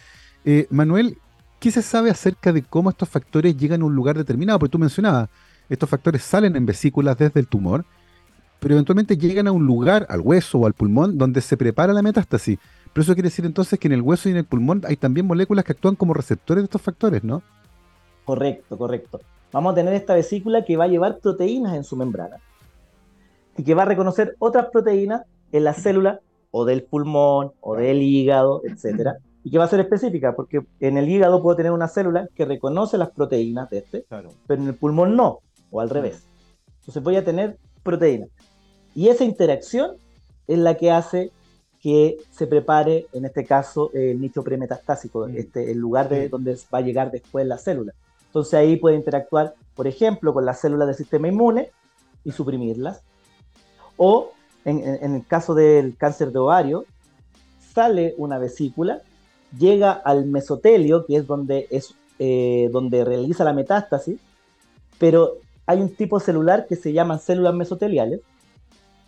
Eh, 0.45 0.67
Manuel, 0.71 1.19
¿Qué 1.61 1.71
se 1.71 1.83
sabe 1.83 2.11
acerca 2.11 2.55
de 2.55 2.63
cómo 2.63 2.89
estos 2.89 3.11
factores 3.11 3.55
llegan 3.55 3.83
a 3.83 3.85
un 3.85 3.95
lugar 3.95 4.17
determinado? 4.17 4.59
Porque 4.59 4.73
tú 4.73 4.79
mencionabas, 4.79 5.29
estos 5.69 5.91
factores 5.91 6.23
salen 6.23 6.57
en 6.57 6.65
vesículas 6.65 7.19
desde 7.19 7.39
el 7.39 7.49
tumor, 7.49 7.85
pero 8.61 8.75
eventualmente 8.75 9.19
llegan 9.19 9.47
a 9.47 9.53
un 9.53 9.67
lugar, 9.67 10.07
al 10.09 10.21
hueso 10.21 10.59
o 10.59 10.67
al 10.67 10.73
pulmón, 10.73 11.19
donde 11.19 11.43
se 11.43 11.59
prepara 11.59 11.93
la 11.93 12.01
metástasis. 12.01 12.59
Pero 12.93 13.03
eso 13.03 13.15
quiere 13.15 13.29
decir 13.29 13.45
entonces 13.45 13.79
que 13.79 13.89
en 13.89 13.93
el 13.93 14.03
hueso 14.03 14.29
y 14.29 14.33
en 14.33 14.39
el 14.39 14.45
pulmón 14.45 14.83
hay 14.87 14.97
también 14.97 15.27
moléculas 15.27 15.65
que 15.65 15.73
actúan 15.73 15.97
como 15.97 16.15
receptores 16.15 16.63
de 16.63 16.67
estos 16.67 16.83
factores, 16.83 17.23
¿no? 17.23 17.43
Correcto, 18.25 18.77
correcto. 18.77 19.21
Vamos 19.53 19.73
a 19.73 19.75
tener 19.77 19.95
esta 19.95 20.15
vesícula 20.15 20.65
que 20.65 20.77
va 20.77 20.85
a 20.85 20.89
llevar 20.89 21.19
proteínas 21.19 21.75
en 21.75 21.85
su 21.85 21.97
membrana 21.97 22.37
y 23.57 23.65
que 23.65 23.75
va 23.75 23.83
a 23.83 23.87
reconocer 23.87 24.37
otras 24.39 24.67
proteínas 24.73 25.23
en 25.53 25.65
la 25.65 25.75
célula 25.75 26.21
o 26.51 26.65
del 26.65 26.83
pulmón 26.83 27.53
o 27.61 27.77
del 27.77 28.03
hígado, 28.03 28.63
etcétera 28.65 29.19
y 29.43 29.51
que 29.51 29.59
va 29.59 29.65
a 29.65 29.69
ser 29.69 29.81
específica, 29.81 30.35
porque 30.35 30.63
en 30.81 30.99
el 30.99 31.09
hígado 31.09 31.43
puedo 31.43 31.57
tener 31.57 31.73
una 31.73 31.89
célula 31.89 32.29
que 32.35 32.45
reconoce 32.45 32.99
las 32.99 33.11
proteínas 33.11 33.71
de 33.71 33.79
este, 33.79 34.05
pero 34.09 34.31
en 34.49 34.69
el 34.69 34.75
pulmón 34.75 35.17
no, 35.17 35.41
o 35.71 35.81
al 35.81 35.91
revés. 35.91 36.27
Entonces 36.81 37.03
voy 37.03 37.17
a 37.17 37.25
tener 37.25 37.57
proteínas. 37.83 38.29
Y 38.95 39.09
esa 39.09 39.25
interacción 39.25 39.97
es 40.47 40.59
la 40.59 40.75
que 40.75 40.91
hace 40.91 41.33
que 41.83 42.19
se 42.31 42.47
prepare, 42.47 43.07
en 43.13 43.25
este 43.25 43.45
caso, 43.45 43.91
el 43.95 44.21
nicho 44.21 44.43
premetastásico, 44.43 45.27
mm. 45.27 45.37
este, 45.37 45.71
el 45.71 45.79
lugar 45.79 46.09
de 46.09 46.29
donde 46.29 46.59
va 46.73 46.79
a 46.79 46.83
llegar 46.83 47.11
después 47.11 47.47
la 47.47 47.59
célula. 47.59 47.95
Entonces 48.27 48.55
ahí 48.55 48.77
puede 48.77 48.97
interactuar, 48.97 49.55
por 49.75 49.87
ejemplo, 49.87 50.33
con 50.33 50.45
las 50.45 50.61
células 50.61 50.87
del 50.89 50.97
sistema 50.97 51.29
inmune 51.29 51.71
y 52.25 52.33
suprimirlas. 52.33 53.03
O 53.97 54.33
en, 54.65 54.85
en 54.85 55.15
el 55.17 55.27
caso 55.27 55.55
del 55.55 55.97
cáncer 55.97 56.33
de 56.33 56.39
ovario, 56.39 56.85
sale 57.75 58.15
una 58.19 58.39
vesícula, 58.39 59.03
llega 59.59 59.93
al 59.93 60.27
mesotelio, 60.27 61.07
que 61.07 61.17
es 61.17 61.27
donde, 61.27 61.67
es, 61.71 61.95
eh, 62.19 62.69
donde 62.73 63.05
realiza 63.05 63.45
la 63.45 63.53
metástasis, 63.53 64.21
pero 64.99 65.39
hay 65.67 65.81
un 65.81 65.95
tipo 65.95 66.21
celular 66.21 66.67
que 66.67 66.77
se 66.77 66.93
llaman 66.93 67.21
células 67.21 67.55
mesoteliales, 67.55 68.21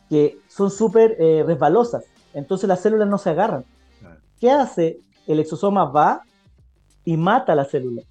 que 0.09 0.39
son 0.49 0.71
súper 0.71 1.17
eh, 1.19 1.43
resbalosas, 1.47 2.05
entonces 2.35 2.69
las 2.69 2.81
células 2.81 3.09
no 3.09 3.19
se 3.19 3.31
agarran. 3.31 3.65
¿Qué 4.41 4.51
hace? 4.51 4.99
El 5.27 5.41
exosoma 5.41 5.85
va 5.85 6.23
y 7.05 7.17
mata 7.17 7.55
la 7.55 7.65
célula. 7.65 8.03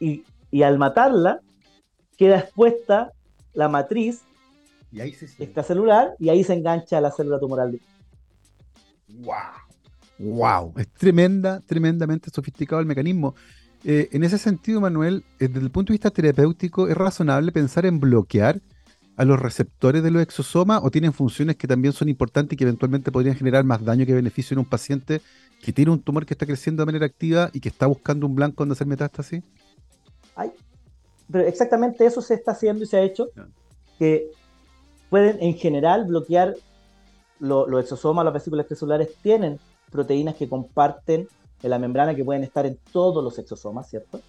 Y, 0.00 0.24
y 0.50 0.62
al 0.62 0.78
matarla, 0.78 1.40
queda 2.16 2.38
expuesta 2.38 3.12
la 3.54 3.68
matriz 3.68 4.22
y 4.92 5.00
ahí 5.00 5.16
extracelular 5.38 6.14
y 6.18 6.28
ahí 6.28 6.44
se 6.44 6.54
engancha 6.54 7.00
la 7.00 7.10
célula 7.10 7.38
tumoral. 7.38 7.80
¡Wow! 9.08 9.34
¡Wow! 10.18 10.72
Es 10.76 10.88
tremenda, 10.88 11.60
tremendamente 11.60 12.30
sofisticado 12.30 12.80
el 12.80 12.86
mecanismo. 12.86 13.34
Eh, 13.84 14.08
en 14.12 14.24
ese 14.24 14.38
sentido, 14.38 14.80
Manuel, 14.80 15.24
eh, 15.38 15.48
desde 15.48 15.60
el 15.60 15.70
punto 15.70 15.92
de 15.92 15.94
vista 15.94 16.10
terapéutico, 16.10 16.88
¿es 16.88 16.96
razonable 16.96 17.52
pensar 17.52 17.86
en 17.86 18.00
bloquear 18.00 18.60
a 19.16 19.24
los 19.24 19.40
receptores 19.40 20.02
de 20.02 20.10
los 20.10 20.22
exosomas 20.22 20.80
o 20.82 20.90
tienen 20.90 21.12
funciones 21.12 21.56
que 21.56 21.66
también 21.66 21.92
son 21.92 22.08
importantes 22.08 22.54
y 22.54 22.56
que 22.56 22.64
eventualmente 22.64 23.10
podrían 23.10 23.36
generar 23.36 23.64
más 23.64 23.84
daño 23.84 24.04
que 24.04 24.12
beneficio 24.12 24.54
en 24.54 24.58
un 24.58 24.66
paciente 24.66 25.22
que 25.62 25.72
tiene 25.72 25.90
un 25.90 26.02
tumor 26.02 26.26
que 26.26 26.34
está 26.34 26.44
creciendo 26.44 26.82
de 26.82 26.86
manera 26.86 27.06
activa 27.06 27.50
y 27.52 27.60
que 27.60 27.70
está 27.70 27.86
buscando 27.86 28.26
un 28.26 28.34
blanco 28.34 28.56
donde 28.58 28.74
hacer 28.74 28.86
metástasis? 28.86 29.42
Ay, 30.34 30.52
pero 31.30 31.46
exactamente 31.46 32.04
eso 32.04 32.20
se 32.20 32.34
está 32.34 32.52
haciendo 32.52 32.84
y 32.84 32.86
se 32.86 32.98
ha 32.98 33.02
hecho, 33.02 33.28
que 33.98 34.30
pueden 35.08 35.38
en 35.40 35.54
general 35.54 36.04
bloquear 36.04 36.54
los 37.38 37.82
exosomas, 37.82 38.24
las 38.24 38.34
vesículas 38.34 38.64
extracelulares 38.64 39.14
tienen 39.22 39.58
proteínas 39.90 40.34
que 40.34 40.48
comparten 40.48 41.28
en 41.62 41.70
la 41.70 41.78
membrana 41.78 42.14
que 42.14 42.24
pueden 42.24 42.44
estar 42.44 42.66
en 42.66 42.78
todos 42.92 43.24
los 43.24 43.38
exosomas, 43.38 43.88
¿cierto? 43.88 44.20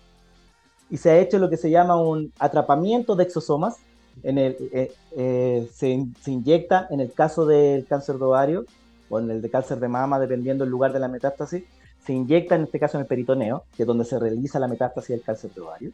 Y 0.90 0.98
se 0.98 1.10
ha 1.10 1.18
hecho 1.20 1.40
lo 1.40 1.50
que 1.50 1.58
se 1.58 1.70
llama 1.70 2.02
un 2.02 2.32
atrapamiento 2.40 3.16
de 3.16 3.24
exosomas. 3.24 3.78
En 4.24 4.38
el, 4.38 4.58
eh, 4.74 4.92
eh, 5.16 5.70
se, 5.74 6.06
se, 6.22 6.32
inyecta 6.32 6.88
en 6.90 7.00
el 7.00 7.14
caso 7.14 7.46
del 7.46 7.86
cáncer 7.86 8.18
de 8.18 8.26
ovario 8.26 8.66
o 9.10 9.20
en 9.20 9.30
el 9.30 9.42
de 9.42 9.50
cáncer 9.50 9.80
de 9.80 9.88
mama, 9.88 10.20
dependiendo 10.20 10.64
del 10.64 10.72
lugar 10.72 10.92
de 10.92 11.00
la 11.00 11.08
metástasis, 11.08 11.64
se 12.06 12.14
inyecta 12.14 12.56
en 12.56 12.64
este 12.64 12.80
caso 12.80 12.98
en 12.98 13.02
el 13.02 13.08
peritoneo, 13.08 13.64
que 13.76 13.84
es 13.84 13.88
donde 13.88 14.06
se 14.06 14.18
realiza 14.18 14.60
la 14.60 14.68
metástasis 14.68 15.10
del 15.10 15.22
cáncer 15.22 15.54
de 15.54 15.62
ovario. 15.62 15.92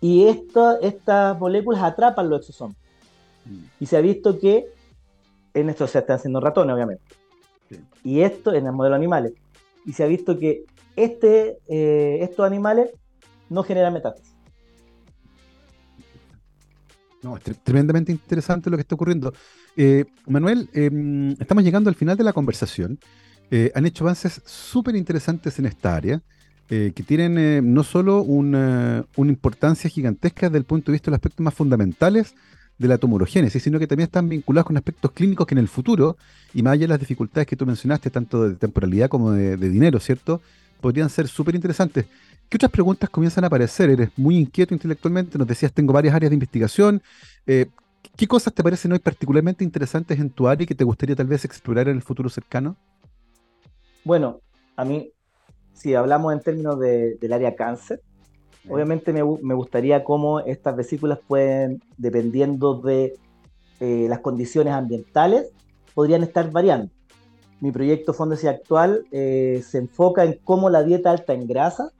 Y 0.00 0.26
estas 0.26 1.38
moléculas 1.38 1.82
atrapan 1.82 2.28
los 2.28 2.40
exosomas. 2.40 2.76
Mm. 3.44 3.64
Y 3.80 3.86
se 3.86 3.96
ha 3.96 4.00
visto 4.00 4.38
que 4.38 4.66
en 5.54 5.70
esto 5.70 5.86
se 5.86 5.98
están 5.98 6.16
haciendo 6.16 6.40
ratones, 6.40 6.74
obviamente. 6.74 7.04
Y 8.02 8.20
esto 8.20 8.52
en 8.52 8.66
el 8.66 8.72
modelo 8.72 8.96
animales. 8.96 9.32
Y 9.86 9.92
se 9.92 10.04
ha 10.04 10.06
visto 10.06 10.38
que 10.38 10.64
este, 10.96 11.58
eh, 11.68 12.18
estos 12.20 12.46
animales 12.46 12.90
no 13.48 13.62
generan 13.62 13.92
metástasis. 13.92 14.33
No, 17.24 17.36
es 17.36 17.42
tremendamente 17.64 18.12
interesante 18.12 18.70
lo 18.70 18.76
que 18.76 18.82
está 18.82 18.94
ocurriendo. 18.94 19.32
Eh, 19.76 20.04
Manuel, 20.28 20.68
em, 20.72 21.30
estamos 21.32 21.64
llegando 21.64 21.90
al 21.90 21.96
final 21.96 22.16
de 22.16 22.22
la 22.22 22.32
conversación. 22.32 22.98
Eh, 23.50 23.72
han 23.74 23.86
hecho 23.86 24.04
avances 24.04 24.42
súper 24.44 24.94
interesantes 24.94 25.58
en 25.58 25.66
esta 25.66 25.96
área, 25.96 26.22
que 26.66 27.04
tienen 27.06 27.74
no 27.74 27.84
solo 27.84 28.22
una, 28.22 29.04
una, 29.16 29.30
importancia 29.30 29.88
gigantesca 29.90 30.48
desde 30.48 30.58
el 30.58 30.64
punto 30.64 30.90
de 30.90 30.94
vista 30.94 31.06
de 31.06 31.10
los 31.10 31.18
aspectos 31.18 31.44
más 31.44 31.52
fundamentales 31.52 32.34
de 32.78 32.88
la 32.88 32.98
tumorogénesis, 32.98 33.62
sino 33.62 33.78
que 33.78 33.86
también 33.86 34.06
están 34.06 34.28
vinculados 34.28 34.66
con 34.66 34.76
aspectos 34.76 35.12
clínicos 35.12 35.46
que 35.46 35.54
en 35.54 35.58
el 35.58 35.68
futuro, 35.68 36.16
y 36.52 36.62
más 36.62 36.72
allá 36.72 36.82
de 36.82 36.88
las 36.88 37.00
dificultades 37.00 37.46
que 37.46 37.56
tú 37.56 37.66
mencionaste, 37.66 38.10
tanto 38.10 38.48
de 38.48 38.56
temporalidad 38.56 39.08
como 39.08 39.32
de, 39.32 39.56
dinero, 39.56 40.00
¿cierto? 40.00 40.40
Podrían 40.80 41.08
ser 41.08 41.28
súper 41.28 41.54
interesantes. 41.54 42.06
¿Qué 42.48 42.56
otras 42.56 42.70
preguntas 42.70 43.10
comienzan 43.10 43.44
a 43.44 43.46
aparecer? 43.48 43.90
Eres 43.90 44.10
muy 44.16 44.38
inquieto 44.38 44.74
intelectualmente, 44.74 45.38
nos 45.38 45.46
decías, 45.46 45.72
tengo 45.72 45.92
varias 45.92 46.14
áreas 46.14 46.30
de 46.30 46.34
investigación. 46.34 47.02
Eh, 47.46 47.66
¿Qué 48.16 48.26
cosas 48.26 48.52
te 48.52 48.62
parecen 48.62 48.92
hoy 48.92 48.98
particularmente 48.98 49.64
interesantes 49.64 50.18
en 50.18 50.30
tu 50.30 50.46
área 50.46 50.64
y 50.64 50.66
que 50.66 50.74
te 50.74 50.84
gustaría 50.84 51.16
tal 51.16 51.26
vez 51.26 51.44
explorar 51.44 51.88
en 51.88 51.96
el 51.96 52.02
futuro 52.02 52.28
cercano? 52.28 52.76
Bueno, 54.04 54.40
a 54.76 54.84
mí, 54.84 55.10
si 55.72 55.94
hablamos 55.94 56.32
en 56.32 56.40
términos 56.40 56.78
del 56.78 57.32
área 57.32 57.56
cáncer, 57.56 58.00
Obviamente 58.68 59.12
me, 59.12 59.54
gustaría 59.54 60.04
cómo 60.04 60.40
estas 60.40 60.74
vesículas 60.74 61.18
pueden, 61.26 61.82
dependiendo 61.98 62.80
de 62.80 63.14
eh, 63.80 64.06
las 64.08 64.20
condiciones 64.20 64.72
ambientales, 64.72 65.50
podrían 65.94 66.22
estar 66.22 66.50
variando. 66.50 66.90
Mi 67.60 67.72
proyecto 67.72 68.14
Fondesia 68.14 68.50
actual 68.50 69.04
eh, 69.10 69.62
se 69.66 69.78
enfoca 69.78 70.24
en 70.24 70.38
cómo 70.44 70.70
la 70.70 70.82
dieta 70.82 71.10
alta 71.10 71.34
en 71.34 71.46
grasa 71.46 71.90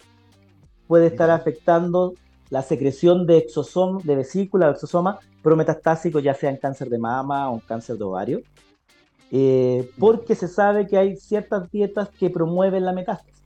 puede 0.87 1.07
estar 1.07 1.31
afectando 1.31 2.15
la 2.51 2.63
secreción 2.63 3.27
de 3.27 3.39
exosoma, 3.39 4.01
de 4.05 4.17
vesícula 4.17 4.69
o 4.69 4.73
exosoma 4.73 5.19
prometastásico, 5.43 6.21
ya 6.21 6.35
sea 6.35 6.51
en 6.51 6.57
cáncer 6.57 6.89
de 6.89 6.99
mama 6.99 7.51
o 7.51 7.55
en 7.55 7.61
cáncer 7.61 7.97
de 7.97 8.05
ovario, 8.05 8.41
eh, 9.31 9.91
porque 9.99 10.35
se 10.35 10.49
sabe 10.49 10.87
que 10.87 10.97
hay 10.97 11.17
ciertas 11.17 11.71
dietas 11.71 12.09
que 12.11 12.31
promueven 12.31 12.85
la 12.85 12.93
metástasis. 12.93 13.43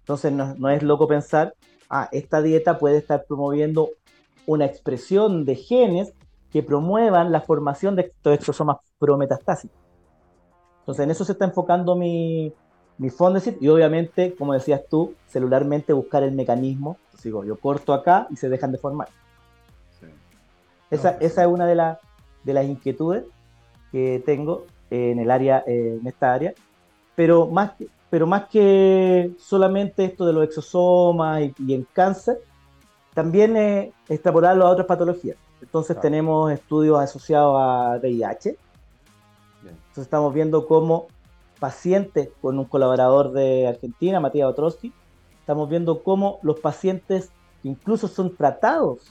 Entonces 0.00 0.32
no, 0.32 0.54
no 0.54 0.70
es 0.70 0.82
loco 0.82 1.06
pensar 1.06 1.54
ah, 1.92 2.08
esta 2.10 2.42
dieta 2.42 2.78
puede 2.78 2.96
estar 2.96 3.24
promoviendo 3.28 3.90
una 4.46 4.64
expresión 4.64 5.44
de 5.44 5.54
genes 5.54 6.12
que 6.50 6.62
promuevan 6.62 7.30
la 7.30 7.42
formación 7.42 7.94
de 7.94 8.02
estos 8.02 8.34
exosomas 8.34 8.78
prometastásicos. 8.98 9.78
Entonces, 10.80 11.04
en 11.04 11.10
eso 11.12 11.24
se 11.24 11.32
está 11.32 11.44
enfocando 11.44 11.94
mi, 11.94 12.52
mi 13.02 13.10
Fondesit 13.10 13.60
y 13.60 13.68
obviamente, 13.68 14.32
como 14.36 14.52
decías 14.52 14.82
tú, 14.88 15.14
celularmente 15.26 15.92
buscar 15.92 16.22
el 16.22 16.30
mecanismo. 16.30 16.98
digo, 17.24 17.44
yo 17.44 17.56
corto 17.56 17.94
acá 17.94 18.28
y 18.30 18.36
se 18.36 18.48
dejan 18.48 18.70
de 18.70 18.78
formar. 18.78 19.08
Esa, 20.88 21.16
esa, 21.18 21.42
es 21.42 21.48
una 21.48 21.66
de, 21.66 21.96
de 22.44 22.54
las 22.54 22.64
inquietudes 22.64 23.24
que 23.90 24.22
tengo 24.24 24.66
en 24.88 25.18
el 25.18 25.32
área, 25.32 25.64
en 25.66 26.06
esta 26.06 26.32
área. 26.32 26.54
Pero 27.16 27.48
más, 27.48 27.72
pero 28.08 28.24
más 28.28 28.44
que 28.48 29.32
solamente 29.36 30.04
esto 30.04 30.24
de 30.24 30.32
los 30.32 30.44
exosomas 30.44 31.42
y, 31.58 31.74
en 31.74 31.84
cáncer, 31.92 32.40
también 33.14 33.56
es 33.56 33.92
extrapolarlo 34.08 34.64
a 34.64 34.70
otras 34.70 34.86
patologías. 34.86 35.36
Entonces 35.60 36.00
tenemos 36.00 36.52
estudios 36.52 37.00
asociados 37.00 37.56
a 37.58 37.98
VIH. 38.00 38.56
Entonces 39.62 40.04
estamos 40.04 40.32
viendo 40.32 40.68
cómo 40.68 41.08
pacientes, 41.62 42.28
con 42.40 42.58
un 42.58 42.64
colaborador 42.64 43.30
de 43.30 43.68
Argentina, 43.68 44.18
Matías 44.18 44.48
Otrowski, 44.48 44.92
estamos 45.38 45.70
viendo 45.70 46.02
cómo 46.02 46.40
los 46.42 46.58
pacientes 46.58 47.30
incluso 47.62 48.08
son 48.08 48.34
tratados 48.34 49.06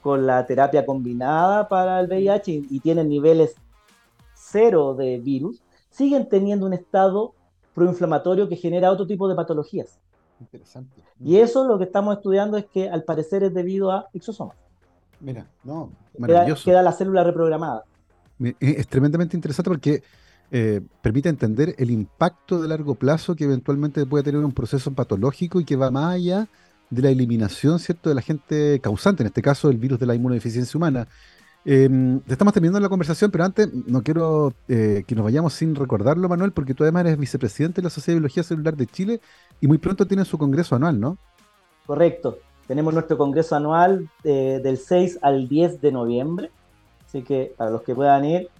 con 0.00 0.26
la 0.26 0.46
terapia 0.46 0.86
combinada 0.86 1.68
para 1.68 2.00
el 2.00 2.06
VIH 2.06 2.50
y, 2.50 2.66
y 2.70 2.80
tienen 2.80 3.10
niveles 3.10 3.56
cero 4.32 4.94
de 4.94 5.18
virus, 5.18 5.62
siguen 5.90 6.30
teniendo 6.30 6.64
un 6.64 6.72
estado 6.72 7.34
proinflamatorio 7.74 8.48
que 8.48 8.56
genera 8.56 8.90
otro 8.90 9.06
tipo 9.06 9.28
de 9.28 9.34
patologías. 9.34 9.98
Interesante. 10.40 11.02
Y 11.22 11.36
eso 11.36 11.68
lo 11.68 11.76
que 11.76 11.84
estamos 11.84 12.16
estudiando 12.16 12.56
es 12.56 12.64
que 12.64 12.88
al 12.88 13.04
parecer 13.04 13.42
es 13.42 13.52
debido 13.52 13.92
a 13.92 14.08
exosomas. 14.14 14.56
Mira, 15.20 15.46
no, 15.62 15.92
maravilloso. 16.16 16.64
Queda, 16.64 16.80
la 16.80 16.92
célula 16.92 17.22
reprogramada. 17.22 17.84
Es 18.60 18.88
tremendamente 18.88 19.36
interesante 19.36 19.68
porque 19.68 20.02
eh, 20.56 20.82
permite 21.02 21.28
entender 21.28 21.74
el 21.78 21.90
impacto 21.90 22.62
de 22.62 22.68
largo 22.68 22.94
plazo 22.94 23.34
que 23.34 23.42
eventualmente 23.42 24.06
puede 24.06 24.22
tener 24.22 24.44
un 24.44 24.52
proceso 24.52 24.92
patológico 24.92 25.58
y 25.58 25.64
que 25.64 25.74
va 25.74 25.90
más 25.90 26.14
allá 26.14 26.46
de 26.90 27.02
la 27.02 27.10
eliminación, 27.10 27.80
¿cierto?, 27.80 28.08
de 28.08 28.14
la 28.14 28.22
gente 28.22 28.78
causante, 28.78 29.24
en 29.24 29.26
este 29.26 29.42
caso 29.42 29.68
el 29.68 29.78
virus 29.78 29.98
de 29.98 30.06
la 30.06 30.14
inmunodeficiencia 30.14 30.78
humana. 30.78 31.08
Eh, 31.64 32.20
estamos 32.28 32.54
terminando 32.54 32.78
la 32.78 32.88
conversación, 32.88 33.32
pero 33.32 33.42
antes 33.42 33.68
no 33.72 34.04
quiero 34.04 34.52
eh, 34.68 35.02
que 35.08 35.16
nos 35.16 35.24
vayamos 35.24 35.54
sin 35.54 35.74
recordarlo, 35.74 36.28
Manuel, 36.28 36.52
porque 36.52 36.72
tú 36.72 36.84
además 36.84 37.06
eres 37.06 37.18
vicepresidente 37.18 37.80
de 37.80 37.86
la 37.86 37.90
Sociedad 37.90 38.14
de 38.14 38.20
Biología 38.20 38.44
Celular 38.44 38.76
de 38.76 38.86
Chile 38.86 39.20
y 39.60 39.66
muy 39.66 39.78
pronto 39.78 40.06
tienen 40.06 40.24
su 40.24 40.38
congreso 40.38 40.76
anual, 40.76 41.00
¿no? 41.00 41.18
Correcto. 41.84 42.38
Tenemos 42.68 42.94
nuestro 42.94 43.18
congreso 43.18 43.56
anual 43.56 44.08
eh, 44.22 44.60
del 44.62 44.78
6 44.78 45.18
al 45.20 45.48
10 45.48 45.80
de 45.80 45.90
noviembre. 45.90 46.52
Así 47.08 47.22
que 47.22 47.52
para 47.56 47.70
los 47.70 47.82
que 47.82 47.92
puedan 47.92 48.24
ir, 48.24 48.50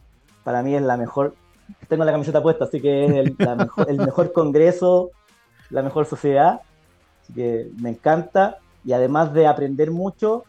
para 0.42 0.64
mí 0.64 0.74
es 0.74 0.82
la 0.82 0.96
mejor. 0.96 1.36
Tengo 1.88 2.04
la 2.04 2.12
camiseta 2.12 2.42
puesta, 2.42 2.64
así 2.64 2.80
que 2.80 3.04
es 3.04 3.12
el, 3.12 3.36
mejor, 3.56 3.90
el 3.90 3.96
mejor 3.98 4.32
congreso, 4.32 5.10
la 5.70 5.82
mejor 5.82 6.06
sociedad. 6.06 6.60
Así 7.22 7.32
que 7.32 7.70
me 7.80 7.90
encanta. 7.90 8.58
Y 8.84 8.92
además 8.92 9.32
de 9.32 9.46
aprender 9.46 9.90
mucho, 9.90 10.44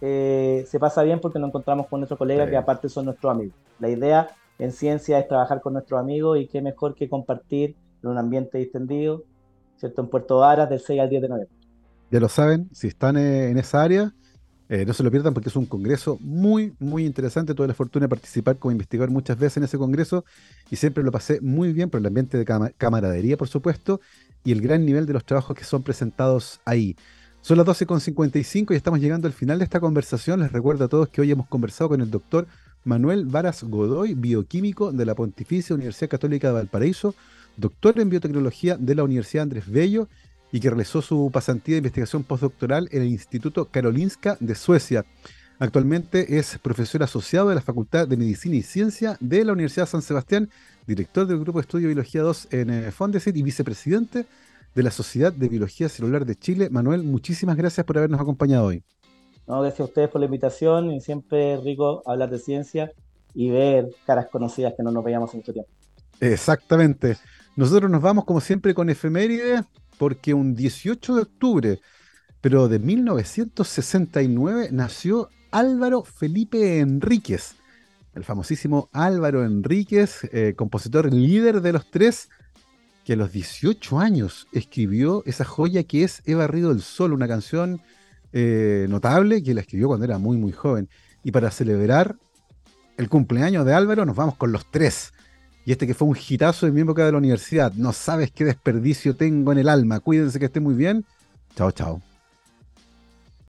eh, 0.00 0.64
se 0.68 0.78
pasa 0.78 1.02
bien 1.02 1.20
porque 1.20 1.38
nos 1.38 1.48
encontramos 1.48 1.86
con 1.86 2.00
nuestros 2.00 2.18
colegas 2.18 2.48
que 2.48 2.56
aparte 2.56 2.88
son 2.88 3.06
nuestros 3.06 3.32
amigos. 3.32 3.56
La 3.78 3.88
idea 3.88 4.28
en 4.58 4.72
ciencia 4.72 5.18
es 5.18 5.28
trabajar 5.28 5.60
con 5.60 5.72
nuestros 5.72 6.00
amigos 6.00 6.38
y 6.38 6.46
qué 6.46 6.62
mejor 6.62 6.94
que 6.94 7.08
compartir 7.08 7.76
en 8.02 8.10
un 8.10 8.18
ambiente 8.18 8.58
distendido, 8.58 9.22
¿cierto? 9.76 10.02
En 10.02 10.08
Puerto 10.08 10.38
Varas 10.38 10.68
del 10.68 10.80
6 10.80 11.00
al 11.00 11.10
10 11.10 11.22
de 11.22 11.28
noviembre. 11.28 11.56
Ya 12.10 12.20
lo 12.20 12.28
saben, 12.28 12.68
si 12.72 12.88
están 12.88 13.16
en 13.16 13.58
esa 13.58 13.82
área, 13.82 14.12
Eh, 14.68 14.84
no 14.86 14.94
se 14.94 15.02
lo 15.02 15.10
pierdan 15.10 15.34
porque 15.34 15.50
es 15.50 15.56
un 15.56 15.66
congreso 15.66 16.18
muy, 16.20 16.74
muy 16.78 17.04
interesante. 17.04 17.54
Tuve 17.54 17.68
la 17.68 17.74
fortuna 17.74 18.04
de 18.04 18.08
participar 18.08 18.56
como 18.56 18.72
investigador 18.72 19.10
muchas 19.10 19.38
veces 19.38 19.58
en 19.58 19.64
ese 19.64 19.78
congreso 19.78 20.24
y 20.70 20.76
siempre 20.76 21.04
lo 21.04 21.12
pasé 21.12 21.40
muy 21.40 21.72
bien 21.72 21.90
por 21.90 22.00
el 22.00 22.06
ambiente 22.06 22.38
de 22.38 22.72
camaradería, 22.78 23.36
por 23.36 23.48
supuesto, 23.48 24.00
y 24.42 24.52
el 24.52 24.60
gran 24.60 24.84
nivel 24.86 25.06
de 25.06 25.12
los 25.12 25.24
trabajos 25.24 25.56
que 25.56 25.64
son 25.64 25.82
presentados 25.82 26.60
ahí. 26.64 26.96
Son 27.42 27.58
las 27.58 27.66
12.55 27.66 28.72
y 28.72 28.76
estamos 28.76 29.00
llegando 29.00 29.26
al 29.26 29.34
final 29.34 29.58
de 29.58 29.64
esta 29.64 29.80
conversación. 29.80 30.40
Les 30.40 30.50
recuerdo 30.50 30.86
a 30.86 30.88
todos 30.88 31.10
que 31.10 31.20
hoy 31.20 31.30
hemos 31.30 31.46
conversado 31.46 31.90
con 31.90 32.00
el 32.00 32.10
doctor 32.10 32.46
Manuel 32.84 33.26
Varas 33.26 33.64
Godoy, 33.64 34.14
bioquímico 34.14 34.92
de 34.92 35.04
la 35.04 35.14
Pontificia 35.14 35.74
Universidad 35.74 36.08
Católica 36.08 36.48
de 36.48 36.54
Valparaíso, 36.54 37.14
doctor 37.58 38.00
en 38.00 38.08
biotecnología 38.08 38.78
de 38.78 38.94
la 38.94 39.04
Universidad 39.04 39.42
Andrés 39.42 39.70
Bello 39.70 40.08
y 40.54 40.60
que 40.60 40.70
realizó 40.70 41.02
su 41.02 41.30
pasantía 41.32 41.74
de 41.74 41.78
investigación 41.78 42.22
postdoctoral 42.22 42.88
en 42.92 43.02
el 43.02 43.08
Instituto 43.08 43.64
Karolinska 43.64 44.36
de 44.38 44.54
Suecia. 44.54 45.04
Actualmente 45.58 46.38
es 46.38 46.58
profesor 46.58 47.02
asociado 47.02 47.48
de 47.48 47.56
la 47.56 47.60
Facultad 47.60 48.06
de 48.06 48.16
Medicina 48.16 48.54
y 48.54 48.62
Ciencia 48.62 49.16
de 49.18 49.44
la 49.44 49.52
Universidad 49.52 49.88
San 49.88 50.00
Sebastián, 50.00 50.48
director 50.86 51.26
del 51.26 51.40
Grupo 51.40 51.58
de 51.58 51.62
Estudio 51.62 51.88
Biología 51.88 52.22
2 52.22 52.48
en 52.52 52.70
eh, 52.70 52.92
Fondesit 52.92 53.36
y 53.36 53.42
vicepresidente 53.42 54.26
de 54.76 54.82
la 54.84 54.92
Sociedad 54.92 55.32
de 55.32 55.48
Biología 55.48 55.88
Celular 55.88 56.24
de 56.24 56.36
Chile. 56.36 56.68
Manuel, 56.70 57.02
muchísimas 57.02 57.56
gracias 57.56 57.84
por 57.84 57.98
habernos 57.98 58.20
acompañado 58.20 58.66
hoy. 58.66 58.84
No, 59.48 59.60
gracias 59.60 59.80
a 59.80 59.84
ustedes 59.86 60.08
por 60.08 60.20
la 60.20 60.26
invitación 60.26 60.92
y 60.92 61.00
siempre 61.00 61.54
es 61.54 61.64
rico 61.64 62.04
hablar 62.06 62.30
de 62.30 62.38
ciencia 62.38 62.92
y 63.34 63.50
ver 63.50 63.88
caras 64.06 64.28
conocidas 64.30 64.74
que 64.76 64.84
no 64.84 64.92
nos 64.92 65.02
veíamos 65.02 65.34
en 65.34 65.40
mucho 65.40 65.52
tiempo. 65.52 65.70
Exactamente. 66.20 67.16
Nosotros 67.56 67.90
nos 67.90 68.00
vamos 68.00 68.24
como 68.24 68.40
siempre 68.40 68.72
con 68.72 68.88
efeméride 68.88 69.64
porque 69.98 70.34
un 70.34 70.54
18 70.54 71.14
de 71.16 71.22
octubre, 71.22 71.80
pero 72.40 72.68
de 72.68 72.78
1969, 72.78 74.68
nació 74.72 75.30
Álvaro 75.50 76.04
Felipe 76.04 76.80
Enríquez, 76.80 77.54
el 78.14 78.24
famosísimo 78.24 78.88
Álvaro 78.92 79.44
Enríquez, 79.44 80.28
eh, 80.32 80.54
compositor 80.56 81.12
líder 81.12 81.60
de 81.60 81.72
los 81.72 81.90
tres, 81.90 82.28
que 83.04 83.14
a 83.14 83.16
los 83.16 83.32
18 83.32 83.98
años 83.98 84.46
escribió 84.52 85.22
esa 85.26 85.44
joya 85.44 85.84
que 85.84 86.04
es 86.04 86.22
He 86.24 86.34
barrido 86.34 86.70
el 86.70 86.80
sol, 86.82 87.12
una 87.12 87.28
canción 87.28 87.80
eh, 88.32 88.86
notable 88.90 89.42
que 89.42 89.54
la 89.54 89.60
escribió 89.60 89.88
cuando 89.88 90.04
era 90.04 90.18
muy, 90.18 90.36
muy 90.36 90.52
joven. 90.52 90.88
Y 91.22 91.30
para 91.30 91.50
celebrar 91.50 92.16
el 92.96 93.08
cumpleaños 93.08 93.64
de 93.64 93.72
Álvaro, 93.74 94.04
nos 94.04 94.16
vamos 94.16 94.36
con 94.36 94.52
los 94.52 94.70
tres. 94.70 95.13
Y 95.64 95.72
este 95.72 95.86
que 95.86 95.94
fue 95.94 96.08
un 96.08 96.16
hitazo 96.16 96.66
de 96.66 96.72
mi 96.72 96.82
época 96.82 97.04
de 97.04 97.12
la 97.12 97.18
universidad. 97.18 97.72
No 97.74 97.92
sabes 97.92 98.30
qué 98.30 98.44
desperdicio 98.44 99.16
tengo 99.16 99.52
en 99.52 99.58
el 99.58 99.68
alma. 99.68 100.00
Cuídense 100.00 100.38
que 100.38 100.46
esté 100.46 100.60
muy 100.60 100.74
bien. 100.74 101.04
Chao, 101.56 101.70
chao. 101.70 102.13